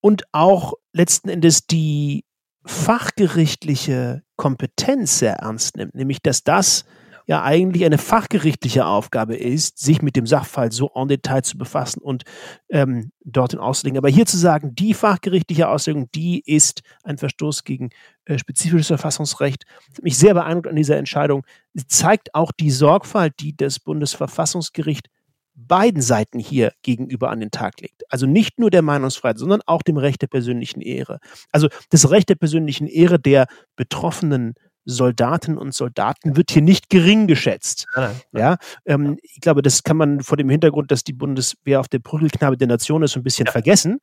und 0.00 0.24
auch 0.32 0.74
letzten 0.92 1.28
Endes 1.28 1.66
die 1.66 2.24
fachgerichtliche 2.64 4.22
Kompetenz 4.36 5.18
sehr 5.18 5.34
ernst 5.34 5.76
nimmt, 5.76 5.94
nämlich 5.94 6.22
dass 6.22 6.44
das 6.44 6.84
ja 7.26 7.42
eigentlich 7.42 7.84
eine 7.84 7.98
fachgerichtliche 7.98 8.86
Aufgabe 8.86 9.36
ist, 9.36 9.78
sich 9.78 10.02
mit 10.02 10.16
dem 10.16 10.26
Sachfall 10.26 10.72
so 10.72 10.90
en 10.94 11.08
Detail 11.08 11.42
zu 11.42 11.58
befassen 11.58 12.00
und 12.00 12.24
ähm, 12.68 13.12
dorthin 13.24 13.58
auszulegen. 13.58 13.98
Aber 13.98 14.08
hier 14.08 14.26
zu 14.26 14.36
sagen, 14.36 14.74
die 14.74 14.94
fachgerichtliche 14.94 15.68
Auslegung, 15.68 16.10
die 16.12 16.42
ist 16.44 16.82
ein 17.02 17.18
Verstoß 17.18 17.64
gegen 17.64 17.90
äh, 18.24 18.38
spezifisches 18.38 18.88
Verfassungsrecht, 18.88 19.64
hat 19.96 20.02
mich 20.02 20.16
sehr 20.16 20.34
beeindruckt 20.34 20.68
an 20.68 20.76
dieser 20.76 20.96
Entscheidung. 20.96 21.44
Sie 21.74 21.86
zeigt 21.86 22.34
auch 22.34 22.52
die 22.52 22.70
Sorgfalt, 22.70 23.34
die 23.40 23.56
das 23.56 23.78
Bundesverfassungsgericht 23.78 25.08
beiden 25.54 26.02
Seiten 26.02 26.38
hier 26.38 26.72
gegenüber 26.82 27.30
an 27.30 27.40
den 27.40 27.50
Tag 27.50 27.80
legt. 27.80 28.10
Also 28.10 28.26
nicht 28.26 28.58
nur 28.58 28.70
der 28.70 28.82
Meinungsfreiheit, 28.82 29.38
sondern 29.38 29.60
auch 29.66 29.82
dem 29.82 29.96
Recht 29.96 30.22
der 30.22 30.26
persönlichen 30.26 30.80
Ehre. 30.80 31.18
Also 31.50 31.68
das 31.90 32.10
Recht 32.10 32.28
der 32.28 32.36
persönlichen 32.36 32.86
Ehre 32.86 33.18
der 33.18 33.46
betroffenen 33.76 34.54
Soldaten 34.84 35.58
und 35.58 35.74
Soldaten 35.74 36.36
wird 36.36 36.50
hier 36.50 36.62
nicht 36.62 36.90
gering 36.90 37.26
geschätzt. 37.26 37.86
Ja, 37.94 38.12
ja 38.32 38.56
ähm, 38.84 39.18
ich 39.22 39.40
glaube, 39.40 39.62
das 39.62 39.82
kann 39.82 39.96
man 39.96 40.20
vor 40.20 40.36
dem 40.36 40.48
Hintergrund, 40.48 40.90
dass 40.90 41.04
die 41.04 41.12
Bundeswehr 41.12 41.80
auf 41.80 41.88
der 41.88 42.00
Prügelknabe 42.00 42.56
der 42.56 42.68
Nation 42.68 43.02
ist, 43.02 43.16
ein 43.16 43.22
bisschen 43.22 43.46
ja. 43.46 43.52
vergessen. 43.52 43.98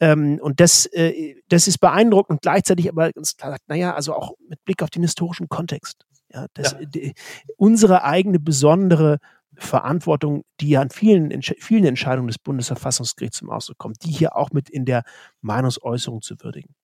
Ähm, 0.00 0.38
und 0.42 0.60
das, 0.60 0.86
äh, 0.86 1.36
das 1.48 1.66
ist 1.68 1.78
beeindruckend, 1.78 2.42
gleichzeitig 2.42 2.88
aber 2.88 3.12
ganz 3.12 3.36
klar 3.36 3.52
sagt, 3.52 3.68
naja, 3.68 3.94
also 3.94 4.14
auch 4.14 4.32
mit 4.48 4.64
Blick 4.64 4.82
auf 4.82 4.90
den 4.90 5.02
historischen 5.02 5.48
Kontext. 5.48 6.04
Ja, 6.32 6.46
das, 6.54 6.72
ja. 6.72 6.84
Die, 6.84 7.14
unsere 7.56 8.04
eigene 8.04 8.38
besondere 8.38 9.18
Verantwortung, 9.56 10.44
die 10.60 10.70
ja 10.70 10.80
an 10.80 10.90
vielen, 10.90 11.42
vielen 11.42 11.84
Entscheidungen 11.84 12.28
des 12.28 12.38
Bundesverfassungsgerichts 12.38 13.38
zum 13.38 13.50
Ausdruck 13.50 13.78
kommt, 13.78 14.04
die 14.04 14.10
hier 14.10 14.36
auch 14.36 14.50
mit 14.52 14.70
in 14.70 14.84
der 14.84 15.02
Meinungsäußerung 15.40 16.22
zu 16.22 16.36
würdigen. 16.40 16.74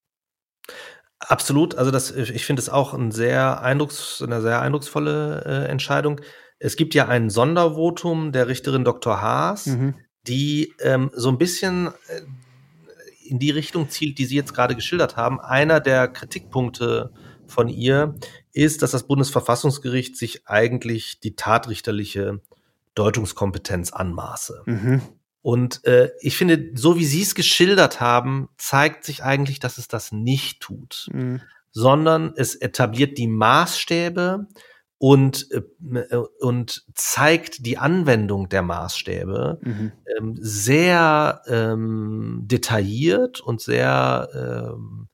Absolut, 1.29 1.77
also 1.77 1.91
das, 1.91 2.11
ich 2.11 2.45
finde 2.45 2.61
es 2.61 2.69
auch 2.69 2.95
ein 2.95 3.11
sehr 3.11 3.63
eindrucks, 3.63 4.23
eine 4.23 4.43
sehr 4.43 4.61
eindrucksvolle 4.61 5.45
äh, 5.45 5.71
Entscheidung. 5.71 6.21
Es 6.59 6.77
gibt 6.77 6.95
ja 6.95 7.09
ein 7.09 7.31
Sondervotum 7.31 8.33
der 8.33 8.49
Richterin 8.49 8.85
Dr. 8.85 9.21
Haas, 9.21 9.67
mhm. 9.67 9.95
die 10.27 10.75
ähm, 10.81 11.11
so 11.15 11.29
ein 11.29 11.39
bisschen 11.39 11.89
äh, 11.89 12.21
in 13.27 13.39
die 13.39 13.51
Richtung 13.51 13.89
zielt, 13.89 14.19
die 14.19 14.27
Sie 14.27 14.37
jetzt 14.37 14.55
gerade 14.55 14.75
geschildert 14.75 15.17
haben. 15.17 15.41
Einer 15.41 15.81
der 15.81 16.09
Kritikpunkte 16.09 17.11
von 17.47 17.69
ihr 17.69 18.15
ist, 18.53 18.83
dass 18.83 18.91
das 18.91 19.07
Bundesverfassungsgericht 19.07 20.17
sich 20.17 20.47
eigentlich 20.47 21.21
die 21.21 21.37
tatrichterliche 21.37 22.41
Deutungskompetenz 22.95 23.93
anmaße. 23.93 24.63
Mhm. 24.67 25.03
Und 25.45 25.85
äh, 25.85 26.11
ich 26.21 26.39
finde, 26.39 26.71
so 26.75 26.97
wie 26.97 27.05
Sie 27.05 27.21
es 27.21 27.35
geschildert 27.35 28.01
haben, 28.01 28.49
zeigt 28.57 29.05
sich 29.05 29.23
eigentlich, 29.23 29.59
dass 29.59 29.77
es 29.77 29.89
das 29.89 30.11
nicht 30.11 30.61
tut, 30.61 31.11
mhm. 31.13 31.43
sondern 31.71 32.33
es 32.35 32.55
etabliert 32.55 33.19
die 33.19 33.27
Maßstäbe 33.27 34.47
und, 34.97 35.51
äh, 35.53 36.17
und 36.41 36.87
zeigt 36.95 37.67
die 37.67 37.77
Anwendung 37.77 38.49
der 38.49 38.63
Maßstäbe 38.63 39.61
mhm. 39.61 39.93
ähm, 40.17 40.35
sehr 40.41 41.43
ähm, 41.47 42.45
detailliert 42.47 43.43
und 43.43 43.61
sehr 43.61 44.31
ähm, 44.35 45.09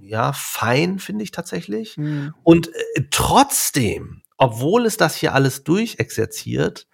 ja 0.00 0.32
fein, 0.32 0.98
finde 0.98 1.22
ich 1.22 1.30
tatsächlich. 1.30 1.96
Mhm. 1.96 2.34
Und 2.42 2.74
äh, 2.74 3.04
trotzdem, 3.12 4.22
obwohl 4.36 4.84
es 4.84 4.96
das 4.96 5.14
hier 5.14 5.32
alles 5.32 5.62
durchexerziert, 5.62 6.87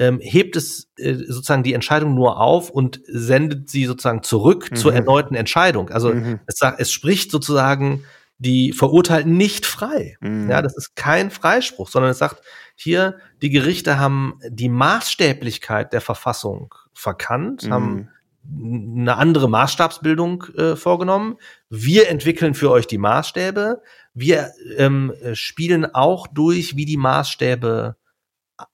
ähm, 0.00 0.18
hebt 0.20 0.56
es 0.56 0.90
äh, 0.96 1.14
sozusagen 1.14 1.62
die 1.62 1.74
Entscheidung 1.74 2.14
nur 2.14 2.40
auf 2.40 2.70
und 2.70 3.02
sendet 3.06 3.68
sie 3.68 3.84
sozusagen 3.84 4.22
zurück 4.22 4.70
mhm. 4.70 4.76
zur 4.76 4.94
erneuten 4.94 5.34
Entscheidung. 5.34 5.90
Also 5.90 6.14
mhm. 6.14 6.40
es, 6.46 6.56
sagt, 6.56 6.80
es 6.80 6.90
spricht 6.90 7.30
sozusagen 7.30 8.02
die 8.38 8.72
Verurteilten 8.72 9.36
nicht 9.36 9.66
frei. 9.66 10.16
Mhm. 10.20 10.48
Ja, 10.48 10.62
das 10.62 10.74
ist 10.74 10.96
kein 10.96 11.30
Freispruch, 11.30 11.90
sondern 11.90 12.12
es 12.12 12.18
sagt 12.18 12.42
hier, 12.74 13.18
die 13.42 13.50
Gerichte 13.50 13.98
haben 13.98 14.40
die 14.48 14.70
Maßstäblichkeit 14.70 15.92
der 15.92 16.00
Verfassung 16.00 16.74
verkannt, 16.94 17.66
mhm. 17.66 17.72
haben 17.72 18.08
eine 18.42 19.18
andere 19.18 19.50
Maßstabsbildung 19.50 20.44
äh, 20.56 20.76
vorgenommen. 20.76 21.36
Wir 21.68 22.08
entwickeln 22.08 22.54
für 22.54 22.70
euch 22.70 22.86
die 22.86 22.96
Maßstäbe. 22.96 23.82
Wir 24.14 24.50
ähm, 24.78 25.12
spielen 25.34 25.94
auch 25.94 26.26
durch, 26.26 26.74
wie 26.74 26.86
die 26.86 26.96
Maßstäbe 26.96 27.96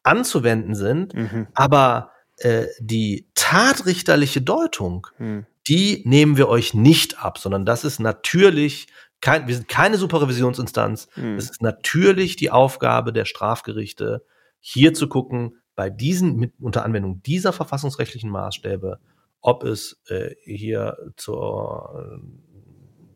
anzuwenden 0.02 0.74
sind, 0.74 1.14
mhm. 1.14 1.48
aber 1.54 2.12
äh, 2.38 2.66
die 2.80 3.28
tatrichterliche 3.34 4.42
Deutung, 4.42 5.06
mhm. 5.18 5.46
die 5.66 6.02
nehmen 6.04 6.36
wir 6.36 6.48
euch 6.48 6.74
nicht 6.74 7.22
ab, 7.22 7.38
sondern 7.38 7.64
das 7.64 7.84
ist 7.84 7.98
natürlich 7.98 8.88
kein, 9.20 9.46
wir 9.46 9.54
sind 9.54 9.68
keine 9.68 9.96
Superrevisionsinstanz. 9.96 11.08
Mhm. 11.16 11.36
Es 11.36 11.50
ist 11.50 11.62
natürlich 11.62 12.36
die 12.36 12.50
Aufgabe 12.50 13.12
der 13.12 13.24
Strafgerichte, 13.24 14.24
hier 14.60 14.94
zu 14.94 15.08
gucken, 15.08 15.62
bei 15.74 15.90
diesen, 15.90 16.36
mit, 16.36 16.54
unter 16.60 16.84
Anwendung 16.84 17.22
dieser 17.22 17.52
verfassungsrechtlichen 17.52 18.30
Maßstäbe, 18.30 18.98
ob 19.40 19.64
es 19.64 20.00
äh, 20.08 20.34
hier 20.44 20.96
zur, 21.16 22.20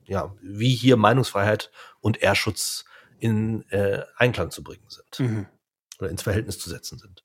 äh, 0.06 0.10
ja, 0.12 0.34
wie 0.42 0.74
hier 0.74 0.96
Meinungsfreiheit 0.96 1.70
und 2.00 2.22
Ehrschutz 2.22 2.84
in 3.18 3.68
äh, 3.70 4.02
Einklang 4.16 4.50
zu 4.50 4.62
bringen 4.62 4.88
sind. 4.88 5.20
Mhm 5.20 5.46
oder 6.00 6.10
ins 6.10 6.22
Verhältnis 6.22 6.58
zu 6.58 6.70
setzen 6.70 6.98
sind. 6.98 7.24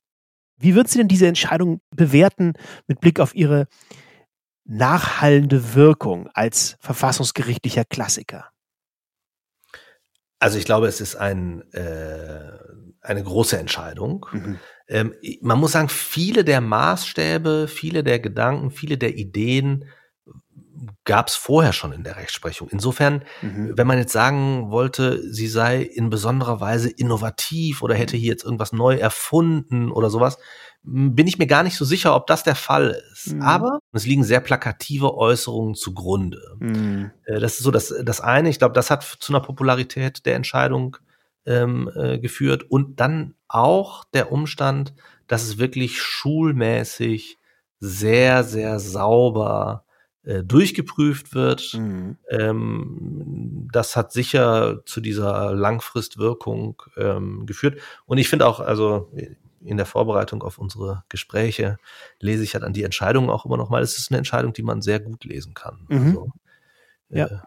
Wie 0.57 0.75
würden 0.75 0.87
Sie 0.87 0.97
denn 0.97 1.07
diese 1.07 1.27
Entscheidung 1.27 1.81
bewerten 1.91 2.53
mit 2.87 3.01
Blick 3.01 3.19
auf 3.19 3.35
Ihre 3.35 3.67
nachhallende 4.63 5.75
Wirkung 5.75 6.29
als 6.33 6.77
verfassungsgerichtlicher 6.79 7.85
Klassiker? 7.85 8.49
Also 10.39 10.57
ich 10.57 10.65
glaube, 10.65 10.87
es 10.87 11.01
ist 11.01 11.15
ein, 11.15 11.61
äh, 11.73 12.51
eine 13.01 13.23
große 13.23 13.57
Entscheidung. 13.57 14.25
Mhm. 14.31 14.59
Ähm, 14.87 15.15
man 15.41 15.59
muss 15.59 15.73
sagen, 15.73 15.89
viele 15.89 16.43
der 16.43 16.61
Maßstäbe, 16.61 17.67
viele 17.67 18.03
der 18.03 18.19
Gedanken, 18.19 18.71
viele 18.71 18.97
der 18.97 19.15
Ideen 19.15 19.85
gab 21.05 21.27
es 21.27 21.35
vorher 21.35 21.73
schon 21.73 21.91
in 21.91 22.03
der 22.03 22.17
Rechtsprechung. 22.17 22.69
Insofern, 22.69 23.23
mhm. 23.41 23.73
wenn 23.75 23.87
man 23.87 23.97
jetzt 23.97 24.13
sagen 24.13 24.71
wollte, 24.71 25.21
sie 25.31 25.47
sei 25.47 25.81
in 25.81 26.09
besonderer 26.09 26.59
Weise 26.59 26.89
innovativ 26.89 27.81
oder 27.81 27.95
hätte 27.95 28.17
hier 28.17 28.31
jetzt 28.31 28.43
irgendwas 28.43 28.73
neu 28.73 28.95
erfunden 28.95 29.91
oder 29.91 30.09
sowas, 30.09 30.37
bin 30.87 31.25
ich 31.25 31.39
mir 31.39 31.47
gar 31.47 31.63
nicht 31.63 31.77
so 31.77 31.85
sicher, 31.85 32.15
ob 32.15 32.27
das 32.27 32.43
der 32.43 32.55
Fall 32.55 33.01
ist. 33.11 33.33
Mhm. 33.33 33.41
Aber 33.41 33.79
es 33.91 34.05
liegen 34.05 34.23
sehr 34.23 34.39
plakative 34.39 35.15
Äußerungen 35.15 35.75
zugrunde. 35.75 36.57
Mhm. 36.59 37.11
Äh, 37.25 37.39
das 37.39 37.53
ist 37.53 37.63
so 37.63 37.71
das, 37.71 37.93
das 38.03 38.21
eine. 38.21 38.49
Ich 38.49 38.59
glaube, 38.59 38.73
das 38.73 38.91
hat 38.91 39.03
zu 39.03 39.33
einer 39.33 39.41
Popularität 39.41 40.25
der 40.25 40.35
Entscheidung 40.35 40.97
ähm, 41.45 41.89
äh, 41.95 42.19
geführt 42.19 42.63
und 42.69 42.99
dann 42.99 43.33
auch 43.47 44.03
der 44.13 44.31
Umstand, 44.31 44.93
dass 45.27 45.43
es 45.43 45.57
wirklich 45.57 46.01
schulmäßig 46.01 47.37
sehr, 47.79 48.43
sehr 48.43 48.79
sauber 48.79 49.84
äh, 50.25 50.43
durchgeprüft 50.43 51.33
wird. 51.33 51.73
Mhm. 51.73 52.17
Ähm, 52.29 53.69
das 53.71 53.95
hat 53.95 54.11
sicher 54.11 54.81
zu 54.85 55.01
dieser 55.01 55.53
Langfristwirkung 55.53 56.81
ähm, 56.97 57.45
geführt. 57.45 57.79
Und 58.05 58.17
ich 58.17 58.27
finde 58.27 58.47
auch, 58.47 58.59
also 58.59 59.11
in 59.61 59.77
der 59.77 59.85
Vorbereitung 59.85 60.43
auf 60.43 60.57
unsere 60.57 61.03
Gespräche 61.09 61.77
lese 62.19 62.43
ich 62.43 62.53
halt 62.53 62.63
an 62.63 62.73
die 62.73 62.83
Entscheidungen 62.83 63.29
auch 63.29 63.45
immer 63.45 63.57
noch 63.57 63.69
mal. 63.69 63.81
Es 63.81 63.97
ist 63.97 64.11
eine 64.11 64.19
Entscheidung, 64.19 64.53
die 64.53 64.63
man 64.63 64.81
sehr 64.81 64.99
gut 64.99 65.23
lesen 65.25 65.53
kann. 65.53 65.85
Mhm. 65.89 66.07
Also, 66.07 66.31
ja. 67.09 67.25
Äh, 67.25 67.37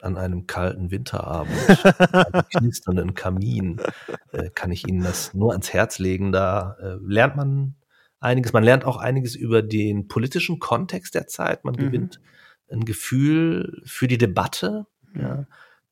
an 0.00 0.16
einem 0.16 0.48
kalten 0.48 0.90
Winterabend, 0.90 1.54
einem 2.12 2.42
knisternden 2.48 3.14
Kamin, 3.14 3.80
äh, 4.32 4.50
kann 4.50 4.72
ich 4.72 4.88
Ihnen 4.88 5.04
das 5.04 5.32
nur 5.32 5.52
ans 5.52 5.72
Herz 5.72 6.00
legen. 6.00 6.32
Da 6.32 6.76
äh, 6.80 6.96
lernt 7.00 7.36
man 7.36 7.76
einiges. 8.22 8.52
Man 8.52 8.64
lernt 8.64 8.84
auch 8.84 8.96
einiges 8.96 9.34
über 9.34 9.62
den 9.62 10.08
politischen 10.08 10.58
Kontext 10.58 11.14
der 11.14 11.26
Zeit. 11.26 11.64
Man 11.64 11.74
mhm. 11.74 11.78
gewinnt 11.78 12.20
ein 12.70 12.84
Gefühl 12.84 13.82
für 13.84 14.08
die 14.08 14.18
Debatte, 14.18 14.86
ja, 15.14 15.46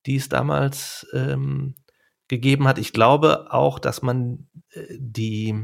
die 0.06 0.16
es 0.16 0.28
damals 0.28 1.06
ähm, 1.12 1.74
gegeben 2.28 2.66
hat. 2.66 2.78
Ich 2.78 2.92
glaube 2.92 3.52
auch, 3.52 3.78
dass 3.78 4.02
man 4.02 4.48
äh, 4.72 4.82
die 4.98 5.54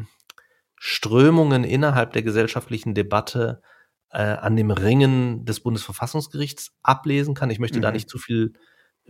Strömungen 0.77 1.65
innerhalb 1.65 2.13
der 2.13 2.23
gesellschaftlichen 2.23 2.95
Debatte 2.95 3.63
äh, 4.11 4.19
an 4.19 4.57
dem 4.57 4.71
Ringen 4.71 5.45
des 5.45 5.61
Bundesverfassungsgerichts 5.61 6.73
ablesen 6.83 7.35
kann. 7.35 7.51
Ich 7.51 7.59
möchte 7.59 7.79
mhm. 7.79 7.83
da 7.83 7.93
nicht 7.93 8.11
zu 8.11 8.19
viel 8.19 8.53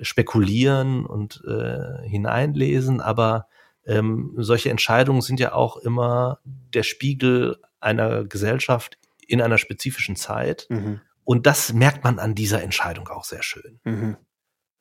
spekulieren 0.01 1.07
und 1.07 1.43
äh, 1.47 2.07
hineinlesen, 2.09 3.01
aber 3.01 3.47
ähm, 3.87 4.35
solche 4.37 4.71
Entscheidungen 4.71 5.23
sind 5.23 5.41
ja 5.41 5.53
auch 5.53 5.77
immer 5.77 6.41
der 6.45 6.83
Spiegel 6.83 7.57
einer 7.81 8.25
Gesellschaft 8.25 8.99
in 9.27 9.41
einer 9.41 9.59
spezifischen 9.59 10.17
Zeit. 10.17 10.67
Mhm. 10.69 11.01
Und 11.25 11.47
das 11.47 11.73
merkt 11.73 12.05
man 12.05 12.19
an 12.19 12.35
dieser 12.35 12.63
Entscheidung 12.63 13.09
auch 13.09 13.25
sehr 13.25 13.43
schön. 13.43 13.81
Mhm. 13.85 14.17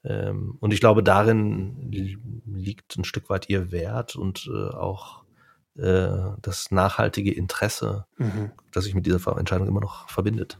Ähm, 0.03 0.57
und 0.59 0.73
ich 0.73 0.79
glaube, 0.79 1.03
darin 1.03 1.91
liegt 2.45 2.95
ein 2.97 3.03
Stück 3.03 3.29
weit 3.29 3.49
ihr 3.49 3.71
Wert 3.71 4.15
und 4.15 4.49
äh, 4.53 4.75
auch 4.75 5.23
äh, 5.77 6.07
das 6.41 6.71
nachhaltige 6.71 7.33
Interesse, 7.33 8.05
mhm. 8.17 8.51
das 8.71 8.85
sich 8.85 8.95
mit 8.95 9.05
dieser 9.05 9.37
Entscheidung 9.37 9.67
immer 9.67 9.81
noch 9.81 10.09
verbindet. 10.09 10.59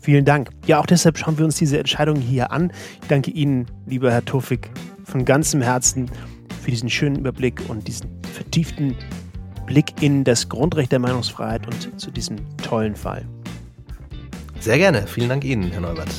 Vielen 0.00 0.24
Dank. 0.24 0.50
Ja, 0.66 0.80
auch 0.80 0.86
deshalb 0.86 1.18
schauen 1.18 1.36
wir 1.36 1.44
uns 1.44 1.56
diese 1.56 1.78
Entscheidung 1.78 2.16
hier 2.16 2.52
an. 2.52 2.72
Ich 3.02 3.08
danke 3.08 3.30
Ihnen, 3.30 3.66
lieber 3.84 4.10
Herr 4.10 4.24
Tofik, 4.24 4.70
von 5.04 5.26
ganzem 5.26 5.60
Herzen 5.60 6.10
für 6.62 6.70
diesen 6.70 6.90
schönen 6.90 7.16
Überblick 7.16 7.60
und 7.68 7.86
diesen 7.86 8.08
vertieften 8.32 8.94
Blick 9.66 10.02
in 10.02 10.24
das 10.24 10.48
Grundrecht 10.48 10.92
der 10.92 10.98
Meinungsfreiheit 10.98 11.66
und 11.66 12.00
zu 12.00 12.10
diesem 12.10 12.36
tollen 12.58 12.96
Fall. 12.96 13.24
Sehr 14.58 14.78
gerne. 14.78 15.06
Vielen 15.06 15.28
Dank 15.28 15.44
Ihnen, 15.44 15.70
Herr 15.70 15.80
Neubert. 15.80 16.10